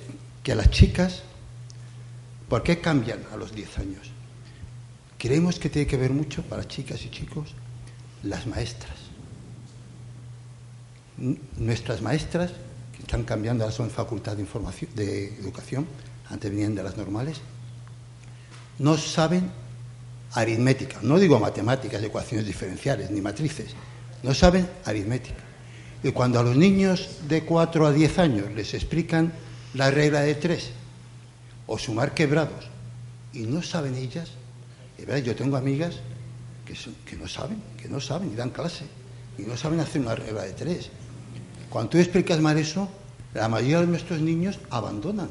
que 0.41 0.53
a 0.53 0.55
las 0.55 0.71
chicas, 0.71 1.21
¿por 2.47 2.63
qué 2.63 2.79
cambian 2.79 3.19
a 3.31 3.37
los 3.37 3.53
10 3.53 3.77
años? 3.77 4.11
Creemos 5.19 5.59
que 5.59 5.69
tiene 5.69 5.85
que 5.85 5.97
ver 5.97 6.11
mucho 6.11 6.43
para 6.43 6.65
chicas 6.65 7.03
y 7.03 7.11
chicos 7.11 7.53
las 8.23 8.47
maestras. 8.47 8.95
Nuestras 11.57 12.01
maestras, 12.01 12.51
que 12.95 13.01
están 13.01 13.25
cambiando, 13.25 13.65
ahora 13.65 13.75
son 13.75 13.89
facultad 13.89 14.37
de, 14.37 14.43
información, 14.43 14.89
de 14.95 15.27
educación, 15.39 15.85
antes 16.29 16.49
venían 16.49 16.73
de 16.73 16.83
las 16.83 16.95
normales, 16.95 17.41
no 18.79 18.97
saben 18.97 19.51
aritmética, 20.31 20.99
no 21.01 21.19
digo 21.19 21.37
matemáticas, 21.37 22.01
ecuaciones 22.01 22.47
diferenciales, 22.47 23.11
ni 23.11 23.19
matrices, 23.19 23.75
no 24.23 24.33
saben 24.33 24.69
aritmética. 24.85 25.43
Y 26.01 26.13
cuando 26.13 26.39
a 26.39 26.43
los 26.43 26.55
niños 26.55 27.09
de 27.27 27.43
4 27.43 27.87
a 27.87 27.91
10 27.91 28.19
años 28.19 28.51
les 28.55 28.73
explican 28.73 29.33
la 29.73 29.91
regla 29.91 30.21
de 30.21 30.35
3 30.35 30.69
o 31.67 31.77
sumar 31.77 32.13
quebrados 32.13 32.69
y 33.33 33.39
no 33.39 33.61
saben 33.61 33.95
ellas, 33.95 34.38
yo 35.23 35.35
tengo 35.35 35.57
amigas 35.57 35.99
que, 36.65 37.15
no 37.17 37.27
saben, 37.27 37.61
que 37.81 37.89
no 37.89 37.99
saben 37.99 38.31
y 38.31 38.35
dan 38.35 38.51
clase 38.51 38.85
y 39.37 39.43
no 39.43 39.57
saben 39.57 39.79
hacer 39.79 40.01
una 40.01 40.15
regla 40.15 40.43
de 40.43 40.53
3. 40.53 40.89
Cuando 41.69 41.91
tú 41.91 41.97
explicas 41.97 42.39
mal 42.39 42.57
eso, 42.57 42.89
la 43.33 43.47
mayoría 43.47 43.81
de 43.81 43.87
nuestros 43.87 44.21
niños 44.21 44.59
abandonan. 44.69 45.29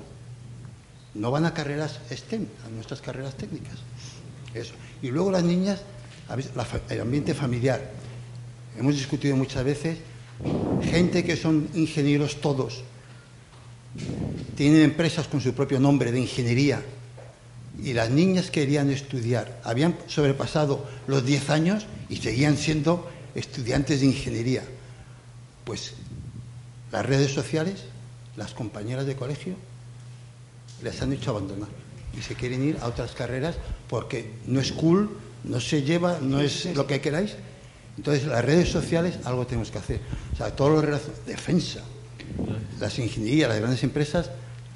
No 1.14 1.30
van 1.30 1.46
a 1.46 1.54
carreras 1.54 2.00
STEM, 2.10 2.46
a 2.66 2.70
nuestras 2.70 3.00
carreras 3.00 3.34
técnicas. 3.36 3.78
Eso. 4.54 4.74
Y 5.02 5.10
luego 5.10 5.30
las 5.30 5.42
niñas, 5.44 5.82
el 6.88 7.00
ambiente 7.00 7.34
familiar. 7.34 7.90
Hemos 8.78 8.94
discutido 8.94 9.36
muchas 9.36 9.64
veces, 9.64 9.98
gente 10.82 11.24
que 11.24 11.36
son 11.36 11.68
ingenieros 11.74 12.40
todos, 12.40 12.82
tienen 14.56 14.82
empresas 14.82 15.26
con 15.26 15.40
su 15.40 15.52
propio 15.54 15.80
nombre 15.80 16.12
de 16.12 16.20
ingeniería, 16.20 16.82
y 17.82 17.92
las 17.92 18.10
niñas 18.10 18.50
querían 18.50 18.90
estudiar, 18.90 19.60
habían 19.64 19.96
sobrepasado 20.06 20.84
los 21.06 21.24
10 21.24 21.50
años 21.50 21.86
y 22.08 22.16
seguían 22.16 22.56
siendo 22.56 23.08
estudiantes 23.34 24.00
de 24.00 24.06
ingeniería. 24.06 24.64
Pues 25.64 25.94
las 26.90 27.06
redes 27.06 27.32
sociales, 27.32 27.84
las 28.36 28.52
compañeras 28.52 29.06
de 29.06 29.14
colegio, 29.14 29.54
les 30.82 31.00
han 31.02 31.12
hecho 31.12 31.30
abandonar 31.30 31.68
y 32.18 32.22
se 32.22 32.34
quieren 32.34 32.66
ir 32.66 32.78
a 32.80 32.86
otras 32.86 33.12
carreras 33.12 33.56
porque 33.88 34.30
no 34.46 34.60
es 34.60 34.72
cool, 34.72 35.10
no 35.44 35.60
se 35.60 35.82
lleva, 35.82 36.18
no 36.20 36.40
es 36.40 36.74
lo 36.74 36.86
que 36.86 37.00
queráis. 37.00 37.36
Entonces, 37.96 38.26
las 38.26 38.44
redes 38.44 38.70
sociales, 38.70 39.18
algo 39.24 39.46
tenemos 39.46 39.70
que 39.70 39.78
hacer. 39.78 40.00
O 40.32 40.36
sea, 40.36 40.54
todo 40.54 40.80
lo 40.80 40.98
defensa, 41.26 41.80
las 42.78 42.98
ingenierías, 42.98 43.48
las 43.48 43.58
grandes 43.58 43.82
empresas, 43.82 44.30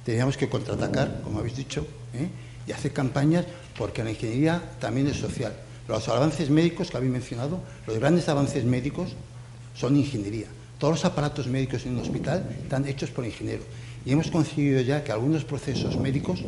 teníamos 0.05 0.37
que 0.37 0.49
contraatacar, 0.49 1.21
como 1.23 1.39
habéis 1.39 1.57
dicho, 1.57 1.87
¿eh? 2.15 2.29
Y 2.67 2.73
hacer 2.73 2.93
campañas 2.93 3.47
porque 3.77 4.05
la 4.05 4.11
ingeniería 4.11 4.63
también 4.81 5.07
es 5.07 5.17
social. 5.17 5.53
Los 5.89 6.09
avances 6.09 6.51
médicos 6.51 6.91
que 6.91 6.97
habéis 6.97 7.13
mencionado, 7.13 7.61
los 7.87 7.99
grandes 7.99 8.29
avances 8.29 8.65
médicos 8.65 9.11
son 9.75 9.97
ingeniería. 9.97 10.47
Todos 10.79 10.95
los 10.95 11.05
aparatos 11.05 11.47
médicos 11.47 11.87
en 11.87 11.95
un 11.95 12.03
hospital 12.03 12.57
están 12.63 12.87
hechos 12.87 13.11
por 13.11 13.25
ingenieros. 13.25 13.67
Y 14.05 14.13
hemos 14.13 14.31
conseguido 14.31 14.81
ya 14.81 15.05
que 15.05 15.13
algunos 15.13 15.45
procesos 15.45 15.97
médicos 15.97 16.45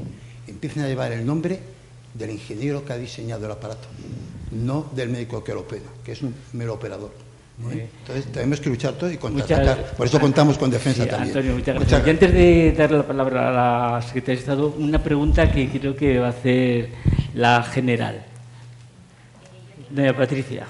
empiecen 0.46 0.82
a 0.82 0.88
llevar 0.88 1.12
el 1.12 1.24
nombre 1.24 1.60
del 2.14 2.30
ingeniero 2.30 2.84
que 2.84 2.92
ha 2.92 2.96
diseñado 2.96 3.46
el 3.46 3.52
aparato, 3.52 3.88
no 4.52 4.90
del 4.94 5.08
médico 5.08 5.42
que 5.42 5.54
lo 5.54 5.60
opera, 5.60 5.84
que 6.04 6.12
es 6.12 6.22
un 6.22 6.34
mero 6.52 6.74
operador. 6.74 7.24
Entonces 7.62 8.32
tenemos 8.32 8.61
que 8.61 8.68
luchar 8.68 8.94
todos 8.94 9.12
y 9.12 9.16
contraatacar. 9.16 9.92
Por 9.96 10.07
eso 10.07 10.18
contamos 10.18 10.59
con 10.59 10.70
defensa 10.70 11.07
también. 11.07 11.28
Antonio, 11.28 11.55
muchas 11.55 11.74
gracias. 11.76 12.07
Y 12.07 12.11
antes 12.11 12.32
de 12.32 12.72
dar 12.72 12.90
la 12.90 13.07
palabra 13.07 13.48
a 13.48 13.52
la 13.94 14.02
secretaria 14.02 14.34
de 14.34 14.40
Estado, 14.40 14.74
una 14.78 15.02
pregunta 15.02 15.50
que 15.50 15.68
creo 15.68 15.94
que 15.94 16.18
va 16.18 16.26
a 16.26 16.30
hacer 16.30 16.90
la 17.34 17.62
general. 17.62 18.24
Doña 19.90 20.16
Patricia. 20.16 20.66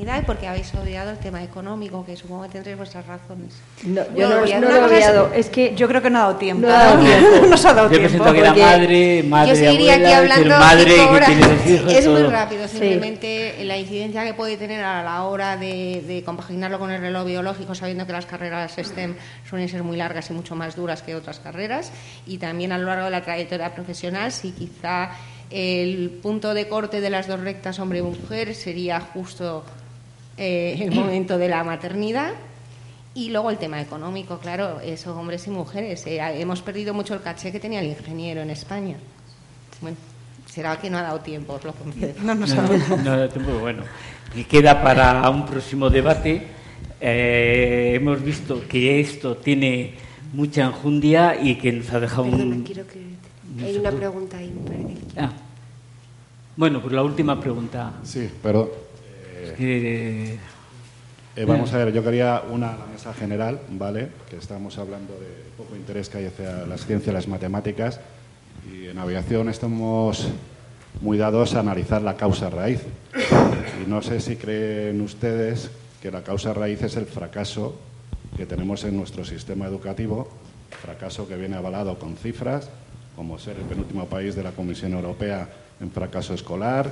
Y 0.00 0.22
porque 0.24 0.46
habéis 0.46 0.72
odiado 0.74 1.10
el 1.10 1.18
tema 1.18 1.42
económico, 1.42 2.04
que 2.04 2.16
supongo 2.16 2.44
que 2.44 2.50
tendréis 2.50 2.76
vuestras 2.76 3.06
razones. 3.06 3.54
No, 3.84 4.02
yo 4.14 4.28
no, 4.28 4.40
no, 4.40 4.68
lo 4.68 4.76
he 4.76 4.84
odiado, 4.84 5.32
es 5.34 5.48
que 5.50 5.74
yo 5.74 5.88
creo 5.88 6.00
que 6.00 6.10
no 6.10 6.18
ha 6.18 6.22
dado 6.22 6.36
tiempo. 6.36 6.66
No 6.66 6.72
ha 6.72 6.84
dado 6.84 7.04
tiempo. 7.04 7.46
Nos 7.50 7.64
ha 7.64 7.74
dado 7.74 7.90
yo 7.90 7.98
tiempo. 7.98 8.08
presento 8.08 8.32
que 8.32 8.40
era 8.40 8.54
madre, 8.54 9.22
madre, 9.24 9.48
yo 9.50 9.56
seguiría 9.56 9.94
abuela, 9.94 10.08
aquí 10.08 10.14
hablando 10.14 10.58
madre 10.58 10.94
que 11.64 11.72
hijos. 11.72 11.92
Es 11.92 12.04
todo. 12.04 12.14
muy 12.14 12.22
rápido, 12.30 12.68
simplemente 12.68 13.54
sí. 13.58 13.64
la 13.64 13.76
incidencia 13.76 14.24
que 14.24 14.34
puede 14.34 14.56
tener 14.56 14.84
a 14.84 15.02
la 15.02 15.24
hora 15.24 15.56
de, 15.56 16.04
de, 16.06 16.22
compaginarlo 16.22 16.78
con 16.78 16.90
el 16.90 17.00
reloj 17.00 17.26
biológico, 17.26 17.74
sabiendo 17.74 18.06
que 18.06 18.12
las 18.12 18.26
carreras 18.26 18.76
STEM 18.78 19.16
suelen 19.48 19.68
ser 19.68 19.82
muy 19.82 19.96
largas 19.96 20.30
y 20.30 20.32
mucho 20.32 20.54
más 20.54 20.76
duras 20.76 21.02
que 21.02 21.14
otras 21.16 21.40
carreras, 21.40 21.90
y 22.26 22.38
también 22.38 22.72
a 22.72 22.78
lo 22.78 22.86
largo 22.86 23.06
de 23.06 23.10
la 23.10 23.22
trayectoria 23.22 23.74
profesional, 23.74 24.32
si 24.32 24.52
quizá 24.52 25.10
el 25.50 26.10
punto 26.22 26.54
de 26.54 26.68
corte 26.68 27.00
de 27.00 27.10
las 27.10 27.26
dos 27.26 27.40
rectas 27.40 27.78
hombre 27.78 28.00
y 28.00 28.02
mujer 28.02 28.54
sería 28.54 29.00
justo 29.00 29.64
eh, 30.38 30.78
el 30.80 30.92
momento 30.92 31.36
de 31.36 31.48
la 31.48 31.64
maternidad. 31.64 32.32
Y 33.14 33.30
luego 33.30 33.50
el 33.50 33.58
tema 33.58 33.80
económico, 33.80 34.38
claro, 34.38 34.80
esos 34.80 35.16
hombres 35.16 35.46
y 35.46 35.50
mujeres. 35.50 36.06
Eh, 36.06 36.20
hemos 36.40 36.62
perdido 36.62 36.94
mucho 36.94 37.14
el 37.14 37.20
caché 37.20 37.50
que 37.50 37.58
tenía 37.58 37.80
el 37.80 37.86
ingeniero 37.86 38.40
en 38.42 38.50
España. 38.50 38.96
Bueno, 39.80 39.96
será 40.46 40.78
que 40.78 40.88
no 40.88 40.98
ha 40.98 41.02
dado 41.02 41.20
tiempo, 41.20 41.54
os 41.54 41.64
lo 41.64 41.72
confieso. 41.72 42.22
No, 42.22 42.34
no, 42.34 42.46
no, 42.46 42.96
no 43.02 43.10
ha 43.10 43.16
dado 43.16 43.28
tiempo, 43.28 43.58
bueno. 43.58 43.82
Y 44.34 44.44
queda 44.44 44.82
para 44.82 45.28
un 45.30 45.46
próximo 45.46 45.90
debate. 45.90 46.46
Eh, 47.00 47.92
hemos 47.96 48.22
visto 48.22 48.62
que 48.68 49.00
esto 49.00 49.36
tiene 49.36 49.94
mucha 50.32 50.64
enjundia 50.66 51.40
y 51.40 51.56
que 51.56 51.72
nos 51.72 51.92
ha 51.92 52.00
dejado 52.00 52.24
Perdona, 52.24 52.56
un... 52.56 52.62
quiero 52.62 52.86
que... 52.86 53.00
Hay 53.64 53.76
una 53.78 53.90
pregunta 53.90 54.36
ahí, 54.36 54.52
me 54.52 54.70
parece. 54.70 55.00
Ah. 55.16 55.32
Bueno, 56.56 56.80
pues 56.82 56.92
la 56.92 57.02
última 57.02 57.40
pregunta. 57.40 57.94
Sí, 58.04 58.28
perdón. 58.42 58.68
Eh, 59.40 60.38
eh, 61.36 61.44
vamos 61.44 61.72
a 61.72 61.78
ver, 61.78 61.92
yo 61.92 62.02
quería 62.02 62.42
una 62.50 62.76
mesa 62.92 63.14
general, 63.14 63.60
¿vale? 63.70 64.08
Que 64.28 64.36
estamos 64.36 64.76
hablando 64.78 65.14
de 65.14 65.28
poco 65.56 65.76
interés 65.76 66.08
que 66.08 66.18
hay 66.18 66.26
hacia 66.26 66.66
las 66.66 66.84
ciencias 66.84 67.14
las 67.14 67.28
matemáticas. 67.28 68.00
Y 68.72 68.86
en 68.86 68.98
aviación 68.98 69.48
estamos 69.48 70.28
muy 71.00 71.16
dados 71.16 71.54
a 71.54 71.60
analizar 71.60 72.02
la 72.02 72.16
causa 72.16 72.50
raíz. 72.50 72.82
Y 73.84 73.88
no 73.88 74.02
sé 74.02 74.20
si 74.20 74.36
creen 74.36 75.00
ustedes 75.00 75.70
que 76.02 76.10
la 76.10 76.22
causa 76.22 76.52
raíz 76.52 76.82
es 76.82 76.96
el 76.96 77.06
fracaso 77.06 77.78
que 78.36 78.46
tenemos 78.46 78.84
en 78.84 78.96
nuestro 78.96 79.24
sistema 79.24 79.66
educativo, 79.66 80.28
fracaso 80.82 81.28
que 81.28 81.36
viene 81.36 81.56
avalado 81.56 81.98
con 81.98 82.16
cifras, 82.16 82.68
como 83.16 83.38
ser 83.38 83.56
el 83.56 83.62
penúltimo 83.62 84.06
país 84.06 84.34
de 84.34 84.42
la 84.42 84.52
Comisión 84.52 84.92
Europea 84.92 85.48
en 85.80 85.90
fracaso 85.90 86.34
escolar, 86.34 86.90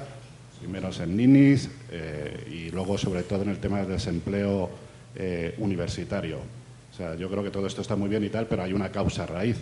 primeros 0.61 1.01
en 1.01 1.17
ninis 1.17 1.71
eh, 1.91 2.47
y 2.51 2.71
luego 2.71 2.99
sobre 2.99 3.23
todo 3.23 3.43
en 3.43 3.51
el 3.51 3.59
tema 3.59 3.79
del 3.79 3.89
desempleo 3.89 4.71
eh, 5.15 5.55
universitario. 5.59 6.39
O 6.39 6.97
sea, 6.97 7.15
yo 7.15 7.31
creo 7.31 7.43
que 7.43 7.51
todo 7.51 7.67
esto 7.67 7.83
está 7.83 7.97
muy 7.97 8.09
bien 8.09 8.25
y 8.25 8.29
tal, 8.29 8.47
pero 8.47 8.63
hay 8.63 8.73
una 8.73 8.91
causa 8.91 9.27
raíz 9.27 9.57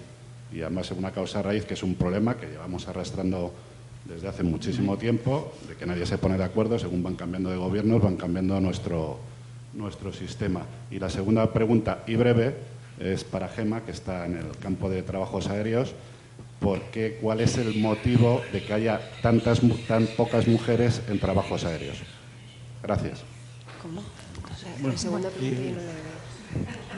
y 0.52 0.60
además 0.62 0.90
es 0.90 0.98
una 0.98 1.10
causa 1.10 1.42
raíz 1.42 1.64
que 1.64 1.74
es 1.74 1.82
un 1.82 1.96
problema 1.96 2.36
que 2.36 2.46
llevamos 2.46 2.86
arrastrando 2.86 3.52
desde 4.04 4.28
hace 4.28 4.42
muchísimo 4.42 4.98
tiempo, 4.98 5.52
de 5.66 5.76
que 5.76 5.86
nadie 5.86 6.06
se 6.06 6.18
pone 6.18 6.36
de 6.36 6.44
acuerdo, 6.44 6.78
según 6.78 7.02
van 7.02 7.16
cambiando 7.16 7.50
de 7.50 7.56
gobiernos, 7.56 8.02
van 8.02 8.16
cambiando 8.16 8.60
nuestro, 8.60 9.18
nuestro 9.72 10.12
sistema. 10.12 10.62
Y 10.90 10.98
la 10.98 11.08
segunda 11.08 11.52
pregunta, 11.52 12.04
y 12.06 12.16
breve, 12.16 12.54
es 12.98 13.24
para 13.24 13.48
Gema, 13.48 13.80
que 13.80 13.92
está 13.92 14.26
en 14.26 14.36
el 14.36 14.56
campo 14.60 14.88
de 14.88 15.02
trabajos 15.02 15.48
aéreos. 15.48 15.94
¿Por 16.64 16.80
qué, 16.84 17.18
¿Cuál 17.20 17.42
es 17.42 17.58
el 17.58 17.78
motivo 17.78 18.40
de 18.50 18.62
que 18.62 18.72
haya 18.72 18.98
tantas, 19.20 19.60
tan 19.86 20.06
pocas 20.06 20.48
mujeres 20.48 21.02
en 21.08 21.20
trabajos 21.20 21.64
aéreos? 21.64 21.98
Gracias. 22.82 23.22
¿Cómo? 23.82 24.00
O 24.00 24.96
sea, 24.96 25.10
bueno. 25.10 25.28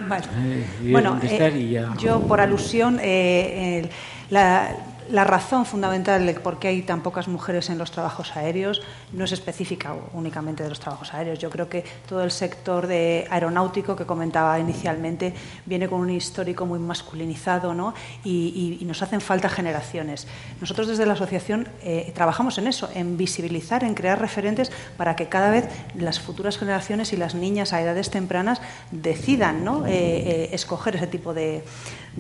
Vale. 0.09 0.25
Eh, 0.37 0.91
bueno, 0.93 1.19
eh, 1.21 1.87
yo 1.99 2.21
por 2.21 2.41
alusión, 2.41 3.01
eh, 3.03 3.89
la, 4.31 4.77
la 5.11 5.25
razón 5.25 5.67
fundamental 5.67 6.25
de 6.25 6.35
por 6.35 6.59
qué 6.59 6.69
hay 6.69 6.83
tan 6.83 7.03
pocas 7.03 7.27
mujeres 7.27 7.69
en 7.71 7.79
los 7.79 7.91
trabajos 7.91 8.37
aéreos 8.37 8.83
no 9.13 9.25
es 9.25 9.33
específica 9.33 9.95
únicamente 10.13 10.63
de 10.63 10.69
los 10.69 10.81
trabajos 10.81 11.13
aéreos. 11.15 11.39
Yo 11.39 11.51
creo 11.51 11.69
que 11.69 11.85
todo 12.09 12.23
el 12.23 12.31
sector 12.31 12.87
de 12.87 13.27
aeronáutico 13.31 13.97
que 13.97 14.05
comentaba 14.05 14.59
inicialmente 14.59 15.35
viene 15.65 15.89
con 15.89 16.01
un 16.01 16.11
histórico 16.11 16.67
muy 16.67 16.79
masculinizado 16.79 17.75
¿no? 17.75 17.95
y, 18.25 18.79
nos 18.87 19.03
hacen 19.03 19.21
falta 19.21 19.49
generaciones. 19.49 20.29
Nosotros 20.61 20.87
desde 20.87 21.07
la 21.07 21.15
asociación 21.15 21.69
eh, 21.83 22.13
trabajamos 22.15 22.59
en 22.59 22.69
eso, 22.69 22.89
en 22.95 23.17
visibilizar, 23.17 23.83
en 23.83 23.95
crear 23.95 24.21
referentes 24.21 24.71
para 24.97 25.17
que 25.17 25.27
cada 25.27 25.51
vez 25.51 25.69
las 25.95 26.21
futuras 26.21 26.57
generaciones 26.57 27.13
y 27.13 27.17
las 27.17 27.35
niñas 27.35 27.73
a 27.73 27.83
edades 27.83 28.11
tempranas 28.11 28.61
decidan 28.93 29.65
¿no? 29.65 29.87
Eh, 29.87 29.91
eh, 29.91 30.49
escoger 30.53 30.97
ese 30.97 31.07
tipo 31.09 31.35
de, 31.35 31.65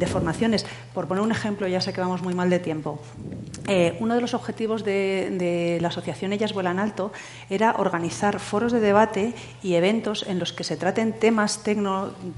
formaciones. 0.07 0.67
Por 0.93 1.09
poner 1.09 1.23
un 1.23 1.33
ejemplo, 1.33 1.67
ya 1.69 1.81
sé 1.81 1.93
que 1.93 2.01
vamos 2.01 2.23
muy 2.23 2.35
mal 2.35 2.51
de 2.51 2.59
tiempo. 2.59 3.01
uno 3.99 4.15
de 4.15 4.21
los 4.21 4.35
objetivos 4.35 4.85
de, 4.85 5.79
la 5.81 5.89
asociación 5.89 6.33
Ellas 6.33 6.53
Vuelan 6.53 6.76
Alto 6.79 7.13
era 7.51 7.77
organizar 7.79 8.41
foros 8.41 8.73
de 8.73 8.81
debate 8.81 9.35
y 9.63 9.75
eventos 9.75 10.25
en 10.27 10.39
los 10.39 10.53
que 10.53 10.65
se 10.65 10.77
traten 10.77 11.13
temas 11.13 11.63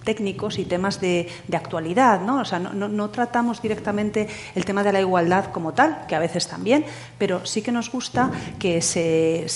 técnicos 0.04 0.58
y 0.58 0.64
temas 0.64 1.00
de, 1.00 1.28
actualidad. 1.52 2.20
¿no? 2.20 2.40
O 2.40 2.44
sea, 2.44 2.58
no, 2.58 3.10
tratamos 3.10 3.60
directamente 3.60 4.28
el 4.54 4.64
tema 4.64 4.82
de 4.82 4.92
la 4.92 5.00
igualdad 5.00 5.46
como 5.46 5.72
tal, 5.72 6.06
que 6.06 6.14
a 6.14 6.20
veces 6.20 6.46
también, 6.46 6.84
pero 7.18 7.44
sí 7.44 7.62
que 7.62 7.72
nos 7.72 7.90
gusta 7.90 8.30
que 8.58 8.80
se, 8.80 9.46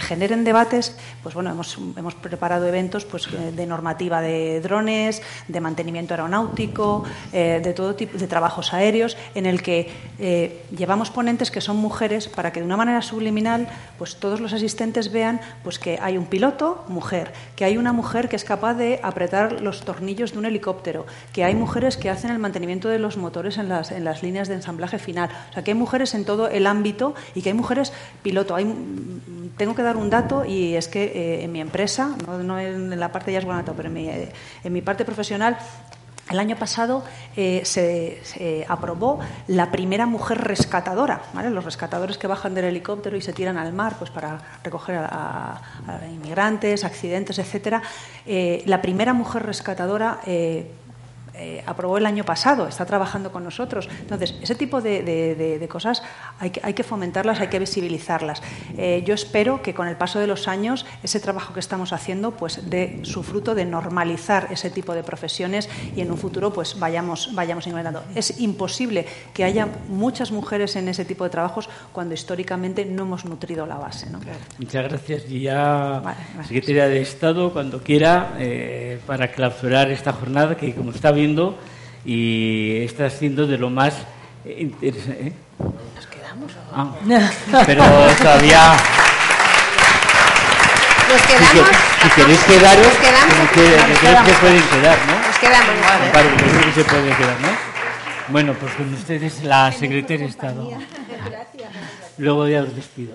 generen 0.00 0.44
debates. 0.44 0.96
Pues 1.22 1.34
bueno, 1.34 1.50
hemos, 1.50 1.78
hemos 1.96 2.14
preparado 2.14 2.66
eventos 2.66 3.04
pues, 3.04 3.28
de 3.30 3.66
normativa 3.66 4.20
de 4.20 4.60
drones, 4.60 5.22
de 5.48 5.60
mantenimiento 5.60 6.14
aeronáutico, 6.14 7.04
eh, 7.32 7.60
de 7.62 7.72
todo 7.72 7.94
tipo 7.94 8.18
de 8.18 8.26
trabajos 8.26 8.72
aéreos, 8.72 9.16
en 9.34 9.46
el 9.46 9.62
que 9.62 9.90
eh, 10.18 10.64
llevamos 10.76 11.10
ponentes 11.10 11.50
que 11.50 11.60
son 11.60 11.76
mujeres 11.76 12.28
para 12.28 12.52
que 12.52 12.60
de 12.60 12.66
una 12.66 12.76
manera 12.76 13.02
subliminal 13.02 13.68
pues 13.98 14.16
todos 14.26 14.40
los 14.40 14.52
asistentes 14.52 15.12
vean 15.12 15.40
pues 15.62 15.78
que 15.78 16.00
hay 16.02 16.18
un 16.18 16.26
piloto 16.26 16.84
mujer, 16.88 17.32
que 17.54 17.64
hay 17.64 17.76
una 17.76 17.92
mujer 17.92 18.28
que 18.28 18.34
es 18.34 18.42
capaz 18.42 18.74
de 18.74 18.98
apretar 19.04 19.60
los 19.60 19.82
tornillos 19.82 20.32
de 20.32 20.38
un 20.40 20.46
helicóptero, 20.46 21.06
que 21.32 21.44
hay 21.44 21.54
mujeres 21.54 21.96
que 21.96 22.10
hacen 22.10 22.32
el 22.32 22.40
mantenimiento 22.40 22.88
de 22.88 22.98
los 22.98 23.18
motores 23.18 23.56
en 23.56 23.68
las, 23.68 23.92
en 23.92 24.02
las 24.02 24.24
líneas 24.24 24.48
de 24.48 24.54
ensamblaje 24.54 24.98
final, 24.98 25.30
o 25.50 25.52
sea 25.52 25.62
que 25.62 25.70
hay 25.70 25.76
mujeres 25.76 26.12
en 26.14 26.24
todo 26.24 26.48
el 26.48 26.66
ámbito 26.66 27.14
y 27.36 27.42
que 27.42 27.50
hay 27.50 27.54
mujeres 27.54 27.92
piloto. 28.24 28.56
Hay, 28.56 28.66
tengo 29.56 29.76
que 29.76 29.82
dar 29.82 29.96
un 29.96 30.10
dato 30.10 30.44
y 30.44 30.74
es 30.74 30.88
que 30.88 31.04
eh, 31.04 31.44
en 31.44 31.52
mi 31.52 31.60
empresa, 31.60 32.16
no, 32.26 32.58
en 32.58 32.98
la 32.98 33.12
parte 33.12 33.30
de 33.30 33.34
Yasguanato, 33.34 33.74
pero 33.76 33.86
en 33.86 33.94
mi, 33.94 34.08
eh, 34.08 34.32
en 34.64 34.72
mi 34.72 34.82
parte 34.82 35.04
profesional 35.04 35.56
el 36.30 36.40
año 36.40 36.56
pasado 36.56 37.04
eh, 37.36 37.62
se, 37.64 38.66
aprobó 38.68 39.20
la 39.46 39.70
primera 39.70 40.06
mujer 40.06 40.38
rescatadora, 40.38 41.22
los 41.50 41.64
rescatadores 41.64 42.18
que 42.18 42.26
bajan 42.26 42.54
del 42.54 42.64
helicóptero 42.64 43.16
y 43.16 43.22
se 43.22 43.32
tiran 43.32 43.56
al 43.56 43.72
mar 43.72 43.94
pues, 43.98 44.10
para 44.10 44.40
recoger 44.64 44.96
a, 44.98 45.60
inmigrantes, 46.10 46.84
accidentes, 46.84 47.38
etcétera. 47.38 47.82
Eh, 48.26 48.62
la 48.66 48.82
primera 48.82 49.12
mujer 49.12 49.44
rescatadora 49.44 50.20
eh, 50.26 50.70
eh, 51.38 51.62
aprobó 51.66 51.98
el 51.98 52.06
año 52.06 52.24
pasado, 52.24 52.66
está 52.66 52.86
trabajando 52.86 53.30
con 53.30 53.44
nosotros. 53.44 53.88
Entonces, 54.00 54.34
ese 54.40 54.54
tipo 54.54 54.80
de, 54.80 55.66
cosas 55.70 56.02
hay 56.38 56.50
que, 56.50 56.60
hay 56.62 56.74
que, 56.74 56.82
fomentarlas, 56.82 57.40
hay 57.40 57.48
que 57.48 57.58
visibilizarlas. 57.58 58.42
Eh, 58.76 59.02
yo 59.06 59.14
espero 59.14 59.62
que 59.62 59.74
con 59.74 59.88
el 59.88 59.96
paso 59.96 60.18
de 60.18 60.26
los 60.26 60.48
años 60.48 60.86
ese 61.02 61.20
trabajo 61.20 61.52
que 61.52 61.60
estamos 61.60 61.92
haciendo 61.92 62.32
pues 62.32 62.70
dé 62.70 63.00
su 63.02 63.22
fruto 63.22 63.54
de 63.54 63.64
normalizar 63.64 64.48
ese 64.50 64.70
tipo 64.70 64.94
de 64.94 65.02
profesiones 65.02 65.68
y 65.94 66.00
en 66.00 66.10
un 66.10 66.18
futuro 66.18 66.52
pues 66.52 66.78
vayamos, 66.78 67.34
vayamos 67.34 67.66
incrementando. 67.66 68.04
Es 68.14 68.40
imposible 68.40 69.06
que 69.34 69.44
haya 69.44 69.68
muchas 69.88 70.30
mujeres 70.30 70.76
en 70.76 70.88
ese 70.88 71.04
tipo 71.04 71.24
de 71.24 71.30
trabajos 71.30 71.68
cuando 71.92 72.14
históricamente 72.14 72.84
no 72.84 73.02
hemos 73.02 73.24
nutrido 73.24 73.66
la 73.66 73.76
base. 73.76 74.06
Muchas 74.58 74.84
gracias. 74.84 75.24
Y 75.28 75.40
ya, 75.40 76.02
Secretaría 76.46 76.88
de 76.88 77.00
Estado, 77.00 77.52
cuando 77.52 77.82
quiera, 77.82 78.36
eh, 78.38 78.98
para 79.06 79.32
clausurar 79.32 79.90
esta 79.90 80.12
jornada 80.12 80.56
que, 80.56 80.74
como 80.74 80.90
está 80.90 81.10
bien, 81.10 81.25
y 82.04 82.82
está 82.84 83.10
siendo 83.10 83.46
de 83.46 83.58
lo 83.58 83.70
más 83.70 83.94
interesante. 84.44 85.28
¿eh? 85.28 85.32
¿Nos 85.94 86.06
quedamos? 86.06 86.52
Ah, 86.72 86.94
pero 87.66 87.82
todavía. 88.18 88.76
Nos 91.08 91.22
quedamos. 91.22 91.68
Si, 92.02 92.10
queréis 92.10 92.40
quedaros, 92.44 92.86
nos 92.86 92.96
quedamos, 92.96 94.26
que 94.26 94.32
pueden 94.34 94.62
quedar, 94.62 94.98
¿no? 95.06 95.26
Nos 95.26 95.38
quedamos. 95.38 95.74
Vale. 95.80 96.12
Vale, 96.12 96.28
creo 96.36 96.64
que 96.64 96.72
se 96.72 96.84
pueden 96.84 97.16
quedar, 97.16 97.40
¿no? 97.40 97.48
Bueno, 98.28 98.54
pues 98.54 98.72
con 98.74 98.92
ustedes 98.92 99.44
la 99.44 99.72
secretaria 99.72 100.24
de 100.24 100.30
Estado. 100.30 100.70
Luego 102.18 102.48
ya 102.48 102.62
os 102.62 102.74
despido. 102.74 103.14